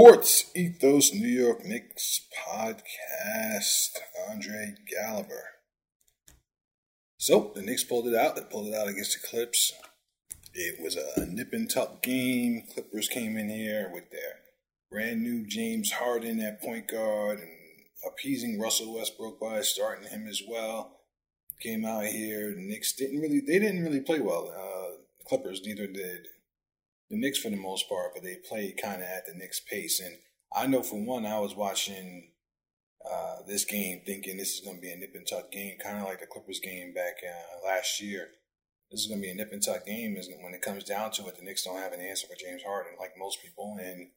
Sports 0.00 0.50
Ethos 0.56 1.12
New 1.12 1.28
York 1.28 1.62
Knicks 1.62 2.26
podcast. 2.48 3.98
Andre 4.30 4.72
Gallagher. 4.90 5.44
So 7.18 7.52
the 7.54 7.60
Knicks 7.60 7.84
pulled 7.84 8.06
it 8.06 8.14
out. 8.14 8.34
They 8.34 8.40
pulled 8.50 8.68
it 8.68 8.74
out 8.74 8.88
against 8.88 9.20
the 9.20 9.28
Clips. 9.28 9.74
It 10.54 10.82
was 10.82 10.96
a 10.96 11.26
nip 11.26 11.52
and 11.52 11.68
tuck 11.68 12.02
game. 12.02 12.62
Clippers 12.72 13.08
came 13.08 13.36
in 13.36 13.50
here 13.50 13.90
with 13.92 14.10
their 14.10 14.36
brand 14.90 15.22
new 15.22 15.46
James 15.46 15.92
Harden 15.92 16.40
at 16.40 16.62
point 16.62 16.88
guard 16.88 17.40
and 17.40 17.50
appeasing 18.10 18.58
Russell 18.58 18.94
Westbrook 18.94 19.38
by 19.38 19.60
starting 19.60 20.08
him 20.08 20.26
as 20.26 20.40
well. 20.48 21.00
Came 21.60 21.84
out 21.84 22.06
here. 22.06 22.54
The 22.54 22.62
Knicks 22.62 22.94
didn't 22.94 23.20
really. 23.20 23.40
They 23.40 23.58
didn't 23.58 23.84
really 23.84 24.00
play 24.00 24.20
well. 24.20 24.50
Uh, 24.50 25.02
Clippers 25.28 25.60
neither 25.62 25.86
did 25.86 26.26
the 27.10 27.18
Knicks 27.18 27.38
for 27.38 27.50
the 27.50 27.56
most 27.56 27.88
part, 27.88 28.12
but 28.14 28.22
they 28.22 28.36
played 28.36 28.80
kind 28.80 29.02
of 29.02 29.08
at 29.08 29.26
the 29.26 29.34
Knicks 29.34 29.60
pace. 29.60 30.00
And 30.00 30.16
I 30.54 30.66
know 30.66 30.82
for 30.82 31.00
one, 31.00 31.26
I 31.26 31.40
was 31.40 31.56
watching 31.56 32.30
uh, 33.04 33.36
this 33.46 33.64
game 33.64 34.02
thinking 34.06 34.36
this 34.36 34.54
is 34.54 34.60
going 34.60 34.76
to 34.76 34.82
be 34.82 34.92
a 34.92 34.96
nip 34.96 35.12
and 35.14 35.26
tuck 35.26 35.50
game, 35.50 35.76
kind 35.82 35.98
of 35.98 36.04
like 36.04 36.20
the 36.20 36.26
Clippers 36.26 36.60
game 36.60 36.94
back 36.94 37.14
uh, 37.26 37.66
last 37.66 38.00
year. 38.00 38.28
This 38.90 39.00
is 39.00 39.06
going 39.06 39.20
to 39.20 39.26
be 39.26 39.30
a 39.30 39.34
nip 39.34 39.52
and 39.52 39.62
tuck 39.62 39.86
game. 39.86 40.16
Is 40.16 40.28
when 40.40 40.54
it 40.54 40.62
comes 40.62 40.84
down 40.84 41.10
to 41.12 41.26
it, 41.28 41.36
the 41.36 41.44
Knicks 41.44 41.64
don't 41.64 41.78
have 41.78 41.92
an 41.92 42.00
answer 42.00 42.26
for 42.26 42.36
James 42.36 42.62
Harden, 42.62 42.92
like 42.98 43.12
most 43.18 43.42
people, 43.42 43.76
and 43.80 44.08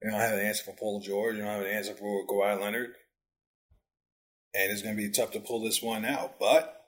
they 0.00 0.10
don't 0.10 0.20
have 0.20 0.38
an 0.38 0.44
answer 0.44 0.64
for 0.64 0.76
Paul 0.76 1.00
George. 1.00 1.36
They 1.36 1.42
don't 1.42 1.50
have 1.50 1.62
an 1.62 1.66
answer 1.66 1.94
for 1.94 2.26
Kawhi 2.26 2.60
Leonard, 2.60 2.94
and 4.54 4.72
it's 4.72 4.82
going 4.82 4.96
to 4.96 5.02
be 5.02 5.10
tough 5.10 5.30
to 5.32 5.40
pull 5.40 5.62
this 5.62 5.82
one 5.82 6.04
out. 6.04 6.38
But 6.40 6.86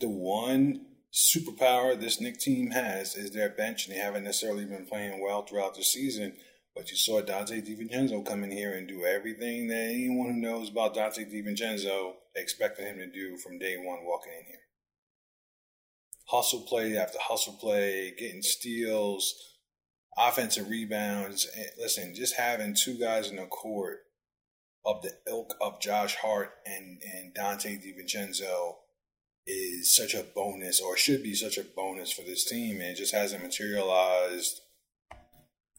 the 0.00 0.08
one 0.08 0.86
superpower 1.14 1.98
this 1.98 2.20
Knick 2.20 2.38
team 2.38 2.72
has 2.72 3.14
is 3.14 3.30
their 3.30 3.48
bench, 3.48 3.86
and 3.86 3.94
they 3.94 4.00
haven't 4.00 4.24
necessarily 4.24 4.64
been 4.64 4.84
playing 4.84 5.22
well 5.22 5.42
throughout 5.42 5.76
the 5.76 5.84
season. 5.84 6.34
But 6.74 6.90
you 6.90 6.96
saw 6.96 7.22
Donte 7.22 7.64
DiVincenzo 7.64 8.26
come 8.26 8.42
in 8.42 8.50
here 8.50 8.72
and 8.72 8.88
do 8.88 9.04
everything 9.04 9.68
that 9.68 9.76
anyone 9.76 10.34
who 10.34 10.40
knows 10.40 10.70
about 10.70 10.96
Donte 10.96 11.32
DiVincenzo 11.32 12.14
expected 12.34 12.86
him 12.86 12.98
to 12.98 13.06
do 13.06 13.36
from 13.36 13.60
day 13.60 13.76
one 13.76 14.04
walking 14.04 14.32
in 14.32 14.46
here. 14.46 14.58
Hustle 16.26 16.62
play 16.62 16.96
after 16.96 17.18
hustle 17.20 17.52
play, 17.52 18.12
getting 18.18 18.42
steals, 18.42 19.34
offensive 20.18 20.68
rebounds. 20.68 21.46
And 21.56 21.66
listen, 21.78 22.12
just 22.12 22.34
having 22.34 22.74
two 22.74 22.98
guys 22.98 23.30
in 23.30 23.36
the 23.36 23.46
court 23.46 23.98
of 24.84 25.02
the 25.02 25.12
ilk 25.28 25.54
of 25.60 25.80
Josh 25.80 26.16
Hart 26.16 26.54
and, 26.66 27.00
and 27.14 27.32
Donte 27.32 27.80
DiVincenzo 27.80 28.74
is 29.46 29.94
such 29.94 30.14
a 30.14 30.24
bonus 30.34 30.80
or 30.80 30.96
should 30.96 31.22
be 31.22 31.34
such 31.34 31.58
a 31.58 31.64
bonus 31.64 32.10
for 32.10 32.22
this 32.22 32.44
team 32.44 32.80
and 32.80 32.90
it 32.90 32.96
just 32.96 33.14
hasn't 33.14 33.42
materialized 33.42 34.60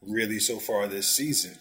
really 0.02 0.39
so 0.39 0.59
far 0.59 0.88
this 0.88 1.07
season. 1.16 1.57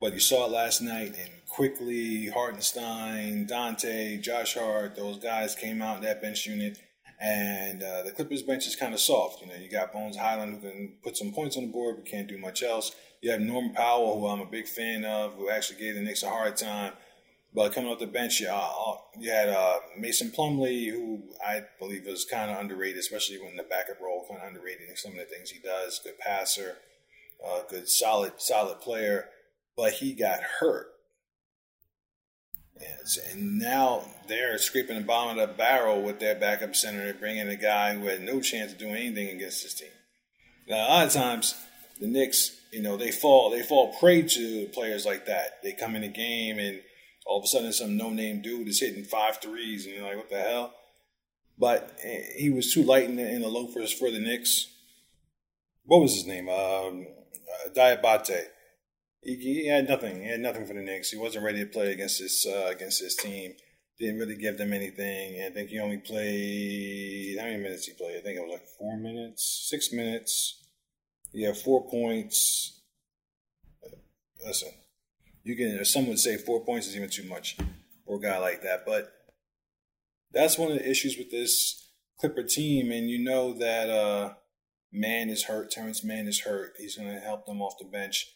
But 0.00 0.14
you 0.14 0.20
saw 0.20 0.46
it 0.46 0.52
last 0.52 0.80
night 0.80 1.14
and 1.20 1.30
Quickley, 1.48 2.28
Hartenstein, 2.28 3.46
Donte, 3.46 4.20
Josh 4.20 4.54
Hart, 4.54 4.96
those 4.96 5.18
guys 5.18 5.54
came 5.54 5.82
out 5.82 6.02
that 6.02 6.22
bench 6.22 6.46
unit. 6.46 6.78
And 7.20 7.82
uh, 7.82 8.02
the 8.02 8.12
Clippers 8.12 8.42
bench 8.42 8.68
is 8.68 8.76
kind 8.76 8.94
of 8.94 9.00
soft. 9.00 9.40
You 9.40 9.48
know, 9.48 9.54
you 9.54 9.68
got 9.68 9.92
Bones 9.92 10.16
Hyland 10.16 10.54
who 10.54 10.60
can 10.60 10.94
put 11.02 11.16
some 11.16 11.32
points 11.32 11.56
on 11.56 11.64
the 11.66 11.72
board 11.72 11.96
but 11.96 12.06
can't 12.06 12.28
do 12.28 12.38
much 12.38 12.62
else. 12.62 12.94
You 13.20 13.32
have 13.32 13.40
Norman 13.40 13.72
Powell, 13.72 14.20
who 14.20 14.28
I'm 14.28 14.40
a 14.40 14.46
big 14.46 14.68
fan 14.68 15.04
of, 15.04 15.34
who 15.34 15.50
actually 15.50 15.80
gave 15.80 15.96
the 15.96 16.00
Knicks 16.00 16.22
a 16.22 16.28
hard 16.28 16.56
time. 16.56 16.92
But 17.54 17.72
coming 17.72 17.90
off 17.90 17.98
the 17.98 18.06
bench, 18.06 18.40
you, 18.40 18.48
uh, 18.48 18.96
you 19.18 19.30
had 19.30 19.48
uh, 19.48 19.78
Mason 19.98 20.30
Plumlee, 20.30 20.90
who 20.90 21.22
I 21.44 21.62
believe 21.78 22.06
was 22.06 22.24
kind 22.24 22.50
of 22.50 22.58
underrated, 22.58 22.98
especially 22.98 23.40
when 23.40 23.56
the 23.56 23.62
backup 23.62 24.00
role, 24.00 24.26
kind 24.28 24.40
of 24.42 24.48
underrated 24.48 24.96
some 24.98 25.12
of 25.12 25.18
the 25.18 25.24
things 25.24 25.50
he 25.50 25.58
does. 25.58 26.00
Good 26.04 26.18
passer, 26.18 26.76
uh, 27.44 27.62
good 27.68 27.88
solid 27.88 28.34
solid 28.38 28.80
player, 28.80 29.28
but 29.76 29.94
he 29.94 30.12
got 30.12 30.40
hurt. 30.60 30.88
Yes, 32.80 33.18
and 33.32 33.58
now 33.58 34.04
they're 34.28 34.58
scraping 34.58 34.98
the 34.98 35.04
bottom 35.04 35.38
of 35.38 35.48
the 35.48 35.54
barrel 35.54 36.02
with 36.02 36.20
their 36.20 36.36
backup 36.36 36.76
center. 36.76 37.12
Bringing 37.14 37.48
a 37.48 37.56
guy 37.56 37.94
who 37.94 38.06
had 38.06 38.22
no 38.22 38.40
chance 38.40 38.72
of 38.72 38.78
doing 38.78 38.94
anything 38.94 39.28
against 39.28 39.62
this 39.62 39.74
team. 39.74 39.88
Now, 40.68 40.86
a 40.86 40.88
lot 40.88 41.06
of 41.06 41.12
times, 41.12 41.54
the 41.98 42.06
Knicks, 42.06 42.54
you 42.72 42.82
know, 42.82 42.96
they 42.96 43.10
fall 43.10 43.50
they 43.50 43.62
fall 43.62 43.94
prey 43.98 44.22
to 44.22 44.66
players 44.66 45.06
like 45.06 45.26
that. 45.26 45.62
They 45.62 45.72
come 45.72 45.96
in 45.96 46.02
the 46.02 46.08
game 46.08 46.58
and 46.58 46.80
all 47.28 47.38
of 47.38 47.44
a 47.44 47.46
sudden 47.46 47.72
some 47.72 47.96
no 47.96 48.08
name 48.08 48.40
dude 48.40 48.68
is 48.68 48.80
hitting 48.80 49.04
five 49.04 49.36
threes, 49.36 49.84
and 49.84 49.94
you're 49.94 50.04
like, 50.04 50.16
what 50.16 50.30
the 50.30 50.40
hell? 50.40 50.74
But 51.58 51.98
eh, 52.02 52.22
he 52.36 52.50
was 52.50 52.72
too 52.72 52.82
light 52.82 53.04
in 53.04 53.16
the, 53.16 53.30
in 53.30 53.42
the 53.42 53.48
loafers 53.48 53.92
for 53.92 54.10
the 54.10 54.18
Knicks. 54.18 54.66
What 55.84 56.00
was 56.00 56.14
his 56.14 56.26
name? 56.26 56.48
Um, 56.48 57.06
uh, 57.06 57.68
Diabate. 57.74 58.46
He, 59.22 59.34
he, 59.36 59.66
had 59.66 59.88
nothing. 59.88 60.22
He 60.22 60.28
had 60.28 60.40
nothing 60.40 60.66
for 60.66 60.72
the 60.72 60.80
Knicks. 60.80 61.10
He 61.10 61.18
wasn't 61.18 61.44
ready 61.44 61.60
to 61.60 61.66
play 61.66 61.92
against 61.92 62.18
this 62.18 62.46
uh, 62.46 62.68
against 62.70 63.00
this 63.02 63.16
team. 63.16 63.52
Didn't 63.98 64.20
really 64.20 64.36
give 64.36 64.56
them 64.56 64.72
anything. 64.72 65.42
I 65.44 65.50
think 65.50 65.70
he 65.70 65.80
only 65.80 65.98
played 65.98 67.36
how 67.38 67.44
many 67.44 67.62
minutes 67.62 67.86
he 67.86 67.92
played? 67.92 68.16
I 68.16 68.20
think 68.20 68.38
it 68.38 68.42
was 68.42 68.52
like 68.52 68.68
four 68.78 68.96
minutes, 68.96 69.66
six 69.68 69.92
minutes. 69.92 70.64
He 71.32 71.42
had 71.42 71.56
four 71.58 71.86
points. 71.90 72.80
Listen, 74.46 74.70
you 75.48 75.56
can, 75.56 75.82
some 75.86 76.06
would 76.08 76.18
say 76.18 76.36
four 76.36 76.62
points 76.62 76.86
is 76.86 76.94
even 76.94 77.08
too 77.08 77.24
much 77.24 77.56
for 78.04 78.18
a 78.18 78.20
guy 78.20 78.36
like 78.36 78.62
that. 78.62 78.84
But 78.84 79.10
that's 80.30 80.58
one 80.58 80.70
of 80.70 80.76
the 80.76 80.88
issues 80.88 81.16
with 81.16 81.30
this 81.30 81.90
Clipper 82.20 82.42
team. 82.42 82.92
And 82.92 83.08
you 83.08 83.18
know 83.18 83.54
that 83.54 83.88
uh, 83.88 84.34
Mann 84.92 85.30
is 85.30 85.44
hurt. 85.44 85.70
Terrence 85.70 86.04
Mann 86.04 86.28
is 86.28 86.40
hurt. 86.40 86.74
He's 86.76 86.96
going 86.96 87.08
to 87.10 87.18
help 87.18 87.46
them 87.46 87.62
off 87.62 87.78
the 87.78 87.86
bench. 87.86 88.26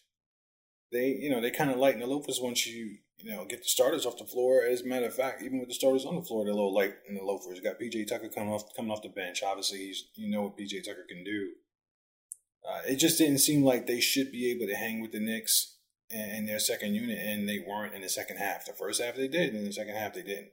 They, 0.90 1.08
you 1.08 1.28
know, 1.28 1.42
they 1.42 1.50
kind 1.50 1.70
of 1.70 1.76
lighten 1.76 2.00
the 2.00 2.06
loafers 2.06 2.40
once 2.40 2.66
you, 2.66 2.96
you 3.18 3.30
know, 3.30 3.44
get 3.44 3.62
the 3.62 3.68
starters 3.68 4.06
off 4.06 4.16
the 4.16 4.24
floor. 4.24 4.62
As 4.64 4.80
a 4.80 4.86
matter 4.86 5.06
of 5.06 5.14
fact, 5.14 5.42
even 5.42 5.58
with 5.58 5.68
the 5.68 5.74
starters 5.74 6.06
on 6.06 6.16
the 6.16 6.22
floor, 6.22 6.44
they're 6.44 6.52
a 6.54 6.56
little 6.56 6.74
light 6.74 6.94
in 7.06 7.14
the 7.14 7.22
loafers. 7.22 7.58
You 7.58 7.62
got 7.62 7.78
PJ 7.78 8.08
Tucker 8.08 8.30
coming 8.30 8.54
off 8.54 8.74
coming 8.74 8.90
off 8.90 9.02
the 9.02 9.10
bench. 9.10 9.42
Obviously, 9.42 9.78
he's 9.78 10.04
you 10.14 10.30
know 10.30 10.42
what 10.42 10.56
PJ 10.56 10.84
Tucker 10.84 11.04
can 11.08 11.24
do. 11.24 11.50
Uh, 12.66 12.80
it 12.86 12.96
just 12.96 13.18
didn't 13.18 13.38
seem 13.38 13.64
like 13.64 13.86
they 13.86 14.00
should 14.00 14.32
be 14.32 14.50
able 14.50 14.66
to 14.66 14.76
hang 14.76 15.00
with 15.00 15.12
the 15.12 15.20
Knicks 15.20 15.71
in 16.12 16.46
their 16.46 16.58
second 16.58 16.94
unit, 16.94 17.18
and 17.18 17.48
they 17.48 17.58
weren't 17.58 17.94
in 17.94 18.02
the 18.02 18.08
second 18.08 18.36
half. 18.36 18.66
The 18.66 18.72
first 18.72 19.02
half 19.02 19.16
they 19.16 19.28
did, 19.28 19.50
and 19.50 19.58
in 19.58 19.64
the 19.64 19.72
second 19.72 19.94
half 19.94 20.14
they 20.14 20.22
didn't. 20.22 20.50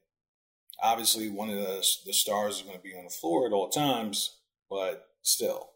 Obviously, 0.82 1.30
one 1.30 1.50
of 1.50 1.58
the, 1.58 1.86
the 2.06 2.14
stars 2.14 2.58
is 2.58 2.62
going 2.62 2.78
to 2.78 2.84
be 2.84 2.96
on 2.98 3.04
the 3.04 3.10
floor 3.10 3.46
at 3.46 3.54
all 3.54 3.70
times, 3.70 4.38
but 4.70 5.08
still, 5.22 5.72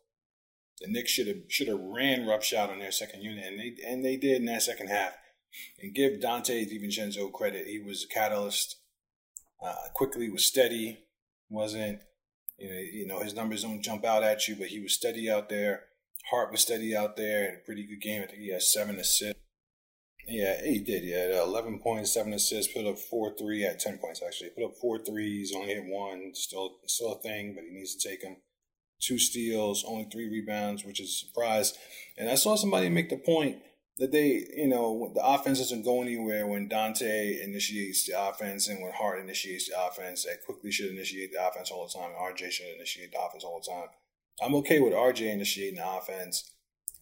the 0.79 0.87
Knicks 0.89 1.11
should 1.11 1.27
have 1.27 1.43
should 1.49 1.67
have 1.67 1.79
ran 1.79 2.25
roughshod 2.25 2.69
on 2.69 2.79
their 2.79 2.91
second 2.91 3.21
unit, 3.21 3.45
and 3.45 3.59
they 3.59 3.75
and 3.85 4.05
they 4.05 4.17
did 4.17 4.37
in 4.37 4.45
that 4.45 4.63
second 4.63 4.87
half. 4.87 5.13
And 5.79 5.93
give 5.93 6.13
Donte 6.13 6.67
DiVincenzo 6.67 7.31
credit; 7.31 7.67
he 7.67 7.79
was 7.79 8.05
a 8.05 8.13
catalyst. 8.13 8.77
Uh, 9.63 9.75
Quickley 9.93 10.29
was 10.29 10.45
steady, 10.45 11.05
wasn't 11.49 11.99
you 12.57 12.69
know, 12.69 12.79
you 12.79 13.07
know 13.07 13.19
his 13.19 13.33
numbers 13.33 13.63
don't 13.63 13.81
jump 13.81 14.05
out 14.05 14.23
at 14.23 14.47
you, 14.47 14.55
but 14.55 14.67
he 14.67 14.79
was 14.79 14.93
steady 14.93 15.29
out 15.29 15.49
there. 15.49 15.83
Hart 16.31 16.51
was 16.51 16.61
steady 16.61 16.95
out 16.95 17.17
there, 17.17 17.45
had 17.45 17.53
a 17.55 17.65
pretty 17.65 17.85
good 17.85 18.01
game. 18.01 18.21
I 18.23 18.27
think 18.27 18.39
he 18.39 18.51
had 18.51 18.61
seven 18.61 18.97
assists. 18.97 19.39
Yeah, 20.27 20.63
he 20.63 20.79
did. 20.79 21.03
Yeah, 21.03 21.39
uh, 21.39 21.43
11 21.43 21.79
points, 21.79 22.13
7 22.13 22.31
assists, 22.33 22.71
put 22.71 22.85
up 22.85 22.97
4 22.97 23.35
3 23.37 23.65
at 23.65 23.79
10 23.79 23.97
points, 23.97 24.21
actually. 24.25 24.51
Put 24.51 24.65
up 24.65 24.75
four 24.79 24.99
threes, 24.99 25.53
only 25.53 25.73
hit 25.73 25.85
one. 25.85 26.31
Still 26.33 26.77
still 26.87 27.13
a 27.13 27.19
thing, 27.19 27.53
but 27.55 27.63
he 27.63 27.71
needs 27.71 27.95
to 27.95 28.09
take 28.09 28.21
them. 28.21 28.37
Two 29.01 29.19
steals, 29.19 29.83
only 29.85 30.07
three 30.09 30.29
rebounds, 30.29 30.85
which 30.85 31.01
is 31.01 31.09
a 31.09 31.27
surprise. 31.27 31.73
And 32.17 32.29
I 32.29 32.35
saw 32.35 32.55
somebody 32.55 32.87
make 32.87 33.09
the 33.09 33.17
point 33.17 33.57
that 33.97 34.13
they, 34.13 34.45
you 34.55 34.67
know, 34.67 35.11
the 35.13 35.23
offense 35.23 35.59
doesn't 35.59 35.83
go 35.83 36.01
anywhere 36.01 36.47
when 36.47 36.69
Donte 36.69 37.43
initiates 37.43 38.07
the 38.07 38.13
offense 38.17 38.69
and 38.69 38.81
when 38.81 38.93
Hart 38.93 39.19
initiates 39.19 39.69
the 39.69 39.75
offense. 39.85 40.23
That 40.23 40.45
Quickley 40.45 40.71
should 40.71 40.91
initiate 40.91 41.33
the 41.33 41.45
offense 41.45 41.69
all 41.69 41.85
the 41.85 41.99
time. 41.99 42.11
And 42.11 42.37
RJ 42.37 42.51
should 42.51 42.73
initiate 42.75 43.11
the 43.11 43.19
offense 43.19 43.43
all 43.43 43.59
the 43.59 43.69
time. 43.69 43.89
I'm 44.41 44.55
okay 44.55 44.79
with 44.79 44.93
RJ 44.93 45.31
initiating 45.33 45.75
the 45.75 45.87
offense 45.87 46.52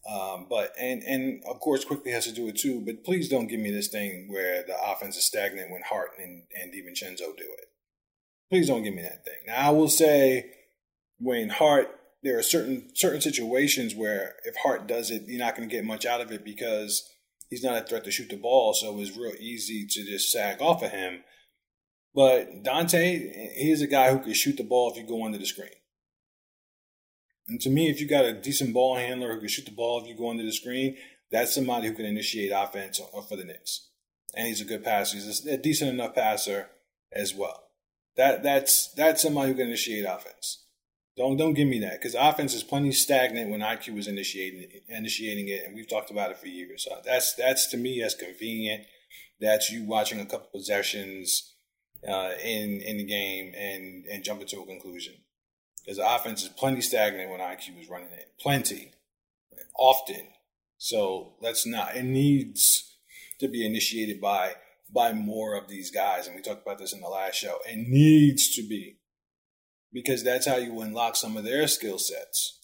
um, 0.08 0.46
but 0.50 0.72
and 0.78 1.02
and 1.02 1.42
of 1.48 1.60
course, 1.60 1.84
Quickley 1.84 2.10
has 2.12 2.24
to 2.24 2.32
do 2.32 2.48
it 2.48 2.56
too. 2.56 2.82
But 2.84 3.04
please 3.04 3.28
don't 3.28 3.46
give 3.46 3.60
me 3.60 3.70
this 3.70 3.88
thing 3.88 4.28
where 4.28 4.64
the 4.66 4.74
offense 4.84 5.16
is 5.16 5.24
stagnant 5.24 5.70
when 5.70 5.82
Hart 5.88 6.10
and 6.18 6.44
and 6.60 6.72
DiVincenzo 6.72 7.36
do 7.36 7.44
it. 7.44 7.66
Please 8.50 8.66
don't 8.66 8.82
give 8.82 8.94
me 8.94 9.02
that 9.02 9.24
thing. 9.24 9.38
Now 9.46 9.68
I 9.68 9.70
will 9.70 9.88
say, 9.88 10.50
when 11.18 11.50
Hart, 11.50 11.88
there 12.22 12.36
are 12.36 12.42
certain 12.42 12.90
certain 12.94 13.20
situations 13.20 13.94
where 13.94 14.34
if 14.44 14.56
Hart 14.56 14.88
does 14.88 15.10
it, 15.10 15.22
you're 15.26 15.38
not 15.38 15.56
going 15.56 15.68
to 15.68 15.74
get 15.74 15.84
much 15.84 16.04
out 16.04 16.20
of 16.20 16.32
it 16.32 16.44
because 16.44 17.08
he's 17.48 17.62
not 17.62 17.80
a 17.80 17.86
threat 17.86 18.02
to 18.04 18.10
shoot 18.10 18.28
the 18.28 18.36
ball. 18.36 18.74
So 18.74 18.98
it's 18.98 19.16
real 19.16 19.34
easy 19.38 19.86
to 19.88 20.04
just 20.04 20.32
sag 20.32 20.60
off 20.60 20.82
of 20.82 20.90
him. 20.90 21.22
But 22.14 22.62
Donte, 22.64 23.52
he's 23.54 23.80
a 23.80 23.86
guy 23.86 24.10
who 24.10 24.18
can 24.18 24.34
shoot 24.34 24.56
the 24.56 24.64
ball 24.64 24.90
if 24.90 24.96
you 24.96 25.06
go 25.06 25.24
under 25.24 25.38
the 25.38 25.46
screen. 25.46 25.70
And 27.48 27.60
to 27.60 27.70
me, 27.70 27.90
if 27.90 28.00
you 28.00 28.06
got 28.06 28.24
a 28.24 28.32
decent 28.32 28.72
ball 28.72 28.96
handler 28.96 29.32
who 29.32 29.40
can 29.40 29.48
shoot 29.48 29.66
the 29.66 29.72
ball 29.72 30.00
if 30.00 30.08
you 30.08 30.16
go 30.16 30.30
under 30.30 30.44
the 30.44 30.52
screen, 30.52 30.96
that's 31.30 31.54
somebody 31.54 31.88
who 31.88 31.94
can 31.94 32.04
initiate 32.04 32.52
offense 32.54 33.00
for 33.28 33.36
the 33.36 33.44
Knicks. 33.44 33.88
And 34.34 34.46
he's 34.46 34.60
a 34.60 34.66
good 34.66 34.84
passer. 34.84 35.16
He's 35.16 35.46
a 35.46 35.56
decent 35.56 35.90
enough 35.90 36.14
passer 36.14 36.68
as 37.12 37.34
well. 37.34 37.64
That 38.16 38.42
that's 38.42 38.92
that's 38.92 39.22
somebody 39.22 39.48
who 39.48 39.54
can 39.56 39.68
initiate 39.68 40.04
offense. 40.04 40.64
Don't 41.16 41.36
don't 41.36 41.54
give 41.54 41.68
me 41.68 41.78
that 41.80 42.00
because 42.00 42.14
offense 42.14 42.54
is 42.54 42.62
plenty 42.62 42.92
stagnant 42.92 43.50
when 43.50 43.60
IQ 43.60 43.94
was 43.94 44.08
initiating 44.08 44.68
initiating 44.88 45.48
it, 45.48 45.64
and 45.64 45.74
we've 45.74 45.88
talked 45.88 46.10
about 46.10 46.30
it 46.30 46.38
for 46.38 46.46
years. 46.46 46.84
So 46.84 46.98
that's 47.04 47.34
that's 47.34 47.66
to 47.68 47.76
me 47.76 48.02
as 48.02 48.14
convenient. 48.14 48.84
That's 49.40 49.70
you 49.70 49.84
watching 49.84 50.20
a 50.20 50.26
couple 50.26 50.48
possessions 50.52 51.54
uh, 52.06 52.32
in 52.42 52.80
in 52.80 52.98
the 52.98 53.04
game 53.04 53.52
and 53.56 54.06
and 54.06 54.24
jumping 54.24 54.48
to 54.48 54.60
a 54.60 54.66
conclusion. 54.66 55.14
Because 55.84 55.98
the 55.98 56.14
offense 56.14 56.42
is 56.42 56.48
plenty 56.48 56.80
stagnant 56.80 57.30
when 57.30 57.40
IQ 57.40 57.80
is 57.80 57.88
running 57.88 58.12
it, 58.12 58.32
plenty, 58.40 58.92
often. 59.76 60.28
So 60.78 61.34
let's 61.40 61.66
not. 61.66 61.96
It 61.96 62.04
needs 62.04 62.96
to 63.40 63.48
be 63.48 63.66
initiated 63.66 64.20
by 64.20 64.54
by 64.94 65.12
more 65.14 65.56
of 65.56 65.68
these 65.68 65.90
guys, 65.90 66.26
and 66.26 66.36
we 66.36 66.42
talked 66.42 66.66
about 66.66 66.78
this 66.78 66.92
in 66.92 67.00
the 67.00 67.08
last 67.08 67.36
show. 67.36 67.58
It 67.66 67.88
needs 67.88 68.54
to 68.56 68.62
be 68.62 68.98
because 69.92 70.22
that's 70.22 70.46
how 70.46 70.56
you 70.56 70.80
unlock 70.80 71.16
some 71.16 71.36
of 71.36 71.44
their 71.44 71.66
skill 71.66 71.98
sets. 71.98 72.58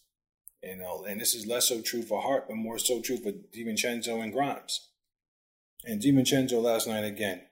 You 0.63 0.77
know, 0.77 1.05
and 1.05 1.21
this 1.21 1.35
is 1.35 1.47
less 1.47 1.69
so 1.69 1.81
true 1.81 2.03
for 2.03 2.21
Hart, 2.21 2.49
but 2.49 2.57
more 2.57 2.79
so 2.79 3.01
true 3.01 3.17
for 3.17 3.31
DiVincenzo 3.31 4.23
and 4.23 4.33
Grimes. 4.33 4.89
And 5.85 6.03
DiVincenzo 6.03 6.61
last 6.61 6.89
night 6.89 7.05
again, 7.05 7.43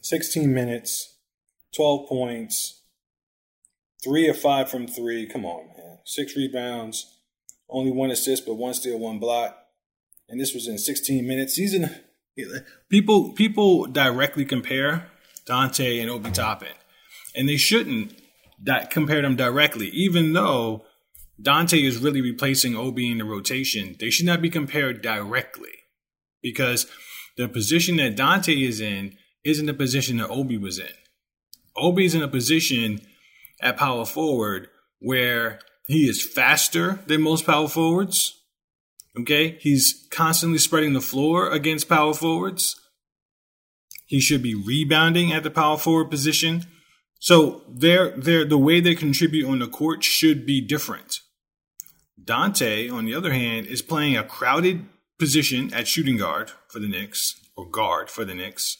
16 0.00 0.52
minutes, 0.52 1.18
12 1.76 2.08
points, 2.08 2.79
three 4.02 4.28
or 4.28 4.34
five 4.34 4.70
from 4.70 4.86
three. 4.86 5.26
Come 5.26 5.44
on, 5.44 5.68
man. 5.76 5.98
Six 6.04 6.36
rebounds, 6.36 7.18
only 7.68 7.90
one 7.90 8.10
assist, 8.10 8.46
but 8.46 8.54
one 8.54 8.74
steal, 8.74 8.98
one 8.98 9.18
block. 9.18 9.56
And 10.28 10.40
this 10.40 10.54
was 10.54 10.68
in 10.68 10.78
16 10.78 11.26
minutes. 11.26 11.56
He's 11.56 11.74
in 11.74 11.90
people 12.88 13.32
people 13.32 13.86
directly 13.86 14.44
compare 14.44 15.08
Donte 15.46 16.00
and 16.00 16.10
Obi 16.10 16.30
Toppin. 16.30 16.74
And 17.34 17.48
they 17.48 17.56
shouldn't 17.56 18.14
that 18.62 18.90
compare 18.90 19.22
them 19.22 19.36
directly, 19.36 19.88
even 19.88 20.32
though 20.32 20.84
Donte 21.40 21.82
is 21.82 21.98
really 21.98 22.20
replacing 22.20 22.76
Obi 22.76 23.10
in 23.10 23.18
the 23.18 23.24
rotation. 23.24 23.96
They 23.98 24.10
should 24.10 24.26
not 24.26 24.42
be 24.42 24.50
compared 24.50 25.02
directly 25.02 25.70
because 26.42 26.86
the 27.36 27.48
position 27.48 27.96
that 27.96 28.16
Donte 28.16 28.66
is 28.66 28.80
in 28.80 29.16
isn't 29.44 29.66
the 29.66 29.74
position 29.74 30.18
that 30.18 30.28
Obi 30.28 30.58
was 30.58 30.78
in. 30.78 30.92
Obi 31.76 32.04
is 32.04 32.14
in 32.14 32.22
a 32.22 32.28
position 32.28 33.00
at 33.60 33.76
power 33.76 34.04
forward 34.04 34.68
where 35.00 35.60
he 35.86 36.08
is 36.08 36.22
faster 36.22 37.00
than 37.06 37.22
most 37.22 37.46
power 37.46 37.68
forwards. 37.68 38.36
Okay, 39.18 39.58
he's 39.60 40.06
constantly 40.10 40.58
spreading 40.58 40.92
the 40.92 41.00
floor 41.00 41.50
against 41.50 41.88
power 41.88 42.14
forwards. 42.14 42.80
He 44.06 44.20
should 44.20 44.42
be 44.42 44.54
rebounding 44.54 45.32
at 45.32 45.42
the 45.42 45.50
power 45.50 45.76
forward 45.76 46.10
position. 46.10 46.66
So 47.18 47.62
they're, 47.68 48.10
they're, 48.16 48.44
the 48.44 48.58
way 48.58 48.80
they 48.80 48.94
contribute 48.94 49.48
on 49.48 49.58
the 49.58 49.66
court 49.66 50.02
should 50.02 50.46
be 50.46 50.60
different. 50.60 51.20
Donte, 52.22 52.92
on 52.92 53.04
the 53.04 53.14
other 53.14 53.32
hand, 53.32 53.66
is 53.66 53.82
playing 53.82 54.16
a 54.16 54.24
crowded 54.24 54.86
position 55.18 55.72
at 55.74 55.86
shooting 55.88 56.16
guard 56.16 56.52
for 56.68 56.78
the 56.78 56.88
Knicks, 56.88 57.40
or 57.56 57.68
guard 57.68 58.10
for 58.10 58.24
the 58.24 58.34
Knicks, 58.34 58.78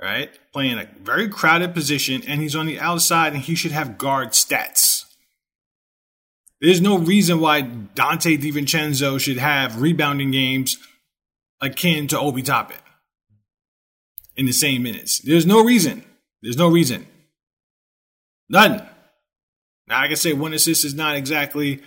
right? 0.00 0.30
Playing 0.52 0.78
a 0.78 0.88
very 1.00 1.28
crowded 1.28 1.74
position, 1.74 2.22
and 2.26 2.40
he's 2.40 2.56
on 2.56 2.66
the 2.66 2.80
outside, 2.80 3.32
and 3.32 3.42
he 3.42 3.54
should 3.54 3.72
have 3.72 3.98
guard 3.98 4.30
stats. 4.30 5.04
There's 6.60 6.80
no 6.80 6.98
reason 6.98 7.40
why 7.40 7.62
Donte 7.62 8.40
DiVincenzo 8.40 9.20
should 9.20 9.38
have 9.38 9.82
rebounding 9.82 10.30
games 10.30 10.78
akin 11.60 12.06
to 12.08 12.18
Obi 12.18 12.42
Toppin 12.42 12.76
in 14.36 14.46
the 14.46 14.52
same 14.52 14.82
minutes. 14.82 15.20
There's 15.20 15.46
no 15.46 15.62
reason. 15.62 16.04
There's 16.42 16.56
no 16.56 16.68
reason. 16.68 17.06
None. 18.48 18.86
Now 19.88 20.00
I 20.00 20.06
can 20.08 20.16
say 20.16 20.32
one 20.32 20.54
assist 20.54 20.84
is 20.84 20.94
not 20.94 21.16
exactly, 21.16 21.82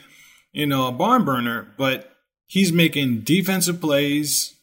you 0.52 0.66
know, 0.66 0.88
a 0.88 0.92
barn 0.92 1.26
burner, 1.26 1.74
but 1.78 2.12
he's 2.46 2.72
making 2.72 3.22
defensive 3.22 3.82
plays, 3.82 4.54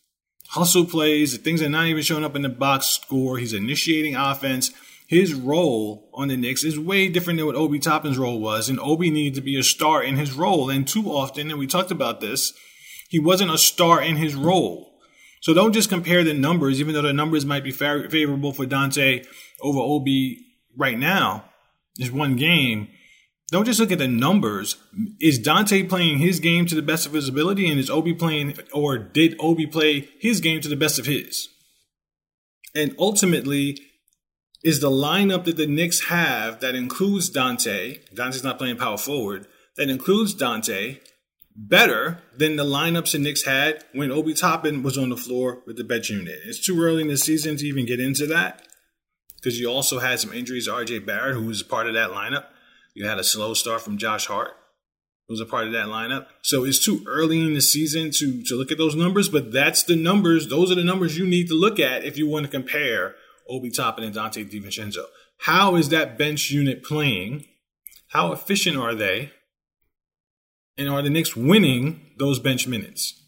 hustle 0.55 0.85
plays, 0.85 1.37
things 1.39 1.61
that 1.61 1.67
are 1.67 1.71
not 1.71 1.87
even 1.87 2.03
showing 2.03 2.25
up 2.25 2.37
in 2.37 2.43
the 2.43 2.49
box 2.49 2.87
score. 2.87 3.39
He's 3.39 3.53
initiating 3.53 4.15
offense. 4.15 4.71
His 5.09 5.35
role 5.35 6.09
on 6.15 6.29
the 6.29 6.37
Knicks 6.37 6.62
is 6.62 6.79
way 6.79 7.09
different 7.09 7.39
than 7.39 7.47
what 7.47 7.56
Obi 7.56 7.81
Toppin's 7.81 8.17
role 8.17 8.41
was, 8.41 8.69
and 8.69 8.79
Obi 8.79 9.11
needed 9.11 9.35
to 9.35 9.41
be 9.41 9.59
a 9.59 9.65
star 9.65 10.03
in 10.03 10.17
his 10.17 10.33
role. 10.33 10.71
And 10.71 10.87
too 10.87 11.11
often, 11.11 11.51
and 11.51 11.59
we 11.59 11.67
talked 11.67 11.91
about 11.91 12.21
this, 12.21 12.53
he 13.09 13.19
wasn't 13.19 13.51
a 13.51 13.59
star 13.59 14.01
in 14.01 14.17
his 14.17 14.37
role. 14.37 14.93
So 15.43 15.55
don't 15.55 15.73
just 15.73 15.91
compare 15.91 16.23
the 16.23 16.35
numbers, 16.35 16.81
even 16.81 16.95
though 16.95 17.03
the 17.03 17.12
numbers 17.12 17.45
might 17.45 17.65
be 17.65 17.73
favorable 17.73 18.53
for 18.53 18.65
Donte 18.65 19.27
over 19.61 19.81
Obi 19.81 20.39
right 20.77 20.99
now 20.99 21.45
is 21.99 22.12
one 22.12 22.37
game. 22.37 22.89
Don't 23.50 23.67
just 23.67 23.79
look 23.79 23.93
at 23.93 23.99
the 23.99 24.08
numbers. 24.08 24.76
Is 25.20 25.38
Donte 25.38 25.88
playing 25.88 26.19
his 26.19 26.41
game 26.41 26.67
to 26.67 26.75
the 26.75 26.82
best 26.82 27.06
of 27.06 27.12
his 27.12 27.29
ability, 27.29 27.69
and 27.70 27.79
is 27.79 27.91
Obi 27.91 28.14
playing, 28.14 28.58
or 28.73 28.99
did 28.99 29.37
Obi 29.38 29.67
play 29.67 30.08
his 30.19 30.41
game 30.41 30.61
to 30.61 30.69
the 30.69 30.76
best 30.76 30.99
of 30.99 31.06
his? 31.06 31.49
And 32.75 32.94
ultimately, 32.99 33.79
is 34.64 34.81
the 34.81 34.91
lineup 34.91 35.44
that 35.44 35.56
the 35.56 35.67
Knicks 35.67 36.06
have 36.06 36.61
that 36.61 36.75
includes 36.75 37.31
Donte, 37.31 38.00
Donte's 38.14 38.43
not 38.43 38.58
playing 38.58 38.79
power 38.79 38.96
forward, 38.99 39.47
that 39.76 39.90
includes 39.90 40.35
Donte, 40.35 41.00
better 41.55 42.23
than 42.37 42.56
the 42.56 42.64
lineups 42.64 43.12
the 43.12 43.19
Knicks 43.19 43.44
had 43.44 43.85
when 43.93 44.11
Obi 44.11 44.35
Toppin 44.35 44.82
was 44.82 44.99
on 44.99 45.11
the 45.11 45.17
floor 45.17 45.62
with 45.67 45.76
the 45.76 45.85
bench 45.85 46.11
unit. 46.11 46.40
It's 46.44 46.64
too 46.64 46.82
early 46.82 47.02
in 47.02 47.08
the 47.08 47.17
season 47.17 47.56
to 47.58 47.67
even 47.67 47.87
get 47.87 48.00
into 48.00 48.26
that 48.26 48.67
because 49.37 49.61
you 49.61 49.69
also 49.69 50.00
had 50.00 50.19
some 50.19 50.32
injuries. 50.32 50.67
RJ 50.67 51.06
Barrett, 51.06 51.37
who 51.37 51.47
was 51.47 51.62
part 51.62 51.87
of 51.87 51.94
that 51.94 52.11
lineup. 52.11 52.47
You 52.94 53.06
had 53.06 53.19
a 53.19 53.25
slow 53.25 53.55
start 53.55 53.82
from 53.82 53.99
Josh 53.99 54.26
Hart, 54.26 54.52
who 55.26 55.32
was 55.32 55.41
a 55.41 55.46
part 55.46 55.67
of 55.67 55.73
that 55.73 55.88
lineup. 55.88 56.26
So 56.43 56.64
it's 56.64 56.82
too 56.82 57.05
early 57.08 57.41
in 57.41 57.55
the 57.55 57.61
season 57.61 58.12
to 58.12 58.43
to 58.44 58.55
look 58.55 58.70
at 58.70 58.79
those 58.79 58.94
numbers, 58.94 59.29
but 59.29 59.52
that's 59.52 59.82
the 59.82 59.96
numbers. 59.96 60.49
Those 60.49 60.70
are 60.70 60.76
the 60.76 60.85
numbers 60.85 61.19
you 61.19 61.26
need 61.26 61.49
to 61.49 61.55
look 61.55 61.81
at 61.81 62.05
if 62.05 62.17
you 62.17 62.29
want 62.29 62.46
to 62.46 62.50
compare 62.50 63.17
Obi 63.49 63.70
Toppin 63.70 64.05
and 64.05 64.14
Donte 64.14 64.49
DiVincenzo. 64.49 65.05
How 65.38 65.75
is 65.75 65.88
that 65.88 66.17
bench 66.17 66.50
unit 66.50 66.85
playing? 66.85 67.44
How 68.08 68.32
efficient 68.32 68.76
are 68.76 68.94
they? 68.94 69.32
And 70.79 70.88
are 70.88 71.02
the 71.02 71.11
Knicks 71.11 71.37
winning 71.37 72.12
those 72.17 72.38
bench 72.38 72.67
minutes? 72.67 73.20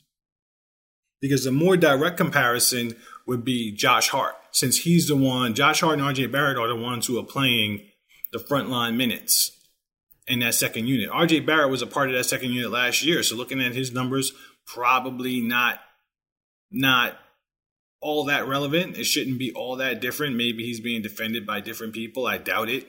Because 1.20 1.44
the 1.44 1.52
more 1.52 1.76
direct 1.76 2.16
comparison 2.16 2.94
would 3.26 3.44
be 3.44 3.72
Josh 3.72 4.10
Hart, 4.10 4.36
since 4.52 4.78
he's 4.78 5.08
the 5.08 5.16
one, 5.16 5.54
Josh 5.54 5.80
Hart 5.80 5.98
and 5.98 6.02
RJ 6.02 6.30
Barrett 6.30 6.58
are 6.58 6.68
the 6.68 6.76
ones 6.76 7.06
who 7.06 7.18
are 7.18 7.24
playing 7.24 7.80
the 8.32 8.38
frontline 8.38 8.96
minutes 8.96 9.55
in 10.26 10.40
that 10.40 10.54
second 10.54 10.86
unit. 10.86 11.10
RJ 11.10 11.46
Barrett 11.46 11.70
was 11.70 11.82
a 11.82 11.86
part 11.86 12.08
of 12.08 12.16
that 12.16 12.24
second 12.24 12.50
unit 12.50 12.70
last 12.70 13.04
year, 13.04 13.22
so 13.22 13.36
looking 13.36 13.60
at 13.60 13.74
his 13.74 13.92
numbers, 13.92 14.32
probably 14.66 15.40
not 15.40 15.80
not 16.70 17.16
all 18.00 18.24
that 18.24 18.46
relevant. 18.46 18.96
It 18.96 19.04
shouldn't 19.04 19.38
be 19.38 19.52
all 19.52 19.76
that 19.76 20.00
different. 20.00 20.36
Maybe 20.36 20.64
he's 20.64 20.80
being 20.80 21.02
defended 21.02 21.46
by 21.46 21.60
different 21.60 21.92
people. 21.92 22.26
I 22.26 22.38
doubt 22.38 22.68
it. 22.68 22.86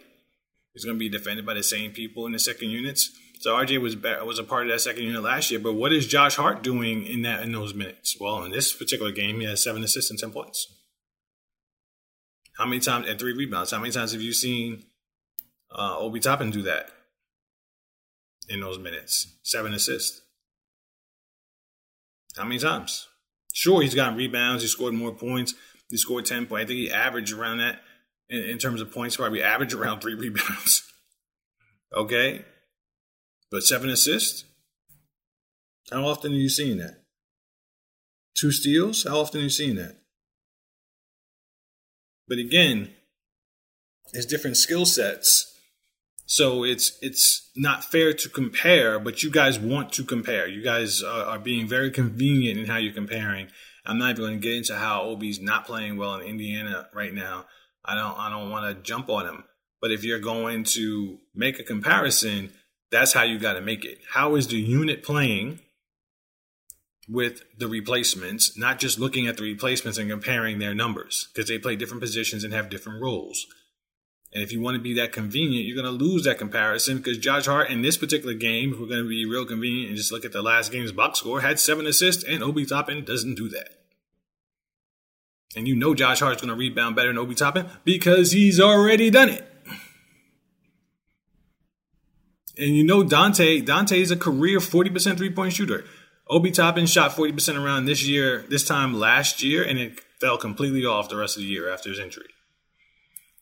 He's 0.73 0.85
going 0.85 0.95
to 0.95 0.99
be 0.99 1.09
defended 1.09 1.45
by 1.45 1.53
the 1.53 1.63
same 1.63 1.91
people 1.91 2.25
in 2.25 2.33
the 2.33 2.39
second 2.39 2.69
units. 2.69 3.11
So 3.39 3.55
RJ 3.55 3.79
was 3.81 3.95
was 3.95 4.39
a 4.39 4.43
part 4.43 4.63
of 4.63 4.71
that 4.71 4.79
second 4.79 5.03
unit 5.03 5.21
last 5.21 5.51
year. 5.51 5.59
But 5.59 5.73
what 5.73 5.93
is 5.93 6.07
Josh 6.07 6.35
Hart 6.35 6.63
doing 6.63 7.05
in 7.05 7.21
that 7.21 7.43
in 7.43 7.51
those 7.51 7.73
minutes? 7.73 8.17
Well, 8.19 8.43
in 8.43 8.51
this 8.51 8.73
particular 8.73 9.11
game, 9.11 9.39
he 9.39 9.45
has 9.45 9.63
seven 9.63 9.83
assists 9.83 10.09
and 10.09 10.19
ten 10.19 10.31
points. 10.31 10.73
How 12.57 12.65
many 12.65 12.79
times 12.79 13.07
and 13.07 13.19
three 13.19 13.33
rebounds? 13.33 13.71
How 13.71 13.77
many 13.77 13.91
times 13.91 14.13
have 14.13 14.21
you 14.21 14.33
seen 14.33 14.83
uh, 15.71 15.97
Obi 15.99 16.19
Toppin 16.19 16.49
do 16.49 16.63
that 16.63 16.89
in 18.49 18.59
those 18.59 18.79
minutes? 18.79 19.35
Seven 19.43 19.73
assists. 19.73 20.21
How 22.35 22.43
many 22.43 22.59
times? 22.59 23.07
Sure, 23.53 23.81
he's 23.81 23.95
gotten 23.95 24.17
rebounds. 24.17 24.61
He 24.61 24.69
scored 24.69 24.93
more 24.93 25.11
points. 25.11 25.55
He 25.89 25.97
scored 25.97 26.25
ten 26.25 26.45
points. 26.45 26.63
I 26.63 26.67
think 26.67 26.79
he 26.79 26.91
averaged 26.91 27.33
around 27.33 27.57
that 27.57 27.81
in, 28.29 28.43
in 28.43 28.57
terms 28.57 28.81
of 28.81 28.91
points. 28.91 29.17
Probably 29.17 29.41
averaged 29.41 29.73
around 29.73 30.01
three 30.01 30.13
rebounds. 30.15 30.83
okay, 31.95 32.45
but 33.49 33.63
seven 33.63 33.89
assists? 33.89 34.43
How 35.91 36.05
often 36.05 36.33
are 36.33 36.35
you 36.35 36.49
seeing 36.49 36.77
that? 36.77 37.03
Two 38.35 38.51
steals? 38.51 39.03
How 39.03 39.21
often 39.21 39.39
are 39.39 39.45
you 39.45 39.49
seeing 39.49 39.75
that? 39.77 39.97
But 42.27 42.39
again, 42.39 42.91
it's 44.13 44.25
different 44.25 44.57
skill 44.57 44.85
sets. 44.85 45.56
So 46.27 46.65
it's 46.65 46.97
it's 47.01 47.49
not 47.55 47.85
fair 47.85 48.13
to 48.13 48.29
compare, 48.29 48.99
but 48.99 49.23
you 49.23 49.31
guys 49.31 49.57
want 49.57 49.93
to 49.93 50.03
compare. 50.03 50.45
You 50.45 50.61
guys 50.61 51.01
are, 51.01 51.25
are 51.25 51.39
being 51.39 51.67
very 51.67 51.89
convenient 51.89 52.59
in 52.59 52.65
how 52.65 52.77
you're 52.77 52.93
comparing. 52.93 53.47
I'm 53.85 53.97
not 53.97 54.11
even 54.11 54.23
going 54.23 54.33
to 54.33 54.39
get 54.39 54.57
into 54.57 54.75
how 54.75 55.03
Obi's 55.03 55.39
not 55.39 55.65
playing 55.65 55.95
well 55.95 56.15
in 56.15 56.27
Indiana 56.27 56.89
right 56.93 57.13
now. 57.13 57.45
I 57.83 57.95
don't 57.95 58.19
I 58.19 58.29
don't 58.29 58.51
want 58.51 58.75
to 58.75 58.83
jump 58.83 59.09
on 59.09 59.25
him. 59.25 59.45
But 59.81 59.91
if 59.91 60.03
you're 60.03 60.19
going 60.19 60.65
to 60.65 61.19
make 61.33 61.59
a 61.59 61.63
comparison, 61.63 62.51
that's 62.91 63.13
how 63.13 63.23
you 63.23 63.39
got 63.39 63.53
to 63.53 63.61
make 63.61 63.85
it. 63.85 63.99
How 64.09 64.35
is 64.35 64.47
the 64.47 64.57
unit 64.57 65.03
playing 65.03 65.59
with 67.07 67.43
the 67.57 67.67
replacements, 67.69 68.57
not 68.57 68.79
just 68.79 68.99
looking 68.99 69.27
at 69.27 69.37
the 69.37 69.43
replacements 69.43 69.97
and 69.97 70.09
comparing 70.09 70.59
their 70.59 70.75
numbers 70.75 71.29
because 71.33 71.47
they 71.47 71.57
play 71.57 71.75
different 71.77 72.01
positions 72.01 72.43
and 72.43 72.53
have 72.53 72.69
different 72.69 73.01
roles. 73.01 73.47
And 74.33 74.43
if 74.43 74.51
you 74.51 74.61
want 74.61 74.75
to 74.75 74.81
be 74.81 74.93
that 74.95 75.13
convenient, 75.13 75.65
you're 75.65 75.81
going 75.81 75.85
to 75.85 76.05
lose 76.05 76.25
that 76.25 76.37
comparison 76.37 76.97
because 76.97 77.17
Josh 77.17 77.45
Hart 77.45 77.69
in 77.69 77.81
this 77.81 77.97
particular 77.97 78.33
game, 78.33 78.73
if 78.73 78.79
we're 78.79 78.87
going 78.87 79.03
to 79.03 79.09
be 79.09 79.25
real 79.25 79.45
convenient 79.45 79.89
and 79.89 79.97
just 79.97 80.11
look 80.11 80.25
at 80.25 80.33
the 80.33 80.41
last 80.41 80.71
game's 80.71 80.91
box 80.91 81.19
score, 81.19 81.41
had 81.41 81.59
seven 81.59 81.87
assists, 81.87 82.23
and 82.23 82.43
Obi 82.43 82.65
Toppin 82.65 83.05
doesn't 83.05 83.35
do 83.35 83.47
that. 83.49 83.69
And 85.55 85.67
you 85.67 85.75
know 85.75 85.95
Josh 85.95 86.19
Hart's 86.19 86.41
going 86.41 86.49
to 86.49 86.55
rebound 86.55 86.95
better 86.95 87.07
than 87.07 87.17
Obi 87.17 87.35
Toppin 87.35 87.67
because 87.83 88.33
he's 88.33 88.59
already 88.59 89.09
done 89.09 89.29
it. 89.29 89.47
And 92.59 92.75
you 92.75 92.83
know 92.83 93.03
Donte, 93.03 93.65
Donte 93.65 93.97
is 93.97 94.11
a 94.11 94.17
career 94.17 94.59
40% 94.59 95.17
three 95.17 95.31
point 95.31 95.53
shooter. 95.53 95.85
Obi 96.29 96.51
Toppin 96.51 96.85
shot 96.85 97.11
40% 97.11 97.63
around 97.63 97.85
this 97.85 98.05
year, 98.05 98.45
this 98.49 98.67
time 98.67 98.99
last 98.99 99.41
year, 99.41 99.63
and 99.63 99.79
it 99.79 100.01
fell 100.19 100.37
completely 100.37 100.85
off 100.85 101.07
the 101.07 101.15
rest 101.15 101.37
of 101.37 101.43
the 101.43 101.47
year 101.47 101.71
after 101.71 101.89
his 101.89 101.99
injury. 101.99 102.27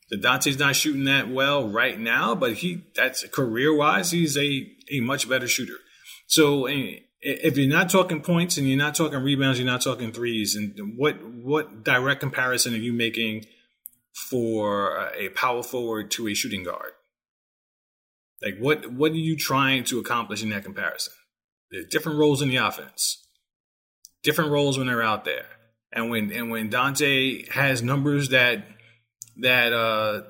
The 0.09 0.17
Donte's 0.17 0.59
not 0.59 0.75
shooting 0.75 1.05
that 1.05 1.29
well 1.29 1.67
right 1.67 1.99
now, 1.99 2.35
but 2.35 2.53
he 2.53 2.83
that's 2.95 3.27
career 3.29 3.75
wise, 3.75 4.11
he's 4.11 4.37
a, 4.37 4.67
a 4.91 4.99
much 4.99 5.27
better 5.27 5.47
shooter. 5.47 5.77
So 6.27 6.67
eh, 6.67 6.99
if 7.21 7.57
you're 7.57 7.67
not 7.67 7.89
talking 7.89 8.21
points 8.21 8.57
and 8.57 8.67
you're 8.67 8.77
not 8.77 8.93
talking 8.93 9.19
rebounds, 9.19 9.57
you're 9.57 9.65
not 9.65 9.81
talking 9.81 10.11
threes, 10.11 10.55
and 10.55 10.95
what 10.95 11.23
what 11.25 11.83
direct 11.83 12.19
comparison 12.19 12.73
are 12.73 12.77
you 12.77 12.93
making 12.93 13.45
for 14.29 15.09
a 15.17 15.29
power 15.29 15.63
forward 15.63 16.11
to 16.11 16.27
a 16.27 16.35
shooting 16.35 16.63
guard? 16.63 16.91
Like 18.43 18.57
what 18.59 18.91
what 18.91 19.11
are 19.11 19.15
you 19.15 19.35
trying 19.35 19.85
to 19.85 19.99
accomplish 19.99 20.43
in 20.43 20.49
that 20.49 20.63
comparison? 20.63 21.13
There's 21.71 21.87
different 21.87 22.19
roles 22.19 22.43
in 22.43 22.49
the 22.49 22.57
offense, 22.57 23.27
different 24.21 24.51
roles 24.51 24.77
when 24.77 24.85
they're 24.85 25.01
out 25.01 25.25
there, 25.25 25.47
and 25.91 26.11
when 26.11 26.31
and 26.31 26.51
when 26.51 26.69
Donte 26.69 27.49
has 27.49 27.81
numbers 27.81 28.29
that 28.29 28.74
that 29.37 29.73
uh, 29.73 30.21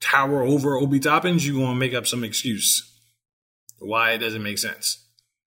tower 0.00 0.42
over 0.42 0.76
Obi 0.76 1.00
Toppins, 1.00 1.46
you 1.46 1.58
want 1.58 1.76
to 1.76 1.78
make 1.78 1.94
up 1.94 2.06
some 2.06 2.24
excuse 2.24 2.88
why 3.78 4.12
it 4.12 4.18
doesn't 4.18 4.42
make 4.42 4.58
sense 4.58 5.04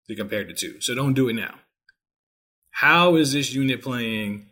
to 0.08 0.16
compare 0.16 0.44
the 0.44 0.54
two. 0.54 0.82
So 0.82 0.94
don't 0.94 1.14
do 1.14 1.30
it 1.30 1.34
now. 1.34 1.56
How 2.72 3.16
is 3.16 3.32
this 3.32 3.54
unit 3.54 3.82
playing 3.82 4.48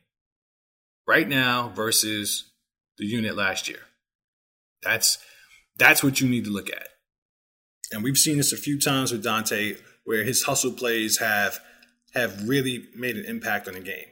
right 1.08 1.28
now 1.28 1.72
versus 1.76 2.52
the 2.98 3.06
unit 3.06 3.36
last 3.36 3.68
year? 3.68 3.82
That's 4.82 5.18
that's 5.78 6.04
what 6.04 6.22
you 6.22 6.30
need 6.30 6.46
to 6.46 6.52
look 6.52 6.70
at. 6.70 6.88
And 7.92 8.04
we've 8.04 8.18
seen 8.18 8.38
this 8.38 8.54
a 8.54 8.58
few 8.58 8.80
times 8.80 9.12
with 9.12 9.24
Donte 9.24 9.80
where 10.06 10.24
his 10.24 10.44
hustle 10.44 10.72
plays 10.72 11.18
have 11.18 11.60
have 12.14 12.48
really 12.48 12.88
made 12.96 13.18
an 13.18 13.26
impact 13.26 13.68
on 13.68 13.74
the 13.74 13.80
game. 13.80 14.08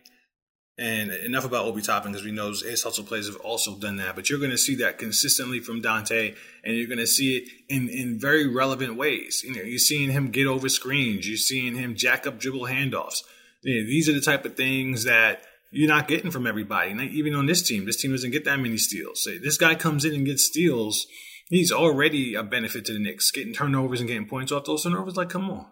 And 0.81 1.11
enough 1.11 1.45
about 1.45 1.65
Obi 1.65 1.83
Toppin 1.83 2.11
because 2.11 2.25
we 2.25 2.31
know 2.31 2.47
his 2.47 2.81
hustle 2.81 3.03
plays 3.03 3.27
have 3.27 3.35
also 3.35 3.75
done 3.75 3.97
that. 3.97 4.15
But 4.15 4.31
you're 4.31 4.39
going 4.39 4.49
to 4.49 4.57
see 4.57 4.73
that 4.77 4.97
consistently 4.97 5.59
from 5.59 5.79
Donte, 5.79 6.35
and 6.63 6.75
you're 6.75 6.87
going 6.87 6.97
to 6.97 7.05
see 7.05 7.37
it 7.37 7.51
in, 7.69 7.87
in 7.87 8.19
very 8.19 8.47
relevant 8.47 8.95
ways. 8.95 9.43
You 9.45 9.53
know, 9.53 9.61
you're 9.61 9.77
seeing 9.77 10.09
him 10.09 10.31
get 10.31 10.47
over 10.47 10.69
screens. 10.69 11.27
You're 11.27 11.37
seeing 11.37 11.75
him 11.75 11.93
jack 11.93 12.25
up 12.25 12.39
dribble 12.39 12.65
handoffs. 12.65 13.21
You 13.61 13.79
know, 13.79 13.85
these 13.85 14.09
are 14.09 14.13
the 14.13 14.21
type 14.21 14.43
of 14.43 14.57
things 14.57 15.03
that 15.03 15.43
you're 15.69 15.87
not 15.87 16.07
getting 16.07 16.31
from 16.31 16.47
everybody. 16.47 16.91
Even 17.11 17.35
on 17.35 17.45
this 17.45 17.61
team, 17.61 17.85
this 17.85 18.01
team 18.01 18.09
doesn't 18.09 18.31
get 18.31 18.45
that 18.45 18.59
many 18.59 18.77
steals. 18.77 19.23
So 19.23 19.37
this 19.37 19.57
guy 19.57 19.75
comes 19.75 20.03
in 20.03 20.15
and 20.15 20.25
gets 20.25 20.47
steals. 20.47 21.05
He's 21.49 21.71
already 21.71 22.33
a 22.33 22.41
benefit 22.41 22.85
to 22.85 22.93
the 22.93 22.99
Knicks, 22.99 23.29
getting 23.29 23.53
turnovers 23.53 23.99
and 23.99 24.07
getting 24.07 24.27
points 24.27 24.51
off 24.51 24.65
those 24.65 24.81
turnovers. 24.81 25.15
Like, 25.15 25.29
come 25.29 25.47
on. 25.51 25.67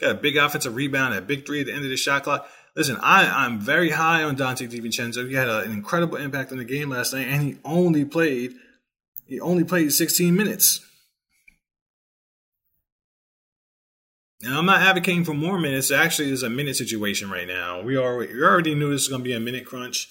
Got 0.00 0.10
a 0.10 0.14
big 0.14 0.36
offensive 0.36 0.76
rebound, 0.76 1.14
a 1.14 1.22
big 1.22 1.46
three 1.46 1.60
at 1.60 1.66
the 1.66 1.72
end 1.72 1.84
of 1.84 1.90
the 1.90 1.96
shot 1.96 2.24
clock. 2.24 2.46
Listen, 2.78 2.96
I, 3.02 3.44
I'm 3.44 3.58
very 3.58 3.90
high 3.90 4.22
on 4.22 4.36
Donte 4.36 4.70
DiVincenzo. 4.70 5.28
He 5.28 5.34
had 5.34 5.48
a, 5.48 5.62
an 5.62 5.72
incredible 5.72 6.16
impact 6.16 6.52
on 6.52 6.58
the 6.58 6.64
game 6.64 6.90
last 6.90 7.12
night, 7.12 7.26
and 7.26 7.42
he 7.42 7.56
only 7.64 8.04
played 8.04 8.54
he 9.26 9.40
only 9.40 9.64
played 9.64 9.92
16 9.92 10.32
minutes. 10.32 10.78
Now, 14.40 14.60
I'm 14.60 14.64
not 14.64 14.80
advocating 14.80 15.24
for 15.24 15.34
more 15.34 15.58
minutes. 15.58 15.90
Actually, 15.90 16.30
it's 16.30 16.44
a 16.44 16.48
minute 16.48 16.76
situation 16.76 17.28
right 17.28 17.48
now. 17.48 17.82
We 17.82 17.98
already 17.98 18.32
we 18.32 18.42
already 18.42 18.76
knew 18.76 18.90
this 18.90 19.02
was 19.02 19.08
going 19.08 19.22
to 19.22 19.28
be 19.28 19.34
a 19.34 19.40
minute 19.40 19.66
crunch 19.66 20.08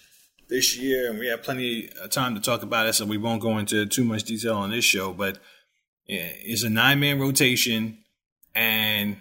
this 0.50 0.78
year, 0.78 1.10
and 1.10 1.18
we 1.18 1.28
have 1.28 1.44
plenty 1.44 1.90
of 2.04 2.10
time 2.10 2.36
to 2.36 2.42
talk 2.42 2.64
about 2.64 2.86
it, 2.86 2.94
so 2.96 3.06
we 3.06 3.18
won't 3.18 3.42
go 3.42 3.58
into 3.58 3.86
too 3.86 4.04
much 4.04 4.26
detail 4.26 4.56
on 4.58 4.72
this 4.72 4.84
show. 4.84 5.14
But 5.14 5.40
yeah, 6.06 6.32
it's 6.34 6.64
a 6.64 6.70
nine 6.70 7.00
man 7.00 7.18
rotation, 7.18 8.00
and 8.54 9.16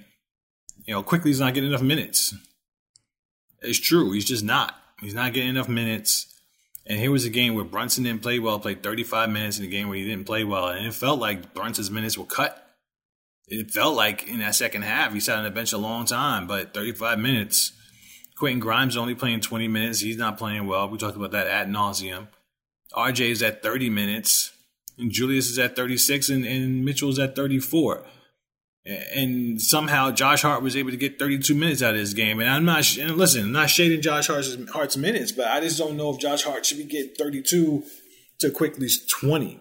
you 0.85 0.95
know, 0.95 1.05
Quickley's 1.05 1.39
not 1.39 1.55
getting 1.55 1.71
enough 1.71 1.83
minutes. 1.83 2.35
It's 3.63 3.81
true. 3.81 4.13
He's 4.13 4.25
just 4.25 4.45
not. 4.45 4.75
He's 5.01 5.15
not 5.15 5.33
getting 5.33 5.51
enough 5.51 5.69
minutes. 5.69 6.33
And 6.87 7.01
here 7.01 7.11
was 7.11 7.25
a 7.25 7.31
game 7.31 7.55
where 7.55 7.65
Brunson 7.65 8.05
didn't 8.05 8.23
play 8.23 8.39
well, 8.39 8.61
played 8.61 8.83
35 8.83 9.29
minutes 9.31 9.59
in 9.59 9.65
a 9.65 9.69
game 9.69 9.89
where 9.89 9.99
he 9.99 10.05
didn't 10.05 10.27
play 10.27 10.45
well. 10.45 10.69
And 10.69 10.87
it 10.87 10.95
felt 10.95 11.19
like 11.19 11.53
Brunson's 11.53 11.91
minutes 11.91 12.17
were 12.17 12.25
cut. 12.25 12.63
It 13.49 13.71
felt 13.71 13.97
like 13.97 14.29
in 14.29 14.39
that 14.39 14.55
second 14.55 14.83
half, 14.83 15.13
he 15.13 15.21
sat 15.21 15.39
on 15.39 15.45
the 15.45 15.51
bench 15.51 15.73
a 15.73 15.79
long 15.79 16.05
time, 16.05 16.47
but 16.47 16.75
35 16.75 17.19
minutes. 17.19 17.73
Quentin 18.37 18.61
Grimes 18.61 18.97
only 18.97 19.15
playing 19.15 19.41
20 19.41 19.69
minutes. 19.69 20.01
He's 20.01 20.17
not 20.17 20.39
playing 20.39 20.67
well. 20.67 20.89
We 20.89 20.99
talked 20.99 21.17
about 21.17 21.31
that 21.33 21.47
ad 21.47 21.69
nauseum. 21.69 22.29
RJ 22.93 23.31
is 23.31 23.43
at 23.43 23.63
30 23.63 23.91
minutes, 23.91 24.53
and 24.99 25.11
Julius 25.11 25.49
is 25.49 25.59
at 25.59 25.77
36, 25.77 26.29
and, 26.29 26.45
and 26.45 26.85
Mitchell 26.85 27.11
is 27.11 27.19
at 27.19 27.35
34 27.37 28.05
and 28.87 29.61
somehow 29.61 30.13
Josh 30.13 30.43
Hart 30.43 30.63
was 30.63 30.77
able 30.77 30.91
to 30.91 30.97
get 30.97 31.19
32 31.19 31.55
minutes 31.55 31.83
out 31.83 31.95
of 31.95 32.01
this 32.01 32.15
game. 32.15 32.41
And 32.41 32.49
I'm 32.49 32.65
not, 32.65 32.97
and 32.97 33.17
listen, 33.17 33.43
I'm 33.43 33.53
not 33.53 33.69
shading 33.71 34.01
Josh 34.01 34.29
Hart's, 34.29 34.57
Hart's 34.71 34.97
minutes, 34.97 35.33
but 35.33 35.47
I 35.49 35.61
just 35.61 35.79
don't 35.79 35.97
know 35.97 36.11
if 36.11 36.21
Josh 36.21 36.45
Hart 36.45 36.65
should 36.65 36.79
be 36.79 36.85
getting 36.85 37.15
32 37.15 37.83
to 38.39 38.51
Quickley 38.51 38.89
20. 39.09 39.61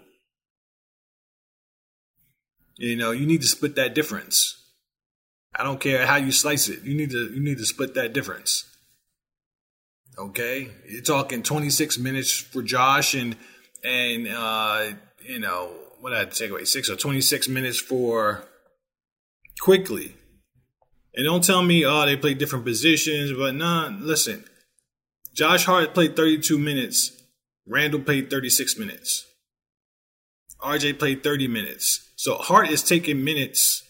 You 2.78 2.96
know, 2.96 3.12
you 3.12 3.26
need 3.26 3.42
to 3.42 3.48
split 3.48 3.76
that 3.76 3.96
difference. 3.96 4.62
I 5.56 5.64
don't 5.64 5.80
care 5.80 6.06
how 6.06 6.18
you 6.18 6.32
slice 6.32 6.68
it. 6.68 6.84
You 6.84 6.94
need 6.94 7.12
to 7.12 7.32
you 7.34 7.40
need 7.40 7.58
to 7.60 7.66
split 7.66 7.94
that 7.94 8.12
difference. 8.12 8.66
Okay, 10.18 10.70
you're 10.88 11.02
talking 11.02 11.44
26 11.44 11.98
minutes 11.98 12.32
for 12.32 12.62
Josh 12.62 13.14
and 13.14 13.38
and 13.82 14.28
uh, 14.28 14.90
you 15.22 15.40
know 15.40 15.70
what 16.02 16.14
I 16.14 16.26
take 16.26 16.52
away 16.52 16.66
six 16.66 16.90
or 16.90 16.98
26 16.98 17.48
minutes 17.48 17.80
for 17.80 18.46
Quickley. 19.62 20.16
And 21.14 21.26
don't 21.26 21.44
tell 21.44 21.64
me, 21.64 21.86
oh, 21.86 22.06
they 22.06 22.18
played 22.18 22.38
different 22.38 22.66
positions, 22.66 23.32
but 23.32 23.56
nah, 23.56 23.90
listen. 24.00 24.44
Josh 25.34 25.66
Hart 25.66 25.94
played 25.94 26.16
32 26.16 26.58
minutes. 26.58 27.12
Randle 27.68 28.02
played 28.02 28.30
36 28.30 28.78
minutes. 28.78 29.26
RJ 30.62 31.00
played 31.00 31.24
30 31.24 31.48
minutes. 31.48 32.12
So 32.16 32.36
Hart 32.36 32.70
is 32.70 32.84
taking 32.84 33.24
minutes 33.24 33.84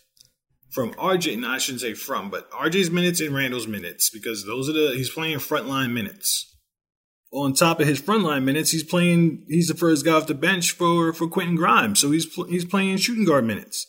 from 0.71 0.93
RJ. 0.93 1.39
No, 1.39 1.49
I 1.49 1.57
shouldn't 1.57 1.81
say 1.81 1.93
from, 1.93 2.29
but 2.29 2.51
RJ's 2.51 2.91
minutes 2.91 3.21
and 3.21 3.33
Randle's 3.33 3.67
minutes 3.67 4.09
because 4.09 4.45
those 4.45 4.69
are 4.69 4.73
the 4.73 4.93
he's 4.95 5.09
playing 5.09 5.37
frontline 5.37 5.91
minutes. 5.93 6.51
On 7.31 7.53
top 7.53 7.79
of 7.79 7.87
his 7.87 8.01
frontline 8.01 8.43
minutes, 8.43 8.71
he's 8.71 8.83
playing. 8.83 9.45
He's 9.47 9.67
the 9.67 9.73
first 9.73 10.05
guy 10.05 10.13
off 10.13 10.27
the 10.27 10.33
bench 10.33 10.71
for 10.71 11.13
for 11.13 11.27
Quentin 11.27 11.55
Grimes, 11.55 11.99
so 11.99 12.11
he's 12.11 12.31
he's 12.49 12.65
playing 12.65 12.97
shooting 12.97 13.25
guard 13.25 13.45
minutes. 13.45 13.87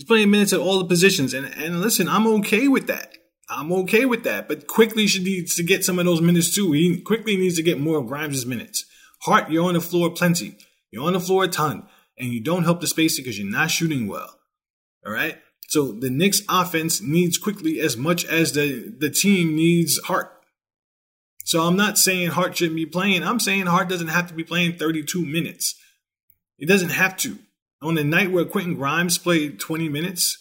He's 0.00 0.06
playing 0.06 0.30
minutes 0.30 0.54
at 0.54 0.60
all 0.60 0.78
the 0.78 0.86
positions. 0.86 1.34
And, 1.34 1.44
and 1.58 1.82
listen, 1.82 2.08
I'm 2.08 2.26
okay 2.38 2.68
with 2.68 2.86
that. 2.86 3.18
I'm 3.50 3.70
okay 3.70 4.06
with 4.06 4.24
that. 4.24 4.48
But 4.48 4.66
Quickley 4.66 5.06
should 5.06 5.24
need 5.24 5.48
to 5.48 5.62
get 5.62 5.84
some 5.84 5.98
of 5.98 6.06
those 6.06 6.22
minutes 6.22 6.54
too. 6.54 6.72
He 6.72 7.02
Quickley 7.02 7.36
needs 7.36 7.56
to 7.56 7.62
get 7.62 7.78
more 7.78 7.98
of 7.98 8.06
Grimes' 8.06 8.46
minutes. 8.46 8.86
Hart, 9.24 9.50
you're 9.50 9.66
on 9.66 9.74
the 9.74 9.80
floor 9.82 10.08
plenty. 10.08 10.56
You're 10.90 11.04
on 11.04 11.12
the 11.12 11.20
floor 11.20 11.44
a 11.44 11.48
ton. 11.48 11.86
And 12.18 12.30
you 12.30 12.42
don't 12.42 12.64
help 12.64 12.80
the 12.80 12.86
spacing 12.86 13.24
because 13.24 13.38
you're 13.38 13.50
not 13.50 13.70
shooting 13.70 14.08
well. 14.08 14.38
All 15.04 15.12
right? 15.12 15.36
So 15.68 15.92
the 15.92 16.08
Knicks 16.08 16.40
offense 16.48 17.02
needs 17.02 17.36
Quickley 17.36 17.78
as 17.78 17.98
much 17.98 18.24
as 18.24 18.54
the, 18.54 18.94
the 18.98 19.10
team 19.10 19.54
needs 19.54 19.98
Hart. 20.06 20.32
So 21.44 21.60
I'm 21.60 21.76
not 21.76 21.98
saying 21.98 22.30
Hart 22.30 22.56
shouldn't 22.56 22.76
be 22.76 22.86
playing. 22.86 23.22
I'm 23.22 23.38
saying 23.38 23.66
Hart 23.66 23.90
doesn't 23.90 24.08
have 24.08 24.28
to 24.28 24.34
be 24.34 24.44
playing 24.44 24.78
32 24.78 25.26
minutes. 25.26 25.74
He 26.56 26.64
doesn't 26.64 26.88
have 26.88 27.18
to 27.18 27.36
on 27.82 27.94
the 27.94 28.04
night 28.04 28.30
where 28.30 28.44
Quentin 28.44 28.74
Grimes 28.74 29.18
played 29.18 29.58
20 29.58 29.88
minutes, 29.88 30.38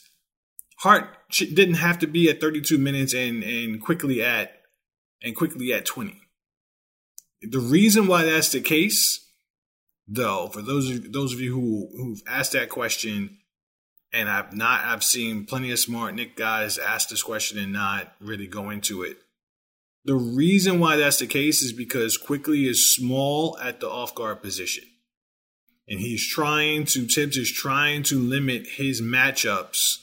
Hart 0.79 1.09
didn't 1.31 1.75
have 1.75 1.99
to 1.99 2.07
be 2.07 2.29
at 2.29 2.41
32 2.41 2.77
minutes 2.77 3.13
and 3.13 3.43
and 3.43 3.81
Quickley 3.81 4.23
at 4.23 4.61
and 5.21 5.35
Quickley 5.35 5.73
at 5.73 5.85
20. 5.85 6.19
The 7.41 7.59
reason 7.59 8.07
why 8.07 8.23
that's 8.23 8.51
the 8.51 8.61
case, 8.61 9.25
though, 10.07 10.47
for 10.47 10.61
those 10.61 10.89
of, 10.89 11.11
those 11.11 11.33
of 11.33 11.39
you 11.39 11.53
who 11.53 11.89
who've 11.95 12.21
asked 12.27 12.53
that 12.53 12.69
question, 12.69 13.37
and 14.13 14.29
I've 14.29 14.53
not 14.53 14.85
I've 14.85 15.03
seen 15.03 15.45
plenty 15.45 15.71
of 15.71 15.79
smart 15.79 16.15
Knick 16.15 16.35
guys 16.35 16.77
ask 16.77 17.09
this 17.09 17.23
question 17.23 17.57
and 17.57 17.73
not 17.73 18.13
really 18.19 18.47
go 18.47 18.69
into 18.69 19.03
it. 19.03 19.17
The 20.05 20.15
reason 20.15 20.79
why 20.79 20.95
that's 20.95 21.19
the 21.19 21.27
case 21.27 21.61
is 21.61 21.73
because 21.73 22.17
Quickley 22.17 22.67
is 22.67 22.93
small 22.93 23.57
at 23.59 23.81
the 23.81 23.89
off 23.89 24.15
guard 24.15 24.41
position 24.41 24.85
and 25.89 25.99
he's 25.99 26.25
trying 26.25 26.85
to 26.85 27.07
Thibs 27.07 27.35
is 27.35 27.51
trying 27.51 28.03
to 28.03 28.19
limit 28.19 28.67
his 28.67 29.01
matchups 29.01 29.97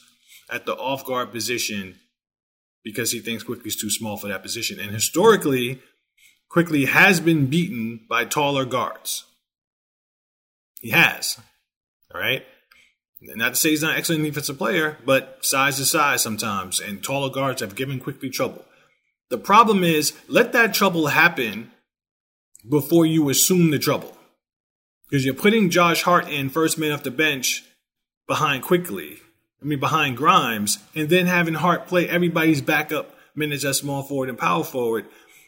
at 0.49 0.65
the 0.65 0.75
off 0.75 1.05
guard 1.05 1.31
position 1.31 1.95
because 2.83 3.11
he 3.11 3.19
thinks 3.19 3.43
Quickley's 3.43 3.79
too 3.79 3.89
small 3.89 4.17
for 4.17 4.27
that 4.27 4.43
position. 4.43 4.79
And 4.79 4.91
historically, 4.91 5.81
Quickley 6.49 6.85
has 6.85 7.19
been 7.19 7.47
beaten 7.47 8.01
by 8.09 8.25
taller 8.25 8.65
guards. 8.65 9.25
He 10.81 10.91
has. 10.91 11.39
All 12.13 12.21
right. 12.21 12.45
Not 13.21 13.49
to 13.49 13.55
say 13.55 13.69
he's 13.69 13.81
not 13.81 13.93
an 13.93 13.97
excellent 13.97 14.23
defensive 14.23 14.57
player, 14.57 14.97
but 15.05 15.39
size 15.41 15.79
is 15.79 15.89
size 15.89 16.21
sometimes, 16.21 16.79
and 16.79 17.03
taller 17.03 17.31
guards 17.31 17.61
have 17.61 17.75
given 17.75 17.99
Quickley 17.99 18.29
trouble. 18.29 18.63
The 19.29 19.37
problem 19.37 19.83
is, 19.83 20.13
let 20.27 20.53
that 20.53 20.73
trouble 20.73 21.07
happen 21.07 21.71
before 22.69 23.05
you 23.05 23.29
assume 23.29 23.71
the 23.71 23.79
trouble. 23.79 24.16
Because 25.09 25.25
you're 25.25 25.33
putting 25.33 25.69
Josh 25.69 26.03
Hart 26.03 26.27
in 26.27 26.49
first 26.49 26.77
man 26.77 26.91
off 26.91 27.03
the 27.03 27.11
bench 27.11 27.63
behind 28.27 28.63
Quickley. 28.63 29.19
I 29.61 29.65
mean, 29.65 29.79
behind 29.79 30.17
Grimes, 30.17 30.77
and 30.93 31.09
then 31.09 31.25
having 31.25 31.55
Hart 31.55 31.87
play 31.87 32.07
everybody's 32.07 32.61
backup 32.61 33.15
minutes 33.35 33.65
as 33.65 33.77
small 33.77 34.03
forward 34.03 34.29
and 34.29 34.37
power 34.37 34.63
forward. 34.63 35.05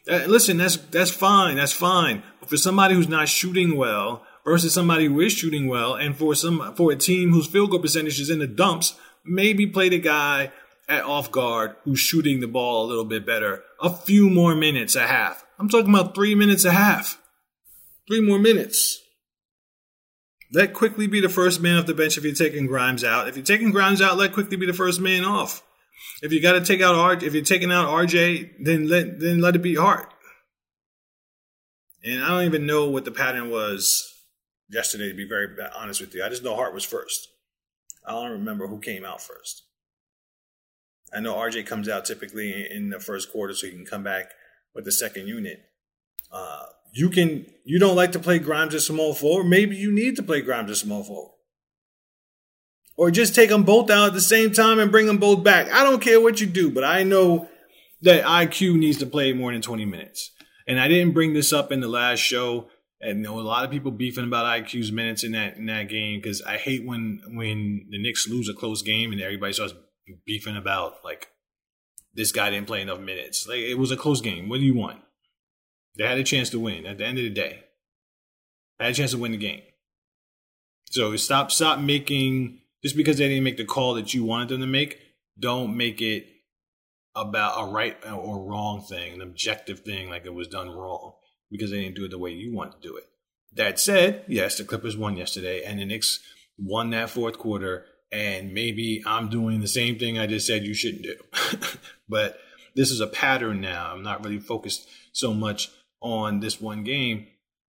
Uh, 0.10 0.24
listen, 0.28 0.58
that's 0.58 0.78
that's 0.78 1.12
fine, 1.12 1.58
that's 1.58 1.74
fine. 1.74 2.24
But 2.40 2.50
for 2.50 2.58
somebody 2.58 2.96
who's 2.96 3.08
not 3.08 3.30
shooting 3.30 3.78
well 3.78 4.26
versus 4.44 4.74
somebody 4.74 5.06
who 5.06 5.20
is 5.20 5.34
shooting 5.34 5.68
well, 5.68 5.94
and 5.94 6.16
for 6.18 6.34
some 6.34 6.74
for 6.76 6.92
a 6.92 6.96
team 6.96 7.32
whose 7.32 7.48
field 7.48 7.72
goal 7.72 7.80
percentage 7.80 8.20
is 8.20 8.30
in 8.30 8.40
the 8.40 8.48
dumps, 8.48 8.96
maybe 9.24 9.68
play 9.68 9.90
the 9.90 10.00
guy 10.00 10.52
at 10.88 11.04
off 11.04 11.32
guard 11.32 11.76
who's 11.84 12.00
shooting 12.00 12.40
the 12.40 12.48
ball 12.48 12.86
a 12.86 12.88
little 12.88 13.06
bit 13.06 13.26
better. 13.26 13.64
A 13.80 13.92
few 13.92 14.30
more 14.30 14.56
minutes 14.56 14.96
a 14.96 15.06
half. 15.06 15.46
I'm 15.60 15.70
talking 15.70 15.94
about 15.94 16.16
three 16.16 16.34
minutes 16.34 16.66
a 16.66 16.72
half. 16.72 17.22
Three 18.08 18.22
more 18.22 18.40
minutes. 18.40 19.02
Let 20.52 20.74
Quickley 20.74 21.08
be 21.08 21.22
the 21.22 21.30
first 21.30 21.62
man 21.62 21.78
off 21.78 21.86
the 21.86 21.94
bench 21.94 22.18
if 22.18 22.24
you're 22.24 22.34
taking 22.34 22.66
Grimes 22.66 23.04
out. 23.04 23.28
If 23.28 23.36
you're 23.36 23.46
taking 23.46 23.72
Grimes 23.72 24.02
out, 24.02 24.18
let 24.18 24.34
Quickley 24.34 24.58
be 24.58 24.66
the 24.66 24.74
first 24.74 25.00
man 25.00 25.24
off. 25.24 25.62
If 26.22 26.34
you 26.34 26.42
got 26.42 26.54
to 26.54 26.66
take 26.66 26.82
out 26.82 26.96
R, 26.96 27.14
if 27.14 27.34
you're 27.34 27.44
taking 27.44 27.72
out 27.72 27.90
RJ, 27.90 28.64
then 28.64 28.88
let 28.88 29.20
then 29.20 29.42
let 29.42 29.56
it 29.56 29.62
be 29.62 29.76
Hart. 29.76 30.12
And 32.04 32.24
I 32.24 32.30
don't 32.30 32.46
even 32.46 32.66
know 32.66 32.90
what 32.90 33.06
the 33.06 33.12
pattern 33.12 33.50
was 33.50 34.14
yesterday. 34.70 35.10
To 35.10 35.14
be 35.14 35.28
very 35.28 35.56
honest 35.76 36.02
with 36.02 36.16
you, 36.16 36.24
I 36.24 36.30
just 36.30 36.44
know 36.44 36.56
Hart 36.56 36.74
was 36.74 36.86
first. 36.86 37.28
I 38.06 38.12
don't 38.12 38.32
remember 38.32 38.68
who 38.68 38.80
came 38.80 39.06
out 39.06 39.22
first. 39.22 39.64
I 41.14 41.20
know 41.20 41.36
RJ 41.36 41.66
comes 41.66 41.90
out 41.90 42.06
typically 42.06 42.70
in 42.70 42.90
the 42.90 43.00
first 43.00 43.32
quarter, 43.32 43.54
so 43.54 43.68
he 43.68 43.74
can 43.74 43.86
come 43.86 44.04
back 44.04 44.32
with 44.74 44.86
the 44.86 44.92
second 44.92 45.28
unit. 45.28 45.62
Uh, 46.32 46.66
you 46.94 47.10
can 47.10 47.46
you 47.66 47.80
don't 47.80 47.96
like 47.96 48.12
to 48.14 48.20
play 48.20 48.40
Grimes 48.40 48.74
as 48.74 48.86
small 48.86 49.14
forward. 49.14 49.46
Maybe 49.46 49.76
you 49.76 49.92
need 49.92 50.16
to 50.16 50.24
play 50.24 50.42
Grimes 50.42 50.72
as 50.72 50.80
small 50.80 51.04
forward, 51.04 51.34
or 52.98 53.12
just 53.12 53.36
take 53.36 53.50
them 53.50 53.64
both 53.64 53.90
out 53.90 54.08
at 54.08 54.14
the 54.14 54.22
same 54.22 54.52
time 54.52 54.80
and 54.80 54.92
bring 54.92 55.06
them 55.06 55.18
both 55.18 55.44
back. 55.44 55.72
I 55.72 55.84
don't 55.84 56.02
care 56.02 56.20
what 56.20 56.42
you 56.42 56.48
do, 56.48 56.72
but 56.72 56.84
I 56.84 57.04
know 57.04 57.48
that 58.02 58.24
IQ 58.24 58.78
needs 58.78 58.98
to 59.00 59.06
play 59.06 59.34
more 59.34 59.52
than 59.52 59.62
twenty 59.62 59.86
minutes. 59.86 60.32
And 60.68 60.80
I 60.80 60.88
didn't 60.88 61.14
bring 61.14 61.34
this 61.34 61.52
up 61.52 61.72
in 61.72 61.82
the 61.82 61.88
last 61.88 62.20
show. 62.20 62.68
And 63.02 63.22
know 63.22 63.40
a 63.40 63.42
lot 63.42 63.64
of 63.64 63.72
people 63.72 63.92
beefing 63.92 64.26
about 64.26 64.46
IQ's 64.46 64.92
minutes 64.92 65.24
in 65.24 65.32
that 65.32 65.56
in 65.56 65.68
that 65.68 65.88
game 65.88 66.20
because 66.20 66.42
I 66.42 66.58
hate 66.58 66.86
when 66.86 67.22
when 67.30 67.88
the 67.90 67.98
Knicks 67.98 68.28
lose 68.28 68.50
a 68.50 68.54
close 68.54 68.82
game 68.82 69.14
and 69.14 69.22
everybody 69.22 69.54
starts 69.54 69.74
beefing 70.26 70.58
about 70.58 70.96
like 71.04 71.30
this 72.14 72.34
guy 72.34 72.50
didn't 72.50 72.68
play 72.68 72.82
enough 72.82 73.00
minutes. 73.00 73.48
Like 73.48 73.60
it 73.60 73.76
was 73.76 73.92
a 73.92 73.98
close 73.98 74.20
game. 74.20 74.50
What 74.50 74.60
do 74.60 74.66
you 74.66 74.76
want? 74.76 75.00
They 76.00 76.08
had 76.08 76.18
a 76.18 76.24
chance 76.24 76.50
to 76.52 76.60
win 76.60 76.86
at 76.86 76.98
the 76.98 77.06
end 77.06 77.18
of 77.18 77.26
the 77.26 77.30
day. 77.30 77.66
They 78.80 78.86
had 78.86 78.94
a 78.94 78.96
chance 78.96 79.12
to 79.12 79.18
win 79.18 79.34
the 79.34 79.38
game. 79.38 79.62
So 80.92 81.16
stop 81.18 81.52
stop 81.52 81.80
making 81.80 82.62
just 82.82 82.96
because 82.96 83.18
they 83.18 83.28
didn't 83.28 83.44
make 83.44 83.58
the 83.58 83.66
call 83.66 83.96
that 83.96 84.14
you 84.14 84.24
wanted 84.24 84.48
them 84.50 84.62
to 84.62 84.68
make, 84.68 84.98
don't 85.38 85.76
make 85.76 86.02
it 86.02 86.26
about 87.16 87.62
a 87.62 87.72
right 87.72 87.98
or 88.10 88.40
wrong 88.40 88.82
thing, 88.82 89.14
an 89.14 89.22
objective 89.22 89.82
thing 89.82 90.10
like 90.10 90.26
it 90.26 90.34
was 90.34 90.48
done 90.48 90.70
wrong 90.72 91.16
because 91.52 91.70
they 91.70 91.82
didn't 91.82 91.96
do 91.96 92.06
it 92.06 92.12
the 92.12 92.18
way 92.18 92.32
you 92.32 92.56
want 92.56 92.72
to 92.72 92.88
do 92.88 92.96
it. 92.96 93.04
That 93.54 93.78
said, 93.78 94.24
yes, 94.28 94.58
the 94.58 94.64
Clippers 94.64 94.96
won 94.96 95.18
yesterday 95.18 95.64
and 95.64 95.80
the 95.80 95.86
Knicks 95.86 96.22
won 96.58 96.92
that 96.92 97.10
fourth 97.10 97.38
quarter 97.38 97.86
and 98.10 98.54
maybe 98.54 99.04
I'm 99.06 99.28
doing 99.28 99.60
the 99.60 99.68
same 99.68 100.00
thing 100.00 100.18
I 100.18 100.28
just 100.28 100.48
said 100.48 100.64
you 100.64 100.74
shouldn't 100.74 101.04
do. 101.04 101.16
but 102.10 102.40
this 102.76 102.90
is 102.90 103.02
a 103.02 103.08
pattern 103.08 103.60
now. 103.60 103.92
I'm 103.92 104.04
not 104.04 104.24
really 104.24 104.40
focused 104.40 104.88
so 105.12 105.34
much 105.34 105.70
on 106.02 106.40
this 106.40 106.62
one 106.62 106.84
game, 106.84 107.28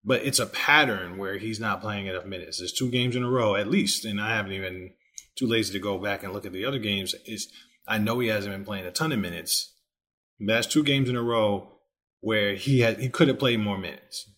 but 0.05 0.23
it's 0.23 0.39
a 0.39 0.47
pattern 0.47 1.19
where 1.19 1.39
he's 1.39 1.61
not 1.61 1.81
playing 1.81 2.07
enough 2.07 2.27
minutes. 2.27 2.59
There's 2.59 2.73
two 2.73 2.91
games 2.91 3.17
in 3.17 3.23
a 3.23 3.31
row 3.31 3.57
at 3.57 3.69
least, 3.69 4.05
and 4.05 4.21
I 4.21 4.35
haven't 4.37 4.53
even 4.53 4.93
too 5.37 5.47
lazy 5.47 5.73
to 5.73 5.79
go 5.79 5.99
back 5.99 6.23
and 6.23 6.33
look 6.33 6.47
at 6.47 6.53
the 6.53 6.65
other 6.65 6.79
games. 6.79 7.15
Is 7.27 7.53
I 7.87 7.99
know 7.99 8.19
he 8.19 8.29
hasn't 8.29 8.55
been 8.55 8.65
playing 8.65 8.87
a 8.87 8.91
ton 8.91 9.13
of 9.13 9.19
minutes. 9.19 9.75
That's 10.39 10.67
two 10.67 10.83
games 10.83 11.09
in 11.09 11.17
a 11.17 11.23
row 11.23 11.73
where 12.21 12.55
he 12.55 12.81
had 12.81 12.99
he 12.99 13.09
could 13.09 13.29
have 13.29 13.39
played 13.39 13.61
more 13.61 13.79
minutes. 13.79 14.31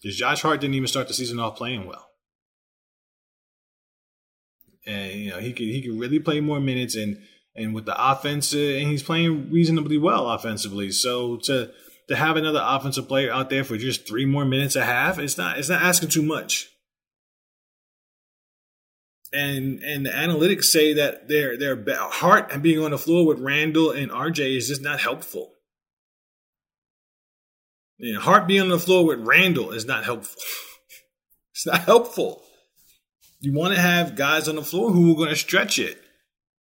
Because 0.00 0.16
Josh 0.16 0.42
Hart 0.42 0.60
didn't 0.60 0.74
even 0.74 0.88
start 0.88 1.08
the 1.08 1.14
season 1.14 1.38
off 1.38 1.56
playing 1.56 1.86
well. 1.86 2.06
And 4.86 5.12
you 5.12 5.30
know, 5.30 5.38
he 5.38 5.52
could 5.52 5.66
he 5.66 5.82
could 5.82 5.98
really 5.98 6.18
play 6.18 6.40
more 6.40 6.60
minutes 6.60 6.96
and 6.96 7.22
and 7.54 7.74
with 7.74 7.84
the 7.84 8.10
offense 8.10 8.54
uh, 8.54 8.58
and 8.58 8.88
he's 8.88 9.02
playing 9.02 9.50
reasonably 9.50 9.98
well 9.98 10.30
offensively. 10.30 10.90
So 10.90 11.36
to 11.44 11.70
to 12.10 12.16
have 12.16 12.36
another 12.36 12.60
offensive 12.60 13.06
player 13.06 13.32
out 13.32 13.50
there 13.50 13.62
for 13.62 13.76
just 13.76 14.06
three 14.06 14.26
more 14.26 14.44
minutes 14.44 14.74
a 14.74 14.84
half, 14.84 15.20
it's 15.20 15.38
not 15.38 15.58
it's 15.58 15.68
not 15.68 15.80
asking 15.80 16.08
too 16.08 16.24
much. 16.24 16.68
And 19.32 19.80
and 19.84 20.04
the 20.04 20.10
analytics 20.10 20.64
say 20.64 20.92
that 20.94 21.28
their 21.28 21.56
their 21.56 21.80
Hart 21.88 22.50
and 22.52 22.64
being 22.64 22.80
on 22.80 22.90
the 22.90 22.98
floor 22.98 23.24
with 23.24 23.38
Randle 23.38 23.92
and 23.92 24.10
RJ 24.10 24.56
is 24.56 24.66
just 24.66 24.82
not 24.82 24.98
helpful. 24.98 25.52
You 27.98 28.14
know, 28.14 28.20
Hart 28.20 28.48
being 28.48 28.62
on 28.62 28.70
the 28.70 28.78
floor 28.80 29.06
with 29.06 29.20
Randle 29.20 29.70
is 29.70 29.84
not 29.84 30.04
helpful. 30.04 30.42
it's 31.54 31.66
not 31.66 31.82
helpful. 31.82 32.42
You 33.38 33.52
want 33.52 33.72
to 33.76 33.80
have 33.80 34.16
guys 34.16 34.48
on 34.48 34.56
the 34.56 34.64
floor 34.64 34.90
who 34.90 35.12
are 35.12 35.16
going 35.16 35.28
to 35.28 35.36
stretch 35.36 35.78
it 35.78 36.02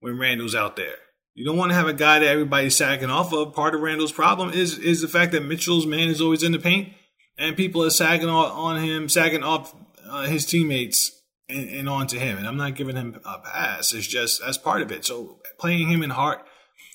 when 0.00 0.18
Randle's 0.18 0.56
out 0.56 0.74
there. 0.74 0.96
You 1.37 1.44
don't 1.44 1.59
want 1.59 1.70
to 1.70 1.77
have 1.77 1.87
a 1.87 1.92
guy 1.92 2.18
that 2.18 2.27
everybody's 2.27 2.75
sagging 2.75 3.11
off 3.11 3.31
of. 3.31 3.53
Part 3.53 3.75
of 3.75 3.83
Randle's 3.83 4.11
problem 4.11 4.55
is 4.55 4.79
is 4.79 5.03
the 5.03 5.09
fact 5.09 5.33
that 5.33 5.44
Mitchell's 5.44 5.87
man 5.87 6.09
is 6.09 6.22
always 6.22 6.42
in 6.42 6.53
the 6.53 6.59
paint, 6.59 6.94
and 7.37 7.55
people 7.55 7.85
are 7.85 7.90
sagging 7.90 8.31
on 8.31 8.83
him, 8.83 9.11
sagging 9.11 9.42
off 9.42 9.75
uh, 10.09 10.22
his 10.22 10.46
teammates 10.46 11.12
and, 11.46 11.68
and 11.68 11.88
on 11.90 12.07
to 12.07 12.18
him. 12.18 12.38
And 12.38 12.49
I'm 12.49 12.57
not 12.57 12.75
giving 12.75 12.96
him 12.96 13.20
a 13.27 13.38
pass. 13.40 13.92
It's 13.92 14.07
just 14.07 14.40
that's 14.40 14.57
part 14.57 14.81
of 14.81 14.90
it. 14.90 15.05
So 15.05 15.38
playing 15.59 15.90
him 15.90 16.03
in 16.03 16.09
Hart 16.09 16.40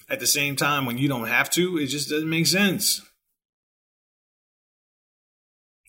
at 0.09 0.19
the 0.19 0.25
same 0.25 0.55
time 0.55 0.87
when 0.87 0.97
you 0.97 1.07
don't 1.07 1.27
have 1.27 1.51
to, 1.51 1.77
it 1.77 1.85
just 1.85 2.09
doesn't 2.09 2.27
make 2.27 2.47
sense. 2.47 2.99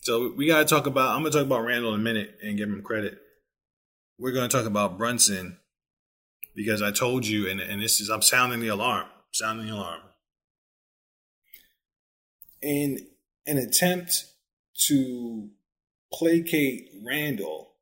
So 0.03 0.31
we 0.37 0.45
got 0.45 0.59
to 0.59 0.65
talk 0.65 0.85
about. 0.85 1.15
I'm 1.15 1.23
going 1.23 1.31
to 1.31 1.39
talk 1.39 1.47
about 1.47 1.65
Randle 1.65 1.95
in 1.95 2.01
a 2.01 2.03
minute 2.03 2.37
and 2.43 2.55
give 2.55 2.69
him 2.69 2.83
credit. 2.83 3.17
We're 4.19 4.31
going 4.31 4.47
to 4.47 4.55
talk 4.55 4.67
about 4.67 4.99
Brunson 4.99 5.57
because 6.55 6.81
I 6.81 6.91
told 6.91 7.25
you, 7.25 7.49
and, 7.49 7.59
and 7.59 7.81
this 7.81 7.99
is, 7.99 8.09
I'm 8.09 8.21
sounding 8.21 8.59
the 8.59 8.67
alarm, 8.67 9.07
sounding 9.31 9.67
the 9.67 9.73
alarm. 9.73 10.01
In 12.61 13.07
an 13.45 13.57
attempt 13.57 14.25
to 14.87 15.49
placate 16.13 16.89
Randle, 17.03 17.73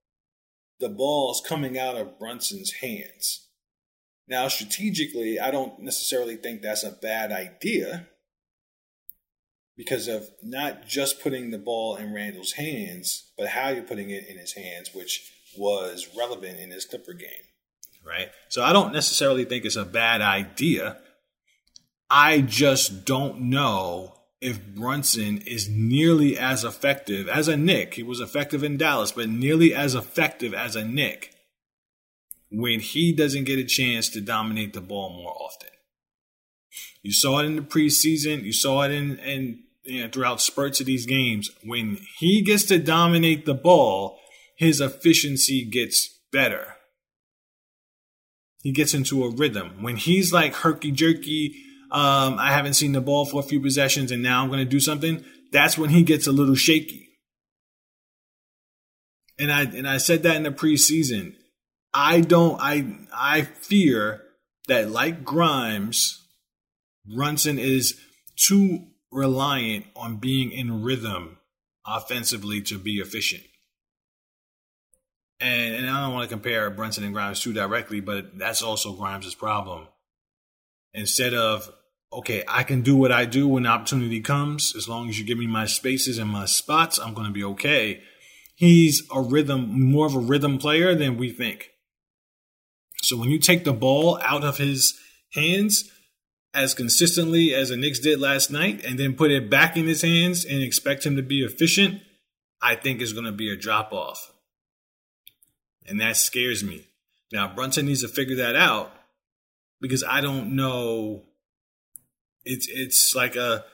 the 0.80 0.90
ball's 0.90 1.42
coming 1.46 1.78
out 1.78 1.96
of 1.96 2.18
Brunson's 2.18 2.72
hands. 2.74 3.48
Now, 4.28 4.48
strategically, 4.48 5.40
I 5.40 5.52
don't 5.52 5.80
necessarily 5.82 6.38
think 6.38 6.62
that's 6.62 6.84
a 6.84 6.92
bad 6.92 7.32
idea 7.32 8.08
because 9.76 10.08
of 10.08 10.30
not 10.42 10.88
just 10.88 11.22
putting 11.22 11.52
the 11.52 11.58
ball 11.58 11.96
in 11.98 12.14
Randle's 12.14 12.54
hands, 12.54 13.32
but 13.38 13.50
how 13.50 13.70
you're 13.70 13.84
putting 13.84 14.10
it 14.10 14.28
in 14.28 14.38
his 14.38 14.54
hands, 14.54 14.94
which 14.94 15.32
was 15.58 16.08
relevant 16.18 16.60
in 16.60 16.72
his 16.72 16.86
Clipper 16.86 17.14
game 17.14 17.51
right? 18.06 18.30
So 18.50 18.64
I 18.64 18.74
don't 18.74 18.94
necessarily 18.94 19.46
think 19.46 19.66
it's 19.66 19.76
a 19.76 19.86
bad 19.86 20.22
idea. 20.22 20.98
I 22.10 22.42
just 22.42 23.06
don't 23.06 23.42
know 23.42 24.16
if 24.42 24.66
Brunson 24.66 25.38
is 25.46 25.70
nearly 25.70 26.38
as 26.38 26.64
effective 26.64 27.28
as 27.30 27.48
a 27.48 27.56
Knick. 27.56 27.94
He 27.94 28.04
was 28.04 28.20
effective 28.20 28.64
in 28.64 28.78
Dallas, 28.78 29.12
but 29.12 29.30
nearly 29.30 29.74
as 29.74 29.96
effective 29.96 30.54
as 30.54 30.76
a 30.76 30.84
Knick 30.84 31.34
when 32.52 32.80
he 32.80 33.14
doesn't 33.14 33.46
get 33.46 33.60
a 33.60 33.64
chance 33.64 34.10
to 34.10 34.20
dominate 34.20 34.74
the 34.74 34.82
ball 34.82 35.14
more 35.14 35.32
often. 35.32 35.70
You 37.02 37.14
saw 37.14 37.40
it 37.40 37.46
in 37.46 37.56
the 37.56 37.62
preseason. 37.62 38.44
You 38.44 38.52
saw 38.52 38.84
it 38.84 38.92
in, 38.92 39.18
in 39.20 39.64
you 39.84 40.04
know, 40.04 40.10
throughout 40.10 40.42
spurts 40.42 40.80
of 40.80 40.86
these 40.86 41.06
games. 41.06 41.50
When 41.64 42.00
he 42.18 42.42
gets 42.42 42.64
to 42.66 42.78
dominate 42.78 43.46
the 43.46 43.54
ball, 43.54 44.20
his 44.58 44.82
efficiency 44.82 45.64
gets 45.64 46.20
better 46.32 46.76
he 48.62 48.72
gets 48.72 48.94
into 48.94 49.24
a 49.24 49.30
rhythm. 49.30 49.82
When 49.82 49.98
he's 49.98 50.32
like 50.32 50.54
herky 50.54 50.92
jerky, 50.92 51.56
um, 51.92 52.40
I 52.40 52.52
haven't 52.52 52.76
seen 52.76 52.94
the 52.94 53.02
ball 53.02 53.26
for 53.26 53.40
a 53.40 53.44
few 53.44 53.60
possessions 53.60 54.12
and 54.12 54.24
now 54.24 54.42
I'm 54.42 54.48
going 54.48 54.60
to 54.60 54.66
do 54.66 54.80
something. 54.80 55.24
That's 55.52 55.78
when 55.78 55.90
he 55.90 56.04
gets 56.04 56.28
a 56.28 56.32
little 56.32 56.56
shaky. 56.56 57.10
And 59.38 59.52
I 59.52 59.64
and 59.64 59.88
I 59.88 59.98
said 59.98 60.24
that 60.24 60.36
in 60.36 60.44
the 60.44 60.52
preseason. 60.52 61.34
I 61.94 62.22
don't 62.22 62.60
I 62.62 62.96
I 63.14 63.42
fear 63.42 64.22
that 64.68 64.92
like 64.92 65.26
Grimes, 65.26 66.24
Brunson 67.06 67.58
is 67.58 68.00
too 68.38 68.88
reliant 69.12 69.86
on 69.96 70.18
being 70.18 70.52
in 70.52 70.84
rhythm 70.84 71.38
offensively 71.86 72.62
to 72.62 72.78
be 72.78 72.98
efficient. 72.98 73.44
And, 75.42 75.76
and 75.76 75.90
I 75.90 76.02
don't 76.02 76.14
want 76.14 76.30
to 76.30 76.34
compare 76.34 76.70
Brunson 76.70 77.04
and 77.04 77.14
Grimes 77.14 77.42
too 77.42 77.52
directly, 77.52 78.00
but 78.00 78.38
that's 78.38 78.62
also 78.62 78.94
Grimes' 78.94 79.34
problem. 79.34 79.88
Instead 80.94 81.34
of, 81.34 81.70
okay, 82.14 82.44
I 82.48 82.64
can 82.64 82.82
do 82.82 82.96
what 82.96 83.12
I 83.12 83.26
do 83.26 83.48
when 83.48 83.64
the 83.64 83.70
opportunity 83.70 84.22
comes, 84.22 84.76
as 84.76 84.88
long 84.88 85.10
as 85.10 85.20
you 85.20 85.26
give 85.26 85.40
me 85.40 85.48
my 85.48 85.66
spaces 85.66 86.20
and 86.20 86.30
my 86.30 86.46
spots, 86.46 87.00
I'm 87.00 87.16
going 87.16 87.28
to 87.28 87.34
be 87.34 87.44
okay. 87.44 88.04
He's 88.56 89.02
a 89.14 89.22
rhythm, 89.22 89.90
more 89.90 90.06
of 90.06 90.16
a 90.16 90.20
rhythm 90.20 90.60
player 90.60 90.94
than 90.94 91.18
we 91.18 91.32
think. 91.32 91.72
So 93.02 93.18
when 93.18 93.32
you 93.32 93.40
take 93.40 93.64
the 93.64 93.74
ball 93.74 94.20
out 94.22 94.44
of 94.44 94.58
his 94.58 94.94
hands 95.34 95.90
as 96.54 96.76
consistently 96.76 97.54
as 97.54 97.70
the 97.70 97.78
Knicks 97.78 98.00
did 98.00 98.20
last 98.20 98.52
night 98.52 98.84
and 98.86 99.00
then 99.00 99.16
put 99.16 99.32
it 99.32 99.50
back 99.50 99.76
in 99.76 99.88
his 99.88 100.04
hands 100.04 100.46
and 100.46 100.62
expect 100.62 101.06
him 101.06 101.16
to 101.16 101.24
be 101.24 101.44
efficient, 101.44 102.02
I 102.62 102.76
think 102.76 103.02
is 103.02 103.14
going 103.14 103.26
to 103.26 103.32
be 103.32 103.52
a 103.52 103.58
drop 103.58 103.92
off. 103.92 104.32
And 105.88 106.00
that 106.00 106.18
scares 106.18 106.64
me. 106.64 106.88
Now, 107.32 107.54
Brunson 107.54 107.86
needs 107.86 108.02
to 108.02 108.08
figure 108.08 108.36
that 108.38 108.56
out 108.56 108.92
because 109.80 110.04
I 110.04 110.22
don't 110.22 110.56
know. 110.56 111.24
It's 112.44 112.68
it's 112.70 113.14
like 113.16 113.36
a 113.36 113.66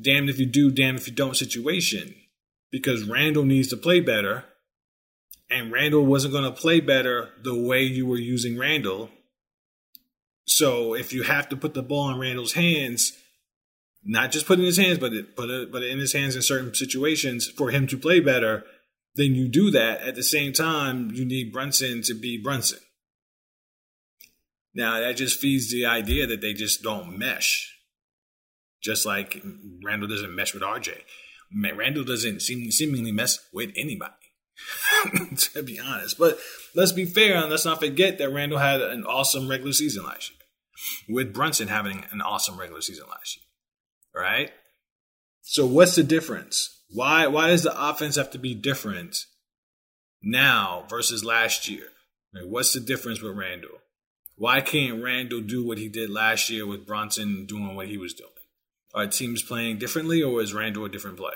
damned 0.00 0.30
if 0.30 0.38
you 0.38 0.46
do, 0.46 0.70
damned 0.70 0.98
if 0.98 1.08
you 1.08 1.14
don't 1.14 1.36
situation. 1.36 2.14
Because 2.70 3.04
Randle 3.04 3.44
needs 3.44 3.68
to 3.68 3.76
play 3.76 4.00
better, 4.00 4.44
and 5.50 5.70
Randle 5.70 6.06
wasn't 6.06 6.32
going 6.32 6.44
to 6.44 6.50
play 6.50 6.80
better 6.80 7.30
the 7.42 7.54
way 7.54 7.82
you 7.82 8.06
were 8.06 8.18
using 8.18 8.58
Randle. 8.58 9.10
So 10.46 10.94
if 10.94 11.12
you 11.12 11.22
have 11.22 11.50
to 11.50 11.56
put 11.56 11.74
the 11.74 11.82
ball 11.82 12.10
in 12.10 12.18
Randle's 12.18 12.54
hands, 12.54 13.12
not 14.02 14.32
just 14.32 14.46
put 14.46 14.58
in 14.58 14.64
his 14.64 14.78
hands, 14.78 14.98
but 14.98 15.12
it, 15.12 15.36
put 15.36 15.50
it, 15.50 15.70
but 15.70 15.82
in 15.82 15.98
his 15.98 16.14
hands 16.14 16.34
in 16.34 16.42
certain 16.42 16.74
situations 16.74 17.46
for 17.46 17.70
him 17.70 17.86
to 17.88 17.98
play 17.98 18.20
better, 18.20 18.64
then 19.14 19.34
you 19.34 19.48
do 19.48 19.70
that. 19.70 20.00
At 20.00 20.14
the 20.14 20.22
same 20.22 20.52
time, 20.52 21.10
you 21.12 21.24
need 21.24 21.52
Brunson 21.52 22.02
to 22.02 22.14
be 22.14 22.40
Brunson. 22.42 22.80
Now 24.74 25.00
that 25.00 25.16
just 25.16 25.38
feeds 25.38 25.70
the 25.70 25.86
idea 25.86 26.26
that 26.26 26.40
they 26.40 26.54
just 26.54 26.82
don't 26.82 27.18
mesh. 27.18 27.76
Just 28.82 29.06
like 29.06 29.42
Randle 29.84 30.08
doesn't 30.08 30.34
mesh 30.34 30.54
with 30.54 30.62
RJ. 30.62 31.02
Randle 31.76 32.04
doesn't 32.04 32.40
seem, 32.40 32.70
seemingly 32.70 33.12
mess 33.12 33.38
with 33.52 33.70
anybody. 33.76 34.14
to 35.36 35.62
be 35.62 35.78
honest. 35.78 36.18
But 36.18 36.38
let's 36.74 36.92
be 36.92 37.04
fair 37.04 37.36
and 37.36 37.50
let's 37.50 37.64
not 37.64 37.80
forget 37.80 38.18
that 38.18 38.32
Randle 38.32 38.58
had 38.58 38.80
an 38.80 39.04
awesome 39.04 39.48
regular 39.48 39.72
season 39.72 40.04
last 40.04 40.30
year. 40.30 40.38
With 41.08 41.32
Brunson 41.32 41.68
having 41.68 42.04
an 42.10 42.20
awesome 42.20 42.58
regular 42.58 42.80
season 42.80 43.06
last 43.08 43.36
year. 43.36 43.44
Right? 44.14 44.50
So 45.42 45.66
what's 45.66 45.96
the 45.96 46.02
difference? 46.02 46.81
Why 46.92 47.26
why 47.26 47.48
does 47.48 47.62
the 47.62 47.88
offense 47.88 48.16
have 48.16 48.30
to 48.32 48.38
be 48.38 48.54
different 48.54 49.24
now 50.22 50.84
versus 50.88 51.24
last 51.24 51.68
year? 51.68 51.88
What's 52.44 52.72
the 52.72 52.80
difference 52.80 53.20
with 53.20 53.36
Randle? 53.36 53.78
Why 54.36 54.60
can't 54.60 55.02
Randle 55.02 55.40
do 55.40 55.64
what 55.64 55.78
he 55.78 55.88
did 55.88 56.10
last 56.10 56.48
year 56.50 56.66
with 56.66 56.86
Brunson 56.86 57.46
doing 57.46 57.74
what 57.76 57.88
he 57.88 57.98
was 57.98 58.14
doing? 58.14 58.30
Are 58.94 59.06
teams 59.06 59.42
playing 59.42 59.78
differently 59.78 60.22
or 60.22 60.40
is 60.40 60.54
Randle 60.54 60.84
a 60.84 60.88
different 60.88 61.16
player? 61.16 61.32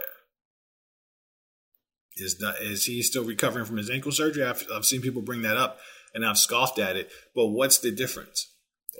Is 2.16 2.38
the, 2.38 2.54
is 2.60 2.86
he 2.86 3.02
still 3.02 3.24
recovering 3.24 3.66
from 3.66 3.76
his 3.76 3.90
ankle 3.90 4.12
surgery? 4.12 4.44
I've, 4.44 4.66
I've 4.72 4.86
seen 4.86 5.02
people 5.02 5.22
bring 5.22 5.42
that 5.42 5.56
up 5.56 5.78
and 6.14 6.24
I've 6.24 6.38
scoffed 6.38 6.78
at 6.78 6.96
it. 6.96 7.10
But 7.34 7.48
what's 7.48 7.78
the 7.78 7.90
difference? 7.90 8.52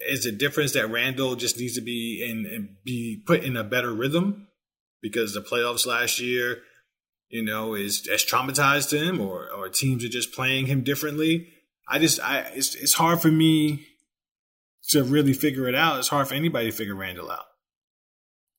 Is 0.06 0.24
the 0.24 0.32
difference 0.32 0.72
that 0.72 0.90
Randle 0.90 1.34
just 1.36 1.58
needs 1.58 1.74
to 1.76 1.80
be 1.80 2.22
in 2.22 2.76
be 2.84 3.22
put 3.26 3.42
in 3.42 3.56
a 3.56 3.64
better 3.64 3.94
rhythm 3.94 4.45
because 5.08 5.34
the 5.34 5.40
playoffs 5.40 5.86
last 5.86 6.20
year, 6.20 6.58
you 7.28 7.44
know, 7.44 7.74
is 7.74 8.06
as 8.12 8.24
traumatized 8.24 8.90
to 8.90 8.98
him, 8.98 9.20
or 9.20 9.50
or 9.50 9.68
teams 9.68 10.04
are 10.04 10.08
just 10.08 10.32
playing 10.32 10.66
him 10.66 10.82
differently? 10.82 11.48
I 11.88 11.98
just 11.98 12.20
I 12.20 12.40
it's 12.54 12.74
it's 12.74 12.94
hard 12.94 13.20
for 13.20 13.30
me 13.30 13.86
to 14.88 15.02
really 15.02 15.32
figure 15.32 15.68
it 15.68 15.74
out. 15.74 15.98
It's 15.98 16.08
hard 16.08 16.28
for 16.28 16.34
anybody 16.34 16.70
to 16.70 16.76
figure 16.76 16.94
Randle 16.94 17.30
out. 17.30 17.46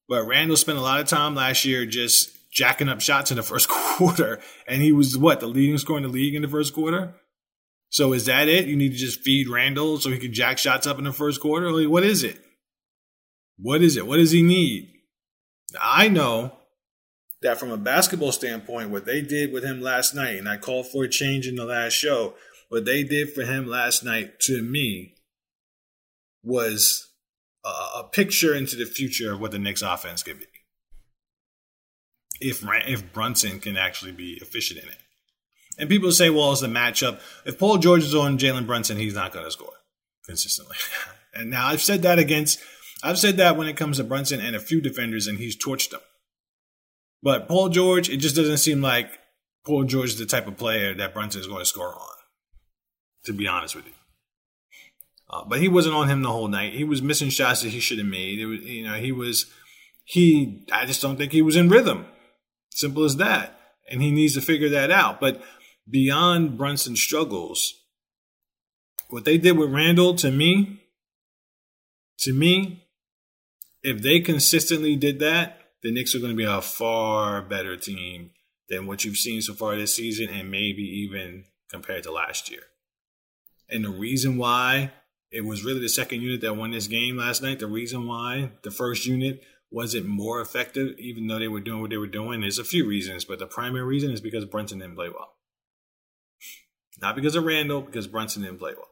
But 0.09 0.25
Randle 0.25 0.57
spent 0.57 0.77
a 0.77 0.81
lot 0.81 0.99
of 0.99 1.07
time 1.07 1.35
last 1.35 1.65
year 1.65 1.85
just 1.85 2.31
jacking 2.51 2.89
up 2.89 3.01
shots 3.01 3.31
in 3.31 3.37
the 3.37 3.43
first 3.51 3.69
quarter, 3.69 4.39
and 4.67 4.81
he 4.81 4.91
was 4.91 5.17
what 5.17 5.39
the 5.39 5.47
leading 5.47 5.77
scorer 5.77 5.97
in 5.97 6.03
the 6.03 6.09
league 6.09 6.35
in 6.35 6.41
the 6.41 6.47
first 6.47 6.73
quarter. 6.73 7.15
So 7.89 8.13
is 8.13 8.25
that 8.25 8.47
it? 8.47 8.65
You 8.67 8.75
need 8.75 8.91
to 8.91 8.97
just 8.97 9.21
feed 9.21 9.47
Randle 9.47 9.97
so 9.99 10.09
he 10.09 10.17
can 10.17 10.33
jack 10.33 10.57
shots 10.57 10.85
up 10.85 10.97
in 10.97 11.05
the 11.05 11.13
first 11.13 11.39
quarter. 11.39 11.71
Like, 11.71 11.89
what 11.89 12.03
is 12.03 12.23
it? 12.23 12.39
What 13.57 13.81
is 13.81 13.97
it? 13.97 14.05
What 14.05 14.17
does 14.17 14.31
he 14.31 14.41
need? 14.41 14.91
I 15.79 16.07
know 16.07 16.53
that 17.41 17.59
from 17.59 17.71
a 17.71 17.77
basketball 17.77 18.31
standpoint, 18.31 18.89
what 18.89 19.05
they 19.05 19.21
did 19.21 19.51
with 19.51 19.63
him 19.63 19.81
last 19.81 20.15
night, 20.15 20.37
and 20.37 20.49
I 20.49 20.57
called 20.57 20.87
for 20.87 21.03
a 21.03 21.09
change 21.09 21.47
in 21.47 21.55
the 21.55 21.65
last 21.65 21.93
show, 21.93 22.35
what 22.69 22.85
they 22.85 23.03
did 23.03 23.33
for 23.33 23.43
him 23.43 23.67
last 23.67 24.03
night 24.03 24.39
to 24.41 24.61
me 24.61 25.15
was 26.43 27.09
a, 27.65 27.99
a 27.99 28.03
picture 28.03 28.53
into 28.53 28.75
the 28.75 28.85
future 28.85 29.33
of 29.33 29.39
what 29.39 29.51
the 29.51 29.59
Knicks 29.59 29.81
offense 29.81 30.23
could 30.23 30.39
be 30.39 30.45
if 32.39 32.63
if 32.87 33.13
Brunson 33.13 33.59
can 33.59 33.77
actually 33.77 34.11
be 34.11 34.33
efficient 34.41 34.83
in 34.83 34.89
it. 34.89 34.97
And 35.79 35.89
people 35.89 36.11
say, 36.11 36.29
well, 36.29 36.51
it's 36.51 36.61
a 36.61 36.67
matchup. 36.67 37.19
If 37.45 37.59
Paul 37.59 37.77
George 37.77 38.03
is 38.03 38.15
on 38.15 38.37
Jalen 38.37 38.65
Brunson, 38.65 38.97
he's 38.97 39.15
not 39.15 39.31
going 39.31 39.45
to 39.45 39.51
score 39.51 39.73
consistently. 40.25 40.75
and 41.35 41.51
now 41.51 41.67
I've 41.67 41.81
said 41.81 42.01
that 42.01 42.19
against, 42.19 42.59
I've 43.03 43.19
said 43.19 43.37
that 43.37 43.57
when 43.57 43.67
it 43.67 43.77
comes 43.77 43.97
to 43.97 44.03
Brunson 44.03 44.41
and 44.41 44.55
a 44.55 44.59
few 44.59 44.81
defenders, 44.81 45.27
and 45.27 45.37
he's 45.37 45.55
torched 45.55 45.91
them. 45.91 46.01
But 47.21 47.47
Paul 47.47 47.69
George, 47.69 48.09
it 48.09 48.17
just 48.17 48.35
doesn't 48.35 48.57
seem 48.57 48.81
like 48.81 49.09
Paul 49.65 49.83
George 49.83 50.09
is 50.09 50.19
the 50.19 50.25
type 50.25 50.47
of 50.47 50.57
player 50.57 50.93
that 50.95 51.13
Brunson 51.13 51.41
is 51.41 51.47
going 51.47 51.59
to 51.59 51.65
score 51.65 51.93
on. 51.93 52.15
To 53.25 53.33
be 53.33 53.47
honest 53.47 53.75
with 53.75 53.85
you. 53.85 53.91
Uh, 55.29 55.43
but 55.45 55.59
he 55.59 55.67
wasn't 55.67 55.95
on 55.95 56.09
him 56.09 56.21
the 56.21 56.31
whole 56.31 56.47
night. 56.47 56.73
He 56.73 56.85
was 56.85 57.01
missing 57.01 57.29
shots 57.29 57.61
that 57.61 57.69
he 57.69 57.79
should 57.79 57.97
have 57.97 58.07
made. 58.07 58.39
It 58.39 58.45
was, 58.45 58.61
you 58.61 58.85
know, 58.85 58.93
he 58.93 59.11
was, 59.11 59.47
he. 60.05 60.65
I 60.71 60.85
just 60.85 61.01
don't 61.01 61.17
think 61.17 61.33
he 61.33 61.41
was 61.41 61.57
in 61.57 61.67
rhythm. 61.67 62.05
Simple 62.71 63.03
as 63.03 63.17
that. 63.17 63.59
And 63.91 64.01
he 64.01 64.11
needs 64.11 64.35
to 64.35 64.41
figure 64.41 64.69
that 64.69 64.89
out. 64.89 65.19
But 65.19 65.41
beyond 65.89 66.57
Brunson's 66.57 67.01
struggles, 67.01 67.73
what 69.09 69.25
they 69.25 69.37
did 69.37 69.57
with 69.57 69.71
Randle 69.73 70.15
to 70.15 70.31
me, 70.31 70.81
to 72.19 72.33
me, 72.33 72.86
if 73.87 74.01
they 74.01 74.19
consistently 74.19 74.97
did 74.97 75.19
that, 75.19 75.61
the 75.81 75.91
Knicks 75.91 76.13
are 76.13 76.19
going 76.19 76.33
to 76.33 76.37
be 76.37 76.43
a 76.43 76.61
far 76.61 77.41
better 77.41 77.77
team 77.77 78.31
than 78.67 78.85
what 78.85 79.05
you've 79.05 79.15
seen 79.15 79.41
so 79.41 79.53
far 79.53 79.77
this 79.77 79.95
season 79.95 80.27
and 80.27 80.51
maybe 80.51 80.83
even 80.83 81.45
compared 81.71 82.03
to 82.03 82.11
last 82.11 82.51
year. 82.51 82.63
And 83.69 83.85
the 83.85 83.89
reason 83.89 84.35
why 84.37 84.91
it 85.31 85.45
was 85.45 85.63
really 85.63 85.79
the 85.79 85.87
second 85.87 86.21
unit 86.21 86.41
that 86.41 86.57
won 86.57 86.71
this 86.71 86.87
game 86.87 87.15
last 87.15 87.41
night, 87.41 87.59
the 87.59 87.67
reason 87.67 88.07
why 88.07 88.51
the 88.63 88.71
first 88.71 89.05
unit 89.05 89.41
was 89.71 89.95
it 89.95 90.05
more 90.05 90.41
effective 90.41 90.97
even 90.99 91.27
though 91.27 91.39
they 91.39 91.47
were 91.47 91.61
doing 91.61 91.79
what 91.79 91.89
they 91.89 91.97
were 91.97 92.07
doing? 92.07 92.41
There's 92.41 92.59
a 92.59 92.65
few 92.65 92.85
reasons, 92.85 93.23
but 93.23 93.39
the 93.39 93.47
primary 93.47 93.85
reason 93.85 94.11
is 94.11 94.19
because 94.19 94.43
Brunson 94.43 94.79
didn't 94.79 94.95
play 94.95 95.07
well. 95.07 95.35
Not 96.99 97.15
because 97.15 97.35
of 97.35 97.45
Randle, 97.45 97.81
because 97.81 98.07
Brunson 98.07 98.41
didn't 98.41 98.59
play 98.59 98.73
well. 98.75 98.89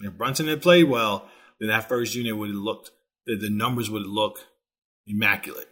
If 0.00 0.18
Brunson 0.18 0.48
had 0.48 0.60
played 0.60 0.90
well, 0.90 1.26
then 1.58 1.68
that 1.70 1.88
first 1.88 2.14
unit 2.14 2.36
would 2.36 2.50
have 2.50 2.58
looked, 2.58 2.90
the, 3.26 3.36
the 3.36 3.50
numbers 3.50 3.90
would 3.90 4.06
look 4.06 4.38
immaculate. 5.06 5.68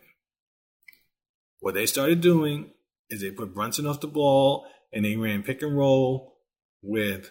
What 1.60 1.74
they 1.74 1.86
started 1.86 2.20
doing 2.20 2.70
is 3.08 3.20
they 3.20 3.30
put 3.30 3.54
Brunson 3.54 3.86
off 3.86 4.00
the 4.00 4.08
ball 4.08 4.66
and 4.92 5.04
they 5.04 5.16
ran 5.16 5.42
pick 5.42 5.62
and 5.62 5.76
roll 5.76 6.38
with 6.82 7.30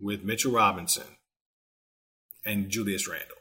with 0.00 0.24
Mitchell 0.24 0.52
Robinson 0.52 1.06
and 2.44 2.68
Julius 2.68 3.08
Randle. 3.08 3.36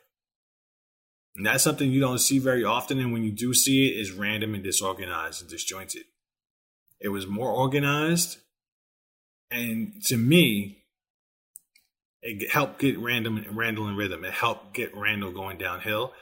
And 1.35 1.45
that's 1.45 1.63
something 1.63 1.91
you 1.91 1.99
don't 1.99 2.19
see 2.19 2.39
very 2.39 2.63
often. 2.63 2.99
And 2.99 3.11
when 3.11 3.23
you 3.23 3.31
do 3.31 3.53
see 3.53 3.87
it, 3.87 3.99
it's 3.99 4.11
random 4.11 4.53
and 4.53 4.63
disorganized 4.63 5.41
and 5.41 5.49
disjointed. 5.49 6.03
It 6.99 7.09
was 7.09 7.27
more 7.27 7.51
organized. 7.51 8.37
And 9.49 10.03
to 10.05 10.17
me, 10.17 10.82
it 12.23 12.51
helped 12.51 12.79
get 12.79 12.97
random 12.97 13.45
Randle 13.51 13.87
in 13.87 13.97
rhythm. 13.97 14.23
It 14.23 14.33
helped 14.33 14.73
get 14.73 14.95
Randle 14.95 15.31
going 15.31 15.57
downhill. 15.57 16.13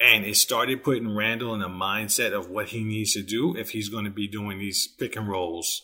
And 0.00 0.24
it 0.24 0.36
started 0.36 0.82
putting 0.82 1.14
Randle 1.14 1.54
in 1.54 1.62
a 1.62 1.68
mindset 1.68 2.32
of 2.32 2.50
what 2.50 2.68
he 2.68 2.82
needs 2.82 3.12
to 3.12 3.22
do 3.22 3.56
if 3.56 3.70
he's 3.70 3.88
going 3.88 4.04
to 4.04 4.10
be 4.10 4.26
doing 4.26 4.58
these 4.58 4.88
pick 4.98 5.14
and 5.14 5.28
rolls 5.28 5.82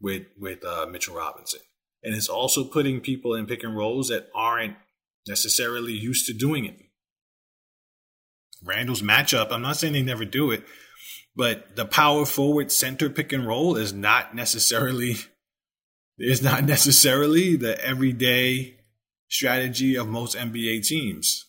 with 0.00 0.24
with 0.36 0.64
uh, 0.64 0.86
Mitchell 0.90 1.14
Robinson. 1.14 1.60
And 2.02 2.14
it's 2.14 2.28
also 2.28 2.64
putting 2.64 3.00
people 3.00 3.34
in 3.34 3.46
pick 3.46 3.62
and 3.62 3.76
rolls 3.76 4.08
that 4.08 4.28
aren't 4.34 4.76
necessarily 5.26 5.92
used 5.92 6.26
to 6.26 6.32
doing 6.32 6.64
it. 6.64 6.76
Randle's 8.64 9.02
matchup, 9.02 9.52
I'm 9.52 9.62
not 9.62 9.76
saying 9.76 9.92
they 9.92 10.02
never 10.02 10.24
do 10.24 10.50
it, 10.50 10.64
but 11.36 11.76
the 11.76 11.84
power 11.84 12.26
forward 12.26 12.72
center 12.72 13.08
pick 13.08 13.32
and 13.32 13.46
roll 13.46 13.76
is 13.76 13.92
not 13.92 14.34
necessarily 14.34 15.16
is 16.18 16.42
not 16.42 16.64
necessarily 16.64 17.54
the 17.54 17.80
everyday 17.84 18.77
strategy 19.28 19.96
of 19.96 20.08
most 20.08 20.36
NBA 20.36 20.86
teams. 20.86 21.46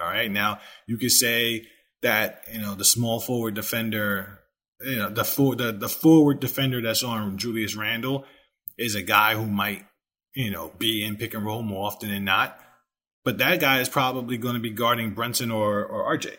All 0.00 0.08
right. 0.08 0.30
Now 0.30 0.60
you 0.86 0.98
could 0.98 1.12
say 1.12 1.66
that, 2.02 2.42
you 2.52 2.60
know, 2.60 2.74
the 2.74 2.84
small 2.84 3.20
forward 3.20 3.54
defender, 3.54 4.40
you 4.80 4.96
know, 4.96 5.08
the 5.08 5.24
for, 5.24 5.56
the, 5.56 5.72
the 5.72 5.88
forward 5.88 6.40
defender 6.40 6.82
that's 6.82 7.02
on 7.02 7.38
Julius 7.38 7.76
Randle 7.76 8.24
is 8.76 8.94
a 8.94 9.02
guy 9.02 9.34
who 9.34 9.46
might, 9.46 9.86
you 10.34 10.50
know, 10.50 10.72
be 10.78 11.04
in 11.04 11.16
pick 11.16 11.34
and 11.34 11.44
roll 11.44 11.62
more 11.62 11.86
often 11.86 12.10
than 12.10 12.24
not. 12.24 12.58
But 13.24 13.38
that 13.38 13.58
guy 13.58 13.80
is 13.80 13.88
probably 13.88 14.36
going 14.36 14.54
to 14.54 14.60
be 14.60 14.70
guarding 14.70 15.10
Brunson 15.10 15.50
or, 15.50 15.84
or 15.84 16.16
RJ. 16.16 16.36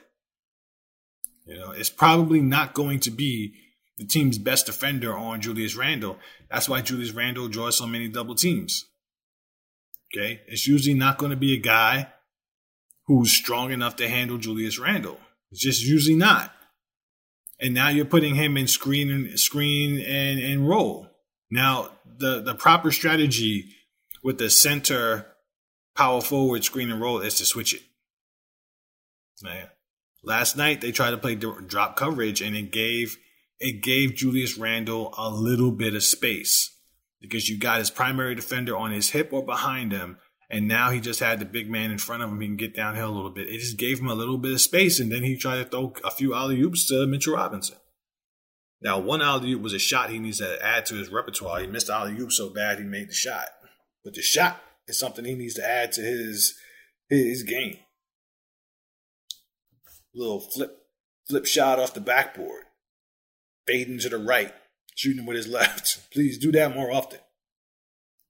You 1.45 1.57
know, 1.57 1.71
it's 1.71 1.89
probably 1.89 2.41
not 2.41 2.73
going 2.73 2.99
to 3.01 3.11
be 3.11 3.53
the 3.97 4.05
team's 4.05 4.37
best 4.37 4.67
defender 4.67 5.15
on 5.15 5.41
Julius 5.41 5.75
Randle. 5.75 6.17
That's 6.51 6.69
why 6.69 6.81
Julius 6.81 7.11
Randle 7.11 7.47
draws 7.47 7.77
so 7.77 7.87
many 7.87 8.07
double 8.07 8.35
teams. 8.35 8.85
Okay. 10.13 10.41
It's 10.47 10.67
usually 10.67 10.95
not 10.95 11.17
going 11.17 11.31
to 11.31 11.37
be 11.37 11.53
a 11.53 11.59
guy 11.59 12.07
who's 13.05 13.31
strong 13.31 13.71
enough 13.71 13.95
to 13.97 14.09
handle 14.09 14.37
Julius 14.37 14.79
Randle. 14.79 15.19
It's 15.51 15.61
just 15.61 15.83
usually 15.83 16.15
not. 16.15 16.53
And 17.59 17.73
now 17.73 17.89
you're 17.89 18.05
putting 18.05 18.35
him 18.35 18.57
in 18.57 18.67
screen 18.67 19.09
and 19.09 19.39
screen 19.39 19.99
and, 19.99 20.39
and 20.39 20.67
roll. 20.67 21.07
Now 21.49 21.91
the, 22.05 22.41
the 22.41 22.55
proper 22.55 22.91
strategy 22.91 23.69
with 24.23 24.37
the 24.37 24.49
center 24.49 25.25
power 25.95 26.21
forward 26.21 26.63
screen 26.63 26.91
and 26.91 27.01
roll 27.01 27.19
is 27.19 27.35
to 27.35 27.45
switch 27.45 27.73
it. 27.73 27.81
Man. 29.41 29.67
Last 30.23 30.57
night 30.57 30.81
they 30.81 30.91
tried 30.91 31.11
to 31.11 31.17
play 31.17 31.35
drop 31.35 31.95
coverage 31.95 32.41
and 32.41 32.55
it 32.55 32.71
gave 32.71 33.17
it 33.59 33.81
gave 33.81 34.15
Julius 34.15 34.57
Randle 34.57 35.13
a 35.17 35.29
little 35.29 35.71
bit 35.71 35.95
of 35.95 36.03
space 36.03 36.76
because 37.21 37.49
you 37.49 37.57
got 37.57 37.79
his 37.79 37.89
primary 37.89 38.35
defender 38.35 38.75
on 38.75 38.91
his 38.91 39.11
hip 39.11 39.29
or 39.31 39.45
behind 39.45 39.91
him, 39.91 40.17
and 40.49 40.67
now 40.67 40.91
he 40.91 40.99
just 40.99 41.19
had 41.19 41.39
the 41.39 41.45
big 41.45 41.69
man 41.69 41.91
in 41.91 41.97
front 41.97 42.23
of 42.23 42.29
him. 42.29 42.39
He 42.39 42.47
can 42.47 42.55
get 42.55 42.75
downhill 42.75 43.09
a 43.09 43.15
little 43.15 43.31
bit. 43.31 43.49
It 43.49 43.59
just 43.59 43.77
gave 43.77 43.99
him 43.99 44.07
a 44.07 44.15
little 44.15 44.37
bit 44.37 44.53
of 44.53 44.61
space, 44.61 44.99
and 44.99 45.11
then 45.11 45.23
he 45.23 45.35
tried 45.35 45.57
to 45.57 45.65
throw 45.65 45.93
a 46.03 46.11
few 46.11 46.33
alley 46.33 46.61
oops 46.61 46.87
to 46.87 47.05
Mitchell 47.05 47.35
Robinson. 47.35 47.77
Now, 48.81 48.99
one 48.99 49.21
alley 49.21 49.51
oop 49.51 49.61
was 49.61 49.73
a 49.73 49.79
shot 49.79 50.09
he 50.09 50.19
needs 50.19 50.37
to 50.37 50.63
add 50.63 50.85
to 50.87 50.95
his 50.95 51.09
repertoire. 51.09 51.61
He 51.61 51.67
missed 51.67 51.89
alley 51.89 52.17
oop 52.17 52.31
so 52.31 52.49
bad 52.49 52.77
he 52.77 52.85
made 52.85 53.09
the 53.09 53.13
shot, 53.13 53.47
but 54.03 54.13
the 54.13 54.21
shot 54.21 54.61
is 54.87 54.99
something 54.99 55.25
he 55.25 55.35
needs 55.35 55.55
to 55.55 55.67
add 55.67 55.91
to 55.93 56.01
his 56.01 56.55
his 57.09 57.43
game. 57.43 57.77
Little 60.13 60.39
flip 60.39 60.77
flip 61.27 61.45
shot 61.45 61.79
off 61.79 61.93
the 61.93 62.01
backboard 62.01 62.63
fading 63.65 63.99
to 63.99 64.09
the 64.09 64.17
right, 64.17 64.53
shooting 64.97 65.25
with 65.25 65.37
his 65.37 65.47
left. 65.59 66.11
Please 66.11 66.37
do 66.37 66.51
that 66.51 66.75
more 66.75 66.91
often. 66.91 67.19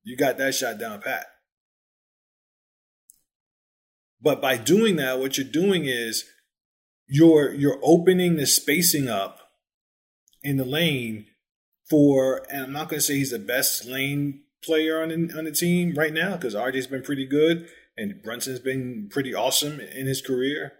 You 0.03 0.15
got 0.15 0.37
that 0.37 0.53
shot 0.53 0.77
down 0.77 1.01
pat. 1.01 1.25
But 4.21 4.41
by 4.41 4.57
doing 4.57 4.95
that, 4.97 5.19
what 5.19 5.37
you're 5.37 5.47
doing 5.47 5.85
is 5.85 6.25
you're 7.07 7.53
you're 7.53 7.79
opening 7.83 8.35
the 8.35 8.45
spacing 8.45 9.07
up 9.07 9.39
in 10.43 10.57
the 10.57 10.65
lane 10.65 11.25
for, 11.89 12.45
and 12.51 12.63
I'm 12.63 12.73
not 12.73 12.89
going 12.89 12.99
to 12.99 13.05
say 13.05 13.15
he's 13.15 13.31
the 13.31 13.39
best 13.39 13.85
lane 13.85 14.41
player 14.63 15.01
on 15.01 15.09
the, 15.09 15.37
on 15.37 15.45
the 15.45 15.51
team 15.51 15.93
right 15.95 16.13
now 16.13 16.35
because 16.35 16.55
RJ's 16.55 16.87
been 16.87 17.03
pretty 17.03 17.25
good 17.25 17.69
and 17.95 18.21
Brunson's 18.23 18.59
been 18.59 19.07
pretty 19.09 19.33
awesome 19.33 19.79
in 19.79 20.07
his 20.07 20.21
career 20.21 20.73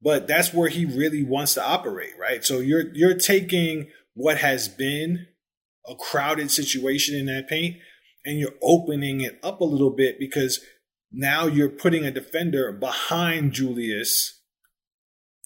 but 0.00 0.26
that's 0.28 0.54
where 0.54 0.68
he 0.68 0.84
really 0.84 1.22
wants 1.22 1.54
to 1.54 1.64
operate, 1.64 2.12
right? 2.18 2.44
So 2.44 2.60
you're 2.60 2.92
you're 2.94 3.14
taking 3.14 3.88
what 4.18 4.38
has 4.38 4.66
been 4.68 5.28
a 5.88 5.94
crowded 5.94 6.50
situation 6.50 7.16
in 7.16 7.26
that 7.26 7.48
paint 7.48 7.76
and 8.24 8.36
you're 8.40 8.56
opening 8.60 9.20
it 9.20 9.38
up 9.44 9.60
a 9.60 9.64
little 9.64 9.94
bit 9.94 10.18
because 10.18 10.58
now 11.12 11.46
you're 11.46 11.68
putting 11.68 12.04
a 12.04 12.10
defender 12.10 12.72
behind 12.72 13.52
Julius 13.52 14.42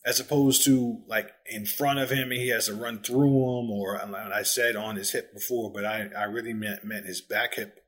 as 0.06 0.18
opposed 0.18 0.64
to 0.64 1.02
like 1.06 1.30
in 1.44 1.66
front 1.66 1.98
of 1.98 2.08
him 2.08 2.30
and 2.32 2.40
he 2.40 2.48
has 2.48 2.64
to 2.64 2.74
run 2.74 3.02
through 3.02 3.60
him 3.60 3.70
or 3.70 4.00
I 4.34 4.42
said 4.42 4.74
on 4.74 4.96
his 4.96 5.12
hip 5.12 5.34
before, 5.34 5.70
but 5.70 5.84
I, 5.84 6.08
I 6.16 6.24
really 6.24 6.54
meant 6.54 6.82
meant 6.82 7.04
his 7.04 7.20
back 7.20 7.56
hip 7.56 7.78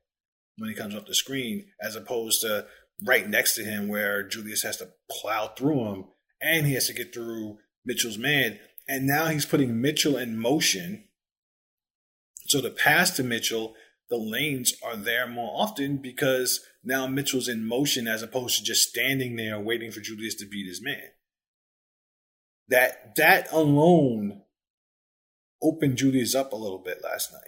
when 0.57 0.69
he 0.69 0.75
comes 0.75 0.93
off 0.93 1.07
the 1.07 1.15
screen 1.15 1.65
as 1.81 1.95
opposed 1.95 2.41
to 2.41 2.67
right 3.03 3.27
next 3.27 3.55
to 3.55 3.63
him 3.65 3.87
where 3.87 4.21
Julius 4.21 4.61
has 4.61 4.77
to 4.77 4.89
plow 5.09 5.47
through 5.47 5.83
him 5.83 6.05
and 6.39 6.67
he 6.67 6.75
has 6.75 6.85
to 6.87 6.93
get 6.93 7.11
through 7.11 7.57
Mitchell's 7.83 8.19
man. 8.19 8.59
And 8.87 9.07
now 9.07 9.27
he's 9.27 9.45
putting 9.45 9.81
Mitchell 9.81 10.17
in 10.17 10.37
motion. 10.37 11.05
So 12.47 12.61
to 12.61 12.69
pass 12.69 13.11
to 13.11 13.23
Mitchell, 13.23 13.75
the 14.09 14.17
lanes 14.17 14.73
are 14.83 14.95
there 14.95 15.27
more 15.27 15.51
often 15.55 15.97
because 15.97 16.61
now 16.83 17.07
Mitchell's 17.07 17.47
in 17.47 17.67
motion 17.67 18.07
as 18.07 18.21
opposed 18.21 18.57
to 18.57 18.63
just 18.63 18.89
standing 18.89 19.35
there 19.35 19.59
waiting 19.59 19.91
for 19.91 19.99
Julius 19.99 20.35
to 20.35 20.45
beat 20.45 20.67
his 20.67 20.81
man. 20.81 21.09
That 22.67 23.15
that 23.15 23.51
alone 23.51 24.43
opened 25.61 25.97
Julius 25.97 26.35
up 26.35 26.53
a 26.53 26.57
little 26.57 26.79
bit 26.79 27.03
last 27.03 27.31
night. 27.31 27.41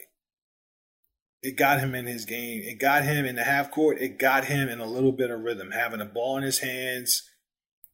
It 1.43 1.56
got 1.56 1.80
him 1.80 1.93
in 1.93 2.08
his 2.08 2.26
game. 2.26 2.62
It 2.63 2.80
got 2.80 3.04
him 3.04 3.26
in 3.26 3.36
the 3.36 3.43
half 3.43 3.69
court. 3.69 4.00
It 4.00 4.17
got 4.17 4.45
him 4.45 4.69
in 4.69 4.80
a 4.80 4.86
little 4.86 5.12
bit 5.12 5.30
of 5.30 5.41
rhythm, 5.41 5.71
having 5.71 6.02
a 6.02 6.06
ball 6.06 6.38
in 6.38 6.43
his 6.43 6.60
hands, 6.60 7.23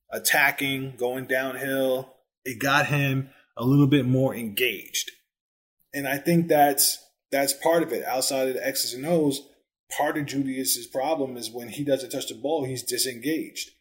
attacking, 0.09 0.95
going 0.95 1.25
downhill. 1.25 2.12
It 2.45 2.59
got 2.59 2.87
him 2.87 3.29
a 3.57 3.63
little 3.63 3.87
bit 3.87 4.05
more 4.05 4.35
engaged. 4.35 5.11
And 5.93 6.07
I 6.07 6.17
think 6.17 6.47
that's 6.47 6.99
that's 7.31 7.53
part 7.53 7.83
of 7.83 7.91
it. 7.91 8.03
Outside 8.05 8.49
of 8.49 8.53
the 8.55 8.67
X's 8.67 8.93
and 8.93 9.05
O's, 9.05 9.41
part 9.95 10.17
of 10.17 10.25
Julius's 10.25 10.87
problem 10.87 11.37
is 11.37 11.51
when 11.51 11.69
he 11.69 11.83
doesn't 11.83 12.11
touch 12.11 12.27
the 12.27 12.35
ball, 12.35 12.65
he's 12.65 12.83
disengaged. 12.83 13.71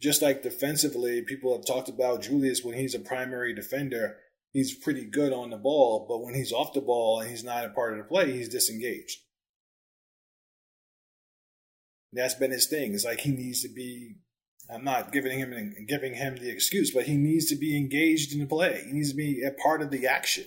Just 0.00 0.22
like 0.22 0.42
defensively, 0.42 1.22
people 1.22 1.56
have 1.56 1.66
talked 1.66 1.88
about 1.88 2.22
Julius 2.22 2.64
when 2.64 2.76
he's 2.76 2.94
a 2.94 2.98
primary 2.98 3.54
defender, 3.54 4.16
he's 4.52 4.74
pretty 4.74 5.04
good 5.04 5.32
on 5.32 5.50
the 5.50 5.56
ball, 5.56 6.06
but 6.08 6.22
when 6.22 6.34
he's 6.34 6.52
off 6.52 6.72
the 6.72 6.80
ball 6.80 7.20
and 7.20 7.30
he's 7.30 7.44
not 7.44 7.64
a 7.64 7.70
part 7.70 7.92
of 7.92 7.98
the 7.98 8.04
play, 8.04 8.32
he's 8.32 8.48
disengaged. 8.48 9.18
That's 12.12 12.34
been 12.34 12.50
his 12.50 12.66
thing. 12.66 12.92
It's 12.92 13.04
like 13.04 13.20
he 13.20 13.30
needs 13.30 13.62
to 13.62 13.68
be 13.68 14.16
I'm 14.72 14.84
not 14.84 15.12
giving 15.12 15.38
him 15.38 15.74
giving 15.86 16.14
him 16.14 16.36
the 16.36 16.50
excuse, 16.50 16.92
but 16.92 17.04
he 17.04 17.16
needs 17.16 17.46
to 17.46 17.56
be 17.56 17.76
engaged 17.76 18.32
in 18.32 18.40
the 18.40 18.46
play. 18.46 18.82
He 18.86 18.92
needs 18.92 19.10
to 19.10 19.16
be 19.16 19.42
a 19.42 19.50
part 19.50 19.82
of 19.82 19.90
the 19.90 20.06
action. 20.06 20.46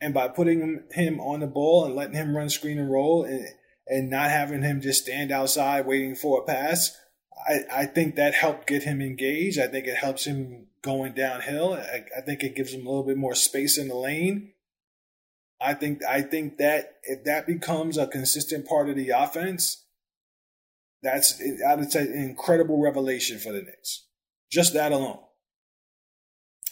And 0.00 0.14
by 0.14 0.28
putting 0.28 0.82
him, 0.92 1.20
on 1.20 1.40
the 1.40 1.46
ball 1.46 1.84
and 1.84 1.94
letting 1.94 2.14
him 2.14 2.36
run 2.36 2.48
screen 2.48 2.78
and 2.78 2.90
roll 2.90 3.24
and, 3.24 3.48
and 3.86 4.08
not 4.08 4.30
having 4.30 4.62
him 4.62 4.80
just 4.80 5.02
stand 5.02 5.30
outside 5.30 5.86
waiting 5.86 6.14
for 6.14 6.40
a 6.40 6.44
pass, 6.46 6.96
I, 7.46 7.82
I 7.82 7.86
think 7.86 8.16
that 8.16 8.34
helped 8.34 8.66
get 8.66 8.84
him 8.84 9.02
engaged. 9.02 9.58
I 9.58 9.66
think 9.66 9.86
it 9.86 9.96
helps 9.96 10.24
him 10.24 10.68
going 10.82 11.12
downhill. 11.12 11.74
I, 11.74 12.04
I 12.16 12.20
think 12.22 12.42
it 12.42 12.56
gives 12.56 12.72
him 12.72 12.86
a 12.86 12.88
little 12.88 13.04
bit 13.04 13.18
more 13.18 13.34
space 13.34 13.76
in 13.76 13.88
the 13.88 13.94
lane. 13.94 14.52
I 15.60 15.74
think 15.74 16.02
I 16.08 16.22
think 16.22 16.56
that 16.56 16.96
if 17.02 17.24
that 17.24 17.46
becomes 17.46 17.98
a 17.98 18.06
consistent 18.06 18.66
part 18.66 18.88
of 18.88 18.96
the 18.96 19.10
offense, 19.10 19.84
that's 21.02 21.40
an 21.40 22.12
incredible 22.12 22.80
revelation 22.80 23.38
for 23.38 23.52
the 23.52 23.62
Knicks. 23.62 24.06
Just 24.50 24.74
that 24.74 24.92
alone. 24.92 25.20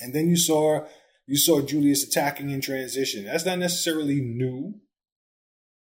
And 0.01 0.14
then 0.14 0.29
you 0.29 0.37
saw 0.37 0.87
you 1.27 1.37
saw 1.37 1.61
Julius 1.61 2.05
attacking 2.05 2.51
in 2.51 2.61
transition. 2.61 3.25
That's 3.25 3.45
not 3.45 3.59
necessarily 3.59 4.21
new, 4.21 4.81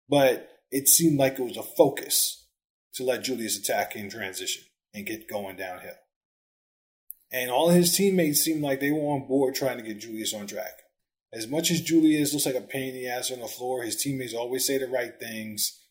but 0.08 0.48
it 0.70 0.88
seemed 0.88 1.18
like 1.18 1.38
it 1.38 1.44
was 1.44 1.56
a 1.56 1.62
focus 1.62 2.46
to 2.94 3.04
let 3.04 3.24
Julius 3.24 3.58
attack 3.58 3.96
in 3.96 4.08
transition 4.08 4.62
and 4.92 5.06
get 5.06 5.28
going 5.28 5.56
downhill. 5.56 5.96
And 7.32 7.50
all 7.50 7.70
his 7.70 7.96
teammates 7.96 8.40
seemed 8.40 8.62
like 8.62 8.78
they 8.78 8.92
were 8.92 9.00
on 9.00 9.26
board 9.26 9.54
trying 9.56 9.76
to 9.78 9.82
get 9.82 9.98
Julius 9.98 10.32
on 10.32 10.46
track. 10.46 10.82
As 11.32 11.48
much 11.48 11.72
as 11.72 11.80
Julius 11.80 12.32
looks 12.32 12.46
like 12.46 12.54
a 12.54 12.60
pain 12.60 12.90
in 12.90 12.94
the 12.94 13.08
ass 13.08 13.32
on 13.32 13.40
the 13.40 13.48
floor, 13.48 13.82
his 13.82 13.96
teammates 13.96 14.34
always 14.34 14.64
say 14.64 14.78
the 14.78 14.86
right 14.86 15.18
things 15.18 15.83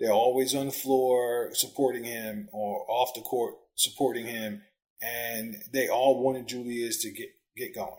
they're 0.00 0.12
always 0.12 0.54
on 0.54 0.66
the 0.66 0.72
floor 0.72 1.50
supporting 1.52 2.04
him 2.04 2.48
or 2.52 2.86
off 2.88 3.14
the 3.14 3.20
court 3.20 3.54
supporting 3.76 4.26
him. 4.26 4.62
And 5.02 5.56
they 5.72 5.88
all 5.88 6.22
wanted 6.22 6.48
Julius 6.48 7.02
to 7.02 7.10
get, 7.10 7.28
get 7.56 7.74
going. 7.74 7.92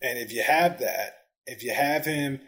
And 0.00 0.18
if 0.18 0.32
you 0.32 0.42
have 0.42 0.78
that, 0.78 1.14
if 1.46 1.62
you 1.62 1.74
have 1.74 2.04
him 2.04 2.40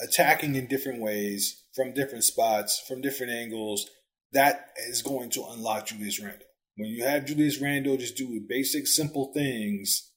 attacking 0.00 0.54
in 0.54 0.66
different 0.66 1.00
ways, 1.00 1.64
from 1.74 1.92
different 1.92 2.24
spots, 2.24 2.82
from 2.86 3.00
different 3.00 3.32
angles, 3.32 3.88
that 4.32 4.70
is 4.88 5.02
going 5.02 5.30
to 5.30 5.44
unlock 5.50 5.86
Julius 5.86 6.20
Randle. 6.20 6.46
When 6.76 6.88
you 6.88 7.04
have 7.04 7.26
Julius 7.26 7.60
Randle 7.60 7.98
just 7.98 8.16
do 8.16 8.40
basic, 8.46 8.86
simple 8.86 9.32
things 9.32 10.10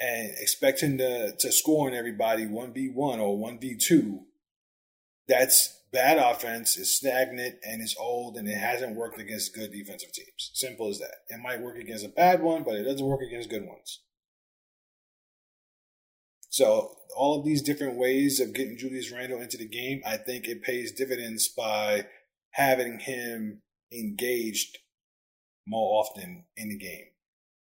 and 0.00 0.30
expect 0.40 0.80
him 0.80 0.98
to, 0.98 1.36
to 1.36 1.52
score 1.52 1.88
on 1.88 1.94
everybody 1.94 2.46
1v1 2.46 2.96
or 2.96 3.38
1v2, 3.38 4.20
that's 5.28 5.80
bad 5.92 6.18
offense, 6.18 6.76
is 6.76 6.96
stagnant, 6.96 7.56
and 7.62 7.82
is 7.82 7.96
old, 7.98 8.36
and 8.36 8.48
it 8.48 8.56
hasn't 8.56 8.96
worked 8.96 9.20
against 9.20 9.54
good 9.54 9.72
defensive 9.72 10.12
teams. 10.12 10.50
Simple 10.54 10.88
as 10.88 10.98
that. 10.98 11.14
It 11.28 11.40
might 11.40 11.62
work 11.62 11.78
against 11.78 12.04
a 12.04 12.08
bad 12.08 12.42
one, 12.42 12.64
but 12.64 12.74
it 12.74 12.84
doesn't 12.84 13.06
work 13.06 13.22
against 13.22 13.50
good 13.50 13.66
ones. 13.66 14.00
So 16.50 16.96
all 17.16 17.38
of 17.38 17.44
these 17.44 17.62
different 17.62 17.96
ways 17.96 18.40
of 18.40 18.54
getting 18.54 18.78
Julius 18.78 19.10
Randle 19.10 19.40
into 19.40 19.56
the 19.56 19.68
game, 19.68 20.02
I 20.06 20.16
think 20.16 20.46
it 20.46 20.62
pays 20.62 20.92
dividends 20.92 21.48
by 21.48 22.06
having 22.52 23.00
him 23.00 23.62
engaged 23.92 24.78
more 25.66 26.00
often 26.00 26.44
in 26.56 26.68
the 26.68 26.78
game. 26.78 27.06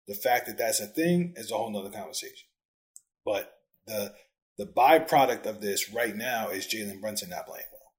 The 0.09 0.14
fact 0.14 0.46
that 0.46 0.59
that's 0.59 0.81
a 0.81 0.87
thing 0.87 1.35
is 1.37 1.51
a 1.51 1.55
whole 1.55 1.70
nother 1.70 1.90
conversation. 1.90 2.49
But 3.25 3.53
the 3.87 4.12
The 4.58 4.66
byproduct 4.66 5.46
of 5.46 5.60
this 5.60 5.92
right 5.92 6.14
now 6.14 6.48
is 6.48 6.66
Jalen 6.66 7.00
Brunson 7.00 7.30
not 7.30 7.46
playing 7.46 7.64
well. 7.72 7.92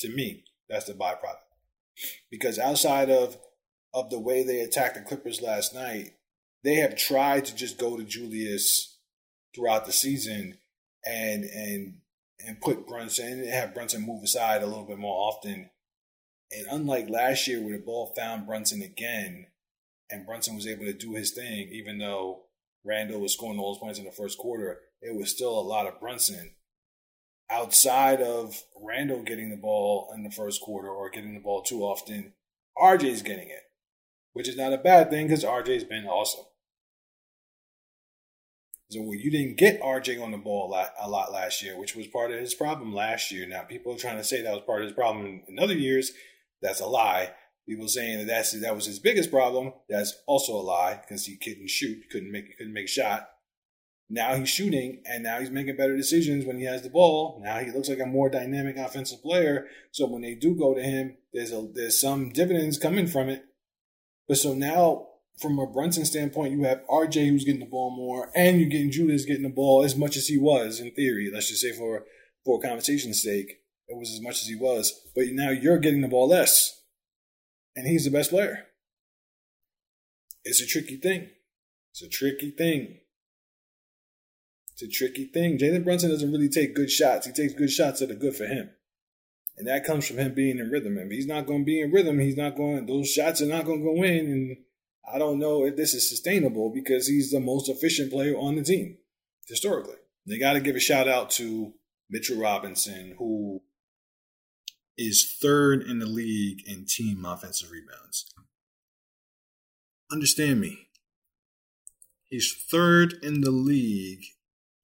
To 0.00 0.08
me, 0.08 0.44
that's 0.68 0.86
the 0.86 0.94
byproduct. 0.94 1.44
Because 2.30 2.58
outside 2.58 3.10
of 3.10 3.38
of 3.92 4.10
the 4.10 4.18
way 4.18 4.42
they 4.42 4.58
attacked 4.60 4.96
the 4.96 5.00
Clippers 5.00 5.40
last 5.40 5.72
night, 5.72 6.14
they 6.64 6.74
have 6.76 6.96
tried 6.96 7.44
to 7.44 7.54
just 7.54 7.78
go 7.78 7.96
to 7.96 8.02
Julius 8.02 8.98
throughout 9.54 9.86
the 9.86 9.92
season 9.92 10.58
and 11.06 11.44
and 11.44 11.98
and 12.44 12.60
put 12.60 12.86
Brunson 12.86 13.40
and 13.40 13.48
have 13.48 13.74
Brunson 13.74 14.04
move 14.04 14.24
aside 14.24 14.62
a 14.62 14.66
little 14.66 14.84
bit 14.84 14.98
more 14.98 15.30
often. 15.30 15.70
And 16.50 16.66
unlike 16.70 17.08
last 17.08 17.46
year 17.46 17.62
where 17.62 17.76
the 17.76 17.82
ball 17.82 18.12
found 18.16 18.46
Brunson 18.46 18.82
again 18.82 19.46
and 20.10 20.26
Brunson 20.26 20.54
was 20.54 20.66
able 20.66 20.84
to 20.84 20.92
do 20.92 21.14
his 21.14 21.32
thing, 21.32 21.68
even 21.70 21.98
though 21.98 22.43
Randle 22.84 23.20
was 23.20 23.32
scoring 23.32 23.58
all 23.58 23.72
those 23.72 23.80
points 23.80 23.98
in 23.98 24.04
the 24.04 24.12
first 24.12 24.38
quarter, 24.38 24.80
it 25.00 25.14
was 25.14 25.30
still 25.30 25.58
a 25.58 25.60
lot 25.60 25.86
of 25.86 26.00
Brunson. 26.00 26.52
Outside 27.50 28.22
of 28.22 28.62
Randle 28.80 29.22
getting 29.22 29.50
the 29.50 29.56
ball 29.56 30.10
in 30.14 30.22
the 30.22 30.30
first 30.30 30.60
quarter 30.62 30.88
or 30.88 31.10
getting 31.10 31.34
the 31.34 31.40
ball 31.40 31.62
too 31.62 31.82
often, 31.82 32.32
RJ's 32.78 33.22
getting 33.22 33.48
it, 33.48 33.62
which 34.32 34.48
is 34.48 34.56
not 34.56 34.72
a 34.72 34.78
bad 34.78 35.10
thing 35.10 35.26
because 35.26 35.44
RJ's 35.44 35.84
been 35.84 36.06
awesome. 36.06 36.44
So 38.90 39.12
you 39.12 39.30
didn't 39.30 39.56
get 39.56 39.80
RJ 39.82 40.22
on 40.22 40.30
the 40.30 40.38
ball 40.38 40.74
a 41.00 41.08
lot 41.08 41.32
last 41.32 41.62
year, 41.62 41.78
which 41.78 41.96
was 41.96 42.06
part 42.06 42.30
of 42.30 42.40
his 42.40 42.54
problem 42.54 42.94
last 42.94 43.30
year. 43.30 43.46
Now 43.46 43.62
people 43.62 43.94
are 43.94 43.98
trying 43.98 44.18
to 44.18 44.24
say 44.24 44.42
that 44.42 44.52
was 44.52 44.62
part 44.66 44.82
of 44.82 44.88
his 44.88 44.94
problem 44.94 45.42
in 45.48 45.58
other 45.58 45.74
years. 45.74 46.12
That's 46.62 46.80
a 46.80 46.86
lie. 46.86 47.32
People 47.66 47.88
saying 47.88 48.18
that 48.18 48.26
that's 48.26 48.52
that 48.60 48.74
was 48.74 48.86
his 48.86 48.98
biggest 48.98 49.30
problem. 49.30 49.72
That's 49.88 50.14
also 50.26 50.54
a 50.54 50.60
lie 50.60 51.00
because 51.00 51.24
he 51.24 51.36
couldn't 51.36 51.70
shoot, 51.70 52.10
couldn't 52.10 52.30
make 52.30 52.56
couldn't 52.58 52.74
make 52.74 52.88
shot. 52.88 53.30
Now 54.10 54.34
he's 54.34 54.50
shooting, 54.50 55.02
and 55.06 55.22
now 55.22 55.40
he's 55.40 55.50
making 55.50 55.76
better 55.76 55.96
decisions 55.96 56.44
when 56.44 56.58
he 56.58 56.64
has 56.66 56.82
the 56.82 56.90
ball. 56.90 57.40
Now 57.42 57.58
he 57.60 57.70
looks 57.70 57.88
like 57.88 58.00
a 58.00 58.06
more 58.06 58.28
dynamic 58.28 58.76
offensive 58.76 59.22
player. 59.22 59.66
So 59.92 60.06
when 60.06 60.20
they 60.20 60.34
do 60.34 60.54
go 60.54 60.74
to 60.74 60.82
him, 60.82 61.16
there's 61.32 61.52
a 61.52 61.66
there's 61.72 62.00
some 62.00 62.30
dividends 62.30 62.78
coming 62.78 63.06
from 63.06 63.30
it. 63.30 63.44
But 64.28 64.36
so 64.36 64.52
now 64.52 65.08
from 65.38 65.58
a 65.58 65.66
Brunson 65.66 66.04
standpoint, 66.04 66.52
you 66.52 66.64
have 66.64 66.86
RJ 66.86 67.28
who's 67.28 67.44
getting 67.44 67.60
the 67.60 67.66
ball 67.66 67.96
more, 67.96 68.30
and 68.36 68.60
you're 68.60 68.68
getting 68.68 68.90
Julius 68.90 69.24
getting 69.24 69.42
the 69.42 69.48
ball 69.48 69.82
as 69.82 69.96
much 69.96 70.16
as 70.16 70.28
he 70.28 70.36
was 70.36 70.80
in 70.80 70.90
theory. 70.92 71.30
Let's 71.32 71.48
just 71.48 71.62
say 71.62 71.72
for 71.72 72.04
for 72.44 72.60
conversation's 72.60 73.22
sake, 73.22 73.60
it 73.88 73.96
was 73.96 74.10
as 74.10 74.20
much 74.20 74.42
as 74.42 74.48
he 74.48 74.54
was. 74.54 74.92
But 75.14 75.24
now 75.30 75.50
you're 75.50 75.78
getting 75.78 76.02
the 76.02 76.08
ball 76.08 76.28
less, 76.28 76.82
and 77.76 77.86
he's 77.86 78.04
the 78.04 78.10
best 78.10 78.30
player. 78.30 78.66
It's 80.44 80.60
a 80.60 80.66
tricky 80.66 80.96
thing. 80.96 81.30
It's 81.92 82.02
a 82.02 82.08
tricky 82.08 82.50
thing. 82.50 82.98
It's 84.72 84.82
a 84.82 84.88
tricky 84.88 85.26
thing. 85.26 85.58
Jalen 85.58 85.84
Brunson 85.84 86.10
doesn't 86.10 86.32
really 86.32 86.48
take 86.48 86.74
good 86.74 86.90
shots. 86.90 87.26
He 87.26 87.32
takes 87.32 87.54
good 87.54 87.70
shots 87.70 88.00
that 88.00 88.10
are 88.10 88.16
good 88.16 88.34
for 88.34 88.46
him. 88.46 88.70
And 89.56 89.68
that 89.68 89.84
comes 89.84 90.06
from 90.06 90.18
him 90.18 90.34
being 90.34 90.58
in 90.58 90.70
rhythm. 90.70 90.98
If 90.98 91.10
he's 91.10 91.28
not 91.28 91.46
going 91.46 91.60
to 91.60 91.64
be 91.64 91.80
in 91.80 91.92
rhythm, 91.92 92.18
he's 92.18 92.36
not 92.36 92.56
going, 92.56 92.86
those 92.86 93.08
shots 93.08 93.40
are 93.40 93.46
not 93.46 93.64
going 93.64 93.78
to 93.78 93.84
go 93.84 94.02
in. 94.02 94.26
And 94.26 94.56
I 95.12 95.18
don't 95.18 95.38
know 95.38 95.64
if 95.64 95.76
this 95.76 95.94
is 95.94 96.08
sustainable 96.08 96.70
because 96.74 97.06
he's 97.06 97.30
the 97.30 97.38
most 97.38 97.68
efficient 97.68 98.10
player 98.10 98.34
on 98.36 98.56
the 98.56 98.64
team 98.64 98.98
historically. 99.46 99.96
They 100.26 100.38
got 100.38 100.54
to 100.54 100.60
give 100.60 100.74
a 100.74 100.80
shout 100.80 101.06
out 101.06 101.30
to 101.30 101.74
Mitchell 102.10 102.40
Robinson, 102.40 103.14
who 103.18 103.62
is 104.96 105.36
third 105.40 105.82
in 105.82 105.98
the 105.98 106.06
league 106.06 106.62
in 106.66 106.86
team 106.86 107.24
offensive 107.24 107.70
rebounds. 107.70 108.26
Understand 110.10 110.60
me. 110.60 110.88
He's 112.24 112.54
third 112.70 113.14
in 113.22 113.40
the 113.40 113.50
league 113.50 114.24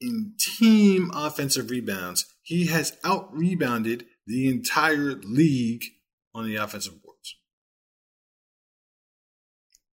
in 0.01 0.35
team 0.39 1.11
offensive 1.15 1.71
rebounds. 1.71 2.27
He 2.43 2.67
has 2.67 2.97
out 3.05 3.33
rebounded 3.33 4.07
the 4.27 4.49
entire 4.49 5.15
league 5.23 5.85
on 6.35 6.47
the 6.47 6.57
offensive 6.57 7.03
boards. 7.03 7.37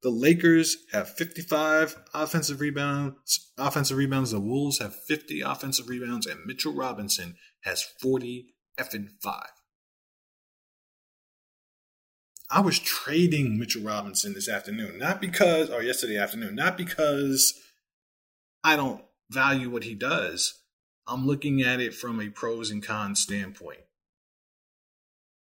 The 0.04 0.10
Lakers 0.10 0.78
have 0.94 1.10
55 1.10 1.98
offensive 2.14 2.62
rebounds, 2.62 3.52
offensive 3.58 3.98
rebounds. 3.98 4.32
The 4.32 4.40
Wolves 4.40 4.80
have 4.80 4.96
50 4.96 5.42
offensive 5.42 5.90
rebounds, 5.90 6.28
and 6.28 6.46
Mitchell 6.46 6.74
Robinson 6.74 7.36
has 7.64 7.82
40 7.82 8.54
effing 8.80 9.10
five. 9.22 9.50
I 12.50 12.62
was 12.62 12.80
trading 12.80 13.60
Mitchell 13.60 13.84
Robinson 13.84 14.34
this 14.34 14.48
afternoon, 14.48 14.98
not 14.98 15.20
because, 15.20 15.70
or 15.70 15.84
yesterday 15.84 16.18
afternoon, 16.18 16.56
not 16.56 16.78
because 16.78 17.60
I 18.64 18.78
don't 18.78 19.04
value 19.30 19.70
what 19.70 19.84
he 19.84 19.96
does. 19.96 20.62
I'm 21.08 21.28
looking 21.28 21.62
at 21.62 21.82
it 21.82 21.94
from 21.94 22.22
a 22.22 22.30
pros 22.30 22.72
and 22.72 22.82
cons 22.82 23.20
standpoint. 23.20 23.82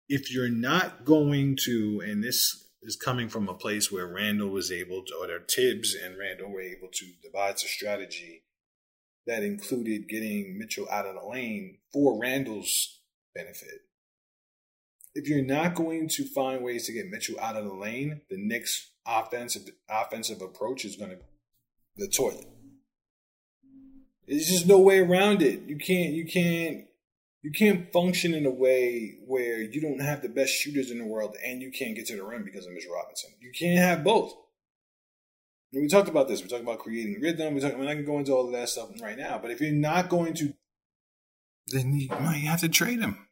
If 0.09 0.33
you're 0.33 0.49
not 0.49 1.05
going 1.05 1.57
to, 1.65 2.03
and 2.05 2.25
this 2.25 2.69
is 2.83 2.97
coming 2.97 3.29
from 3.29 3.49
a 3.49 3.55
place 3.55 3.93
where 3.93 4.07
Randle 4.07 4.49
was 4.49 4.73
able 4.73 5.05
to, 5.05 5.15
or 5.15 5.41
Thibs 5.49 5.95
and 5.95 6.19
Randle 6.19 6.51
were 6.51 6.61
able 6.61 6.89
to 6.93 7.07
devise 7.23 7.63
a 7.63 7.69
strategy 7.69 8.43
that 9.27 9.45
included 9.45 10.09
getting 10.09 10.59
Mitchell 10.59 10.89
out 10.91 11.07
of 11.07 11.15
the 11.15 11.29
lane 11.29 11.79
for 11.93 12.21
Randle's 12.21 13.01
benefit. 13.33 13.83
If 15.15 15.29
you're 15.29 15.45
not 15.45 15.75
going 15.75 16.09
to 16.09 16.25
find 16.25 16.63
ways 16.63 16.87
to 16.87 16.93
get 16.93 17.11
Mitchell 17.11 17.39
out 17.41 17.57
of 17.57 17.65
the 17.65 17.75
lane, 17.75 18.21
the 18.31 18.39
next 18.39 18.91
offensive 19.07 19.71
offensive 19.89 20.41
approach 20.41 20.85
is 20.85 20.97
going 20.97 21.11
to 21.11 21.19
the 21.97 22.09
toilet. 22.09 22.47
There's 24.29 24.47
just 24.47 24.67
no 24.67 24.79
way 24.79 25.01
around 25.01 25.43
it. 25.43 25.63
You 25.63 25.77
can't 25.77 26.13
you 26.13 26.27
can't 26.27 26.85
you 27.43 27.51
can't 27.51 27.93
function 27.93 28.35
in 28.35 28.47
a 28.47 28.51
way 28.51 29.17
where 29.27 29.61
you 29.61 29.81
don't 29.81 30.01
have 30.01 30.23
the 30.23 30.29
best 30.29 30.53
shooters 30.53 30.91
in 30.91 30.99
the 30.99 31.07
world 31.07 31.37
and 31.45 31.61
you 31.61 31.73
can't 31.73 31.97
get 31.97 32.07
to 32.07 32.17
the 32.17 32.23
rim 32.23 32.45
because 32.45 32.67
of 32.67 32.73
Mitchell 32.73 32.95
Robinson. 32.95 33.31
You 33.41 33.51
can't 33.59 33.79
have 33.79 34.05
both. 34.05 34.35
And 35.73 35.83
we 35.83 35.89
talked 35.89 36.09
about 36.09 36.29
this. 36.29 36.43
We 36.43 36.49
talked 36.49 36.63
about 36.63 36.81
creating 36.81 37.21
rhythm. 37.21 37.55
We 37.55 37.61
talked. 37.61 37.77
We're 37.77 37.85
not 37.85 37.95
going 37.95 38.05
go 38.05 38.19
into 38.19 38.33
all 38.33 38.47
of 38.47 38.53
that 38.53 38.69
stuff 38.69 38.91
right 39.01 39.17
now. 39.17 39.39
But 39.39 39.51
if 39.51 39.61
you're 39.61 39.73
not 39.73 40.09
going 40.09 40.35
to, 40.35 40.53
then 41.69 41.95
you 41.95 42.09
might 42.09 42.43
have 42.43 42.61
to 42.61 42.69
trade 42.69 43.01
him 43.01 43.27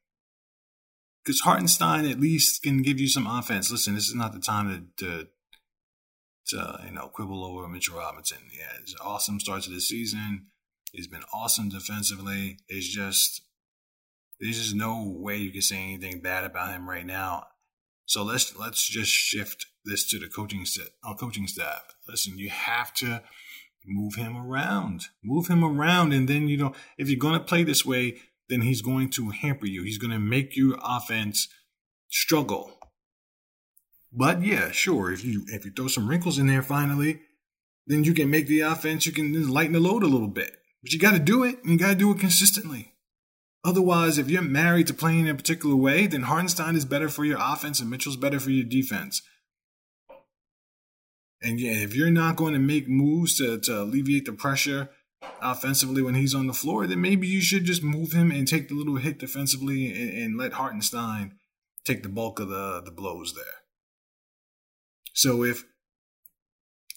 because 1.28 1.40
Hartenstein 1.40 2.06
at 2.06 2.18
least 2.18 2.62
can 2.62 2.80
give 2.80 2.98
you 2.98 3.06
some 3.06 3.26
offense. 3.26 3.70
Listen, 3.70 3.94
this 3.94 4.08
is 4.08 4.14
not 4.14 4.32
the 4.32 4.40
time 4.40 4.90
to, 4.96 5.04
to, 5.04 5.26
to 6.46 6.80
you 6.86 6.92
know 6.92 7.08
quibble 7.08 7.44
over 7.44 7.68
Mitchell 7.68 7.98
Robinson. 7.98 8.38
Yeah, 8.50 8.78
it's 8.80 8.94
awesome 8.98 9.38
start 9.38 9.64
to 9.64 9.70
the 9.70 9.82
season. 9.82 10.46
He's 10.90 11.06
been 11.06 11.24
awesome 11.34 11.68
defensively. 11.68 12.60
It's 12.66 12.88
just 12.88 13.42
there's 14.40 14.56
just 14.56 14.74
no 14.74 15.04
way 15.06 15.36
you 15.36 15.50
can 15.50 15.60
say 15.60 15.76
anything 15.76 16.22
bad 16.22 16.44
about 16.44 16.70
him 16.70 16.88
right 16.88 17.04
now. 17.04 17.48
So 18.06 18.22
let's 18.22 18.56
let's 18.56 18.88
just 18.88 19.12
shift 19.12 19.66
this 19.84 20.08
to 20.08 20.18
the 20.18 20.28
coaching 20.28 20.64
set, 20.64 20.88
our 21.04 21.12
uh, 21.12 21.16
coaching 21.16 21.46
staff. 21.46 21.82
Listen, 22.08 22.38
you 22.38 22.48
have 22.48 22.94
to 22.94 23.22
move 23.86 24.14
him 24.14 24.34
around, 24.34 25.08
move 25.22 25.48
him 25.48 25.62
around, 25.62 26.14
and 26.14 26.26
then 26.26 26.48
you 26.48 26.56
know 26.56 26.72
if 26.96 27.10
you're 27.10 27.18
going 27.18 27.38
to 27.38 27.44
play 27.44 27.64
this 27.64 27.84
way, 27.84 28.16
then 28.48 28.62
he's 28.62 28.82
going 28.82 29.10
to 29.10 29.30
hamper 29.30 29.66
you. 29.66 29.82
He's 29.82 29.98
going 29.98 30.10
to 30.10 30.18
make 30.18 30.56
your 30.56 30.78
offense 30.82 31.48
struggle. 32.08 32.78
But 34.12 34.42
yeah, 34.42 34.70
sure, 34.70 35.12
if 35.12 35.24
you 35.24 35.44
if 35.48 35.64
you 35.64 35.70
throw 35.70 35.88
some 35.88 36.08
wrinkles 36.08 36.38
in 36.38 36.46
there 36.46 36.62
finally, 36.62 37.20
then 37.86 38.04
you 38.04 38.14
can 38.14 38.30
make 38.30 38.46
the 38.46 38.60
offense. 38.60 39.06
You 39.06 39.12
can 39.12 39.48
lighten 39.48 39.72
the 39.72 39.80
load 39.80 40.02
a 40.02 40.06
little 40.06 40.28
bit. 40.28 40.56
But 40.82 40.92
you 40.92 40.98
got 40.98 41.12
to 41.12 41.18
do 41.18 41.44
it. 41.44 41.62
And 41.62 41.72
you 41.72 41.78
got 41.78 41.88
to 41.88 41.94
do 41.94 42.10
it 42.10 42.20
consistently. 42.20 42.94
Otherwise, 43.64 44.18
if 44.18 44.30
you're 44.30 44.42
married 44.42 44.86
to 44.86 44.94
playing 44.94 45.20
in 45.20 45.28
a 45.28 45.34
particular 45.34 45.74
way, 45.74 46.06
then 46.06 46.22
Hartenstein 46.22 46.76
is 46.76 46.84
better 46.84 47.08
for 47.08 47.24
your 47.24 47.38
offense 47.40 47.80
and 47.80 47.90
Mitchell's 47.90 48.16
better 48.16 48.38
for 48.38 48.50
your 48.50 48.64
defense. 48.64 49.20
And 51.42 51.60
yeah, 51.60 51.72
if 51.72 51.94
you're 51.94 52.10
not 52.10 52.36
going 52.36 52.52
to 52.54 52.60
make 52.60 52.88
moves 52.88 53.36
to, 53.38 53.58
to 53.60 53.82
alleviate 53.82 54.26
the 54.26 54.32
pressure 54.32 54.90
offensively 55.40 56.02
when 56.02 56.14
he's 56.14 56.34
on 56.34 56.46
the 56.46 56.52
floor, 56.52 56.86
then 56.86 57.00
maybe 57.00 57.26
you 57.26 57.40
should 57.40 57.64
just 57.64 57.82
move 57.82 58.12
him 58.12 58.30
and 58.30 58.46
take 58.46 58.68
the 58.68 58.74
little 58.74 58.96
hit 58.96 59.18
defensively 59.18 59.92
and, 59.92 60.10
and 60.18 60.38
let 60.38 60.54
Hartenstein 60.54 61.38
take 61.84 62.02
the 62.02 62.08
bulk 62.08 62.38
of 62.40 62.48
the, 62.48 62.82
the 62.84 62.90
blows 62.90 63.34
there. 63.34 63.44
So 65.12 65.42
if 65.42 65.64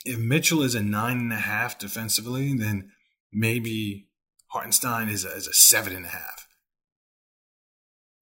if 0.03 0.17
Mitchell 0.17 0.63
is 0.63 0.75
a 0.75 0.81
nine 0.81 1.17
and 1.17 1.33
a 1.33 1.37
half 1.37 1.77
defensively, 1.77 2.55
then 2.55 2.91
maybe 3.31 4.07
Hartenstein 4.47 5.09
is 5.09 5.25
a, 5.25 5.29
is 5.29 5.47
a 5.47 5.53
seven 5.53 5.95
and 5.95 6.05
a 6.05 6.09
half. 6.09 6.47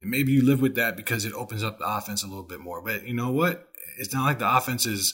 And 0.02 0.12
maybe 0.12 0.32
you 0.32 0.42
live 0.42 0.62
with 0.62 0.76
that 0.76 0.96
because 0.96 1.26
it 1.26 1.34
opens 1.34 1.64
up 1.64 1.80
the 1.80 1.88
offense 1.88 2.24
a 2.24 2.28
little 2.28 2.44
bit 2.44 2.60
more. 2.60 2.82
But 2.82 3.08
you 3.08 3.14
know 3.14 3.32
what? 3.32 3.70
It's 3.98 4.14
not 4.14 4.26
like 4.26 4.40
the 4.40 4.58
offense 4.58 4.86
is, 4.86 5.14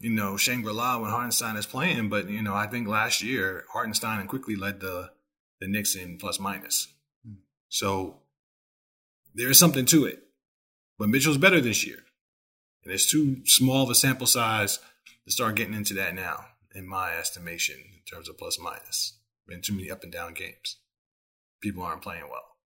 you 0.00 0.10
know, 0.10 0.36
Shangri 0.36 0.72
La 0.72 0.98
when 0.98 1.10
Hartenstein 1.10 1.56
is 1.56 1.66
playing. 1.66 2.08
But 2.08 2.28
you 2.28 2.42
know, 2.42 2.54
I 2.54 2.66
think 2.66 2.88
last 2.88 3.22
year 3.22 3.64
Hartenstein 3.72 4.18
and 4.18 4.28
Quickley 4.28 4.56
led 4.56 4.80
the 4.80 5.10
the 5.60 5.68
Knicks 5.68 5.94
in 5.94 6.16
plus 6.16 6.40
minus. 6.40 6.88
Hmm. 7.24 7.34
So 7.68 8.16
there 9.34 9.50
is 9.50 9.58
something 9.58 9.84
to 9.86 10.06
it. 10.06 10.24
But 10.98 11.08
Mitchell's 11.08 11.38
better 11.38 11.60
this 11.60 11.86
year. 11.86 11.98
And 12.84 12.92
it's 12.92 13.10
too 13.10 13.42
small 13.44 13.84
of 13.84 13.90
a 13.90 13.94
sample 13.94 14.26
size 14.26 14.78
to 15.26 15.30
start 15.30 15.54
getting 15.54 15.74
into 15.74 15.94
that 15.94 16.14
now, 16.14 16.46
in 16.74 16.86
my 16.86 17.12
estimation, 17.12 17.76
in 17.76 18.00
terms 18.10 18.28
of 18.28 18.38
plus 18.38 18.58
minus. 18.58 19.18
Been 19.46 19.60
too 19.60 19.74
many 19.74 19.90
up 19.90 20.02
and 20.02 20.12
down 20.12 20.34
games. 20.34 20.78
People 21.60 21.82
aren't 21.82 22.02
playing 22.02 22.24
well. 22.30 22.56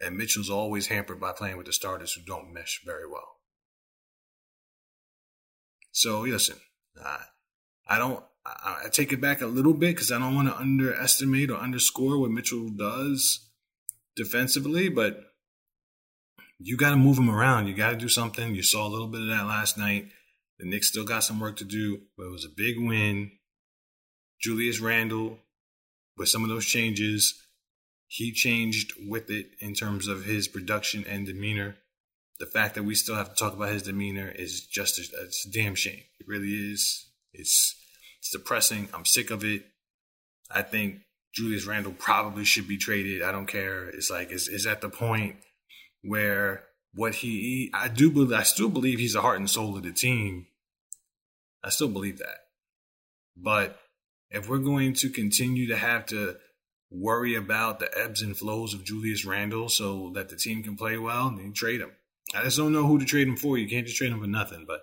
And 0.00 0.16
Mitchell's 0.16 0.50
always 0.50 0.88
hampered 0.88 1.20
by 1.20 1.32
playing 1.32 1.56
with 1.56 1.66
the 1.66 1.72
starters 1.72 2.12
who 2.12 2.22
don't 2.22 2.52
mesh 2.52 2.82
very 2.84 3.08
well. 3.08 3.33
So 5.94 6.22
listen, 6.22 6.56
uh, 7.02 7.18
I 7.88 7.98
don't. 7.98 8.22
I, 8.44 8.82
I 8.84 8.88
take 8.90 9.12
it 9.12 9.20
back 9.20 9.40
a 9.40 9.46
little 9.46 9.72
bit 9.72 9.94
because 9.94 10.10
I 10.12 10.18
don't 10.18 10.34
want 10.34 10.48
to 10.48 10.56
underestimate 10.56 11.50
or 11.50 11.56
underscore 11.56 12.18
what 12.18 12.30
Mitchell 12.30 12.68
does 12.68 13.48
defensively, 14.16 14.88
but 14.88 15.32
you 16.58 16.76
got 16.76 16.90
to 16.90 16.96
move 16.96 17.16
him 17.16 17.30
around. 17.30 17.68
You 17.68 17.74
got 17.74 17.90
to 17.90 17.96
do 17.96 18.08
something. 18.08 18.54
You 18.54 18.62
saw 18.62 18.86
a 18.86 18.90
little 18.90 19.06
bit 19.06 19.22
of 19.22 19.28
that 19.28 19.46
last 19.46 19.78
night. 19.78 20.08
The 20.58 20.66
Knicks 20.66 20.88
still 20.88 21.04
got 21.04 21.24
some 21.24 21.38
work 21.40 21.56
to 21.58 21.64
do, 21.64 22.02
but 22.18 22.24
it 22.26 22.32
was 22.32 22.44
a 22.44 22.54
big 22.54 22.76
win. 22.76 23.30
Julius 24.40 24.80
Randle, 24.80 25.38
with 26.16 26.28
some 26.28 26.42
of 26.42 26.48
those 26.48 26.66
changes, 26.66 27.40
he 28.08 28.32
changed 28.32 28.92
with 29.08 29.30
it 29.30 29.46
in 29.60 29.74
terms 29.74 30.08
of 30.08 30.24
his 30.24 30.48
production 30.48 31.04
and 31.08 31.24
demeanor. 31.24 31.76
The 32.40 32.46
fact 32.46 32.74
that 32.74 32.82
we 32.82 32.94
still 32.94 33.14
have 33.14 33.30
to 33.30 33.36
talk 33.36 33.52
about 33.52 33.70
his 33.70 33.84
demeanor 33.84 34.28
is 34.28 34.66
just 34.66 34.98
a, 34.98 35.02
it's 35.22 35.46
a 35.46 35.50
damn 35.50 35.74
shame. 35.74 36.02
It 36.18 36.26
really 36.26 36.50
is. 36.50 37.06
It's 37.32 37.76
it's 38.18 38.30
depressing. 38.30 38.88
I'm 38.92 39.04
sick 39.04 39.30
of 39.30 39.44
it. 39.44 39.64
I 40.50 40.62
think 40.62 41.00
Julius 41.34 41.66
Randle 41.66 41.92
probably 41.92 42.44
should 42.44 42.68
be 42.68 42.76
traded. 42.76 43.22
I 43.22 43.32
don't 43.32 43.46
care. 43.46 43.88
It's 43.88 44.10
like 44.10 44.30
is 44.30 44.48
is 44.48 44.66
at 44.66 44.80
the 44.80 44.88
point 44.88 45.36
where 46.02 46.64
what 46.94 47.16
he 47.16 47.70
I 47.74 47.88
do 47.88 48.10
believe 48.10 48.32
I 48.32 48.42
still 48.42 48.68
believe 48.68 48.98
he's 48.98 49.14
the 49.14 49.20
heart 49.20 49.38
and 49.38 49.50
soul 49.50 49.76
of 49.76 49.82
the 49.82 49.92
team. 49.92 50.46
I 51.62 51.70
still 51.70 51.88
believe 51.88 52.18
that. 52.18 52.38
But 53.36 53.78
if 54.30 54.48
we're 54.48 54.58
going 54.58 54.94
to 54.94 55.10
continue 55.10 55.68
to 55.68 55.76
have 55.76 56.06
to 56.06 56.36
worry 56.90 57.34
about 57.34 57.80
the 57.80 57.90
ebbs 57.98 58.22
and 58.22 58.36
flows 58.36 58.74
of 58.74 58.84
Julius 58.84 59.24
Randle 59.24 59.68
so 59.68 60.10
that 60.14 60.28
the 60.28 60.36
team 60.36 60.62
can 60.62 60.76
play 60.76 60.96
well, 60.96 61.30
then 61.30 61.52
trade 61.52 61.80
him. 61.80 61.92
I 62.34 62.42
just 62.42 62.56
don't 62.56 62.72
know 62.72 62.86
who 62.86 62.98
to 62.98 63.04
trade 63.04 63.28
him 63.28 63.36
for. 63.36 63.58
You 63.58 63.68
can't 63.68 63.86
just 63.86 63.98
trade 63.98 64.12
him 64.12 64.20
for 64.20 64.26
nothing. 64.26 64.64
But 64.66 64.80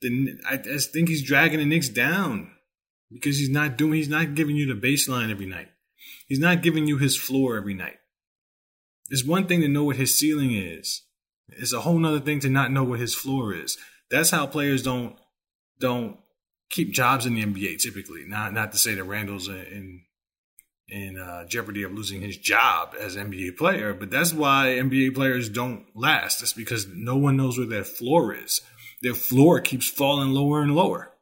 the, 0.00 0.38
I 0.48 0.56
just 0.56 0.92
think 0.92 1.08
he's 1.08 1.22
dragging 1.22 1.58
the 1.58 1.64
Knicks 1.64 1.88
down 1.88 2.50
because 3.10 3.38
he's 3.38 3.50
not 3.50 3.76
doing. 3.76 3.94
He's 3.94 4.08
not 4.08 4.34
giving 4.34 4.56
you 4.56 4.66
the 4.66 4.80
baseline 4.80 5.30
every 5.30 5.46
night. 5.46 5.68
He's 6.26 6.38
not 6.38 6.62
giving 6.62 6.86
you 6.86 6.98
his 6.98 7.16
floor 7.16 7.56
every 7.56 7.74
night. 7.74 7.96
It's 9.10 9.24
one 9.24 9.46
thing 9.46 9.60
to 9.60 9.68
know 9.68 9.84
what 9.84 9.96
his 9.96 10.16
ceiling 10.16 10.52
is. 10.52 11.02
It's 11.48 11.72
a 11.72 11.82
whole 11.82 11.98
nother 11.98 12.20
thing 12.20 12.40
to 12.40 12.48
not 12.48 12.72
know 12.72 12.84
what 12.84 13.00
his 13.00 13.14
floor 13.14 13.54
is. 13.54 13.76
That's 14.10 14.30
how 14.30 14.46
players 14.46 14.82
don't 14.82 15.16
don't 15.78 16.18
keep 16.70 16.92
jobs 16.92 17.26
in 17.26 17.34
the 17.34 17.44
NBA 17.44 17.78
typically. 17.78 18.24
Not 18.26 18.52
not 18.52 18.72
to 18.72 18.78
say 18.78 18.94
that 18.94 19.04
Randle's 19.04 19.48
in 19.48 20.02
in 20.88 21.18
uh, 21.18 21.46
jeopardy 21.46 21.82
of 21.82 21.92
losing 21.92 22.20
his 22.20 22.36
job 22.36 22.94
as 23.00 23.16
NBA 23.16 23.56
player, 23.56 23.94
but 23.94 24.10
that's 24.10 24.32
why 24.32 24.78
NBA 24.78 25.14
players 25.14 25.48
don't 25.48 25.86
last. 25.94 26.42
It's 26.42 26.52
because 26.52 26.86
no 26.86 27.16
one 27.16 27.36
knows 27.36 27.56
where 27.56 27.66
their 27.66 27.84
floor 27.84 28.34
is. 28.34 28.60
Their 29.02 29.14
floor 29.14 29.60
keeps 29.60 29.88
falling 29.88 30.30
lower 30.30 30.62
and 30.62 30.74
lower. 30.74 31.12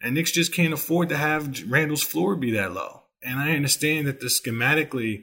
And 0.00 0.14
Knicks 0.14 0.32
just 0.32 0.52
can't 0.52 0.74
afford 0.74 1.08
to 1.10 1.16
have 1.16 1.70
Randle's 1.70 2.02
floor 2.02 2.34
be 2.34 2.50
that 2.52 2.72
low. 2.72 3.02
And 3.22 3.38
I 3.38 3.52
understand 3.52 4.08
that 4.08 4.20
the 4.20 4.26
schematically 4.26 5.22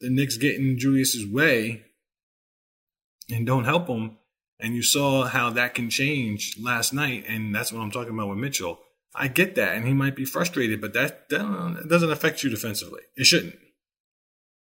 the 0.00 0.10
Knicks 0.10 0.36
get 0.36 0.56
in 0.56 0.78
Julius's 0.78 1.26
way 1.26 1.84
and 3.30 3.46
don't 3.46 3.64
help 3.64 3.88
him. 3.88 4.18
And 4.58 4.74
you 4.74 4.82
saw 4.82 5.24
how 5.24 5.50
that 5.50 5.74
can 5.74 5.90
change 5.90 6.56
last 6.58 6.94
night, 6.94 7.24
and 7.28 7.54
that's 7.54 7.72
what 7.72 7.82
I'm 7.82 7.90
talking 7.90 8.14
about 8.14 8.30
with 8.30 8.38
Mitchell. 8.38 8.80
I 9.18 9.28
get 9.28 9.54
that, 9.54 9.74
and 9.74 9.86
he 9.86 9.94
might 9.94 10.14
be 10.14 10.26
frustrated, 10.26 10.80
but 10.80 10.92
that, 10.92 11.28
that 11.30 11.86
doesn't 11.88 12.10
affect 12.10 12.42
you 12.42 12.50
defensively. 12.50 13.00
It 13.16 13.24
shouldn't. 13.24 13.56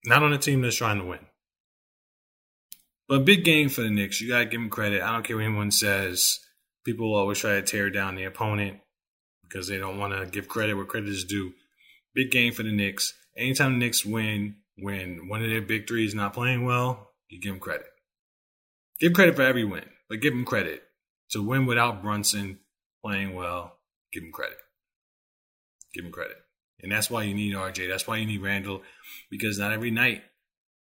Not 0.06 0.24
on 0.24 0.34
a 0.34 0.38
team 0.38 0.62
that's 0.62 0.78
trying 0.78 1.00
to 1.00 1.06
win. 1.06 1.20
But 3.08 3.26
big 3.26 3.44
game 3.44 3.70
for 3.70 3.82
the 3.82 3.90
Knicks. 3.90 4.22
You 4.22 4.30
gotta 4.30 4.46
give 4.46 4.60
them 4.60 4.70
credit. 4.70 5.02
I 5.02 5.12
don't 5.12 5.24
care 5.24 5.36
what 5.36 5.46
anyone 5.46 5.72
says. 5.72 6.40
People 6.86 7.14
always 7.14 7.40
try 7.40 7.56
to 7.56 7.62
tear 7.62 7.90
down 7.90 8.16
the 8.16 8.24
opponent 8.24 8.80
because 9.44 9.68
they 9.68 9.78
don't 9.78 10.00
want 10.00 10.14
to 10.14 10.26
give 10.26 10.48
credit 10.48 10.76
where 10.76 10.86
credit 10.86 11.10
is 11.10 11.26
due. 11.26 11.54
Big 12.14 12.32
game 12.32 12.54
for 12.54 12.64
the 12.64 12.72
Knicks. 12.72 13.14
Anytime 13.38 13.74
the 13.74 13.86
Knicks 13.86 14.06
win, 14.06 14.56
when 14.78 15.28
one 15.28 15.44
of 15.44 15.50
their 15.50 15.62
big 15.62 15.88
three 15.88 16.06
is 16.06 16.16
not 16.16 16.34
playing 16.34 16.66
well, 16.66 17.12
you 17.30 17.40
give 17.40 17.52
them 17.52 17.60
credit. 17.60 17.88
Give 19.00 19.14
credit 19.14 19.36
for 19.36 19.42
every 19.42 19.66
win, 19.66 19.86
but 20.10 20.22
give 20.22 20.34
them 20.34 20.46
credit. 20.46 20.84
To 21.32 21.42
win 21.42 21.66
without 21.66 22.02
Brunson 22.02 22.60
playing 23.04 23.34
well, 23.34 23.75
give 24.16 24.24
him 24.24 24.32
credit. 24.32 24.58
Give 25.94 26.06
him 26.06 26.12
credit. 26.12 26.38
And 26.82 26.92
that's 26.92 27.10
why 27.10 27.24
you 27.24 27.34
need 27.34 27.54
RJ. 27.54 27.90
That's 27.90 28.08
why 28.08 28.18
you 28.18 28.26
need 28.26 28.42
Randle, 28.42 28.82
because 29.30 29.60
not 29.60 29.72
every 29.72 29.92
night 29.92 30.24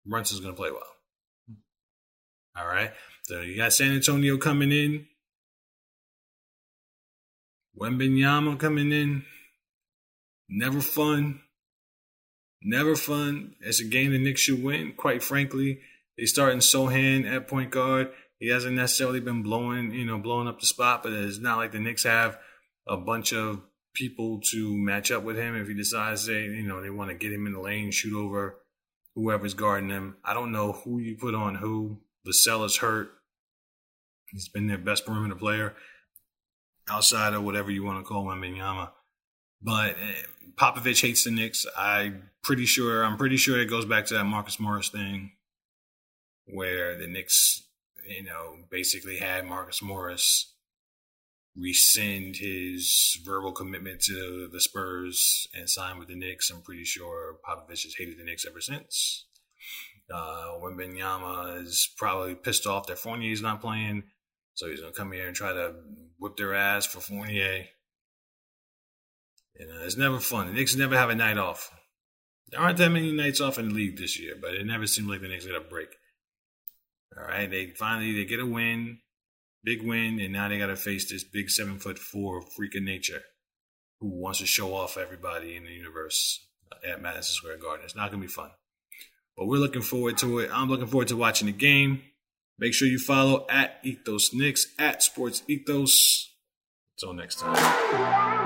Brunson's 0.05 0.41
going 0.41 0.55
to 0.55 0.61
play 0.61 0.71
well. 0.71 0.83
All 2.57 2.67
right. 2.67 2.93
So 3.25 3.41
you 3.41 3.57
got 3.57 3.73
San 3.73 3.93
Antonio 3.93 4.39
coming 4.39 4.73
in. 4.73 5.07
Wembanyama 7.79 8.59
coming 8.59 8.93
in. 8.93 9.25
Never 10.49 10.81
fun. 10.81 11.41
Never 12.63 12.97
fun. 12.97 13.55
It's 13.61 13.81
a 13.81 13.85
game 13.85 14.13
the 14.13 14.19
Knicks 14.19 14.41
should 14.41 14.63
win, 14.63 14.95
quite 14.97 15.23
frankly. 15.23 15.81
They 16.17 16.25
start 16.25 16.53
in 16.53 16.61
Sochan 16.61 17.31
at 17.31 17.49
point 17.49 17.71
guard. 17.71 18.11
He 18.39 18.49
hasn't 18.49 18.77
necessarily 18.77 19.21
been 19.21 19.43
blowing, 19.43 19.93
you 19.93 20.07
know, 20.07 20.19
blowing 20.19 20.49
up 20.49 20.61
the 20.61 20.67
spot, 20.67 21.03
but 21.03 21.13
it's 21.13 21.39
not 21.39 21.59
like 21.59 21.73
the 21.73 21.81
Knicks 21.81 22.05
have 22.05 22.39
a 22.87 22.97
bunch 22.97 23.33
of 23.33 23.63
people 23.95 24.41
to 24.51 24.77
match 24.77 25.11
up 25.11 25.23
with 25.23 25.37
him 25.37 25.57
if 25.57 25.69
he 25.69 25.75
decides 25.75 26.27
they, 26.27 26.43
you 26.43 26.63
know, 26.63 26.83
they 26.83 26.91
want 26.91 27.11
to 27.11 27.17
get 27.17 27.33
him 27.33 27.47
in 27.47 27.55
the 27.55 27.61
lane, 27.61 27.91
shoot 27.91 28.17
over 28.17 28.59
whoever's 29.15 29.55
guarding 29.55 29.89
him. 29.89 30.17
I 30.25 30.35
don't 30.35 30.53
know 30.53 30.73
who 30.73 30.99
you 30.99 31.17
put 31.17 31.35
on 31.35 31.57
who. 31.57 31.99
Vassell's 32.25 32.79
hurt. 32.79 33.11
He's 34.31 34.49
been 34.49 34.67
their 34.67 34.79
best 34.79 35.07
perimeter 35.07 35.35
player 35.35 35.75
outside 36.89 37.33
of 37.33 37.43
whatever 37.43 37.71
you 37.71 37.83
want 37.83 37.99
to 37.99 38.09
call 38.09 38.25
Wembanyama. 38.25 38.91
But 39.63 39.97
eh, 39.99 40.23
Popovich 40.57 41.03
hates 41.03 41.25
the 41.25 41.31
Knicks. 41.31 41.67
I'm 41.77 42.31
pretty 42.43 42.67
sure. 42.67 43.05
I'm 43.05 43.17
pretty 43.17 43.37
sure 43.37 43.59
it 43.59 43.71
goes 43.71 43.87
back 43.87 44.07
to 44.07 44.15
that 44.15 44.25
Marcus 44.25 44.61
Morris 44.61 44.91
thing 44.91 45.33
where 46.47 46.97
the 46.99 47.07
Knicks, 47.07 47.63
you 48.07 48.23
know, 48.23 48.57
basically 48.71 49.19
had 49.19 49.47
Marcus 49.47 49.83
Morris 49.83 50.55
rescind 51.59 52.37
his 52.37 53.19
verbal 53.25 53.53
commitment 53.53 54.01
to 54.03 54.49
the 54.53 54.61
Spurs 54.61 55.49
and 55.55 55.69
sign 55.69 55.99
with 55.99 56.09
the 56.09 56.17
Knicks. 56.17 56.51
I'm 56.51 56.63
pretty 56.63 56.85
sure 56.85 57.37
Popovich 57.49 57.85
has 57.85 57.95
hated 57.97 58.19
the 58.19 58.25
Knicks 58.25 58.47
ever 58.47 58.61
since. 58.61 59.27
Uh, 60.13 60.59
Wembanyama 60.63 61.63
is 61.65 61.89
probably 61.97 62.35
pissed 62.35 62.67
off 62.67 62.87
that 62.87 62.99
Fournier 62.99 63.33
is 63.33 63.43
not 63.43 63.61
playing, 63.61 64.05
so 64.55 64.69
he's 64.69 64.81
gonna 64.81 64.93
come 64.93 65.13
here 65.13 65.27
and 65.27 65.35
try 65.35 65.53
to 65.53 65.75
whip 66.19 66.37
their 66.37 66.55
ass 66.55 66.87
for 66.87 67.01
Fournier. 67.01 67.65
You 69.59 69.67
know, 69.67 69.81
it's 69.83 69.97
never 69.97 70.21
fun. 70.21 70.49
The 70.49 70.53
Knicks 70.53 70.77
never 70.77 70.97
have 70.97 71.11
a 71.11 71.15
night 71.15 71.39
off. 71.39 71.71
There 72.49 72.61
aren't 72.61 72.79
that 72.79 72.91
many 72.91 73.11
nights 73.13 73.41
off 73.41 73.59
in 73.59 73.71
the 73.71 73.75
league 73.75 73.97
this 73.97 74.21
year, 74.21 74.35
but 74.41 74.55
it 74.55 74.67
never 74.67 74.87
seemed 74.87 75.09
like 75.09 75.23
the 75.23 75.29
Knicks 75.29 75.47
got 75.47 75.57
a 75.57 75.61
break. 75.61 75.89
All 77.17 77.25
right, 77.25 77.51
they 77.51 77.71
finally 77.71 78.13
they 78.13 78.27
get 78.27 78.41
a 78.41 78.47
win, 78.47 78.99
big 79.67 79.83
win, 79.83 80.21
and 80.21 80.33
now 80.33 80.49
they 80.49 80.59
got 80.59 80.69
to 80.69 80.77
face 80.77 81.11
this 81.11 81.25
big 81.25 81.51
seven 81.51 81.79
foot 81.79 81.99
four 81.99 82.41
freak 82.41 82.75
of 82.77 82.85
nature 82.85 83.21
who 84.01 84.09
wants 84.09 84.39
to 84.39 84.47
show 84.47 84.73
off 84.73 84.97
everybody 84.97 85.57
in 85.57 85.65
the 85.65 85.73
universe 85.73 86.47
uh, 86.73 86.89
at 86.89 87.03
Madison 87.03 87.35
Square 87.35 87.59
Garden. 87.59 87.85
It's 87.85 87.97
not 87.97 88.11
gonna 88.11 88.23
be 88.23 88.29
fun, 88.29 88.51
but 89.37 89.47
we're 89.47 89.59
looking 89.59 89.83
forward 89.83 90.17
to 90.19 90.39
it. 90.39 90.51
I'm 90.53 90.71
looking 90.71 90.87
forward 90.87 91.09
to 91.09 91.17
watching 91.17 91.47
the 91.47 91.53
game. 91.53 92.03
Make 92.59 92.73
sure 92.73 92.89
you 92.89 92.99
follow 92.99 93.45
at 93.51 93.81
Ethos 93.83 94.33
Knicks 94.33 94.69
at 94.79 95.03
Sports 95.03 95.43
Ethos. 95.47 96.33
Until 96.99 97.13
next 97.13 97.41
time. 97.41 98.46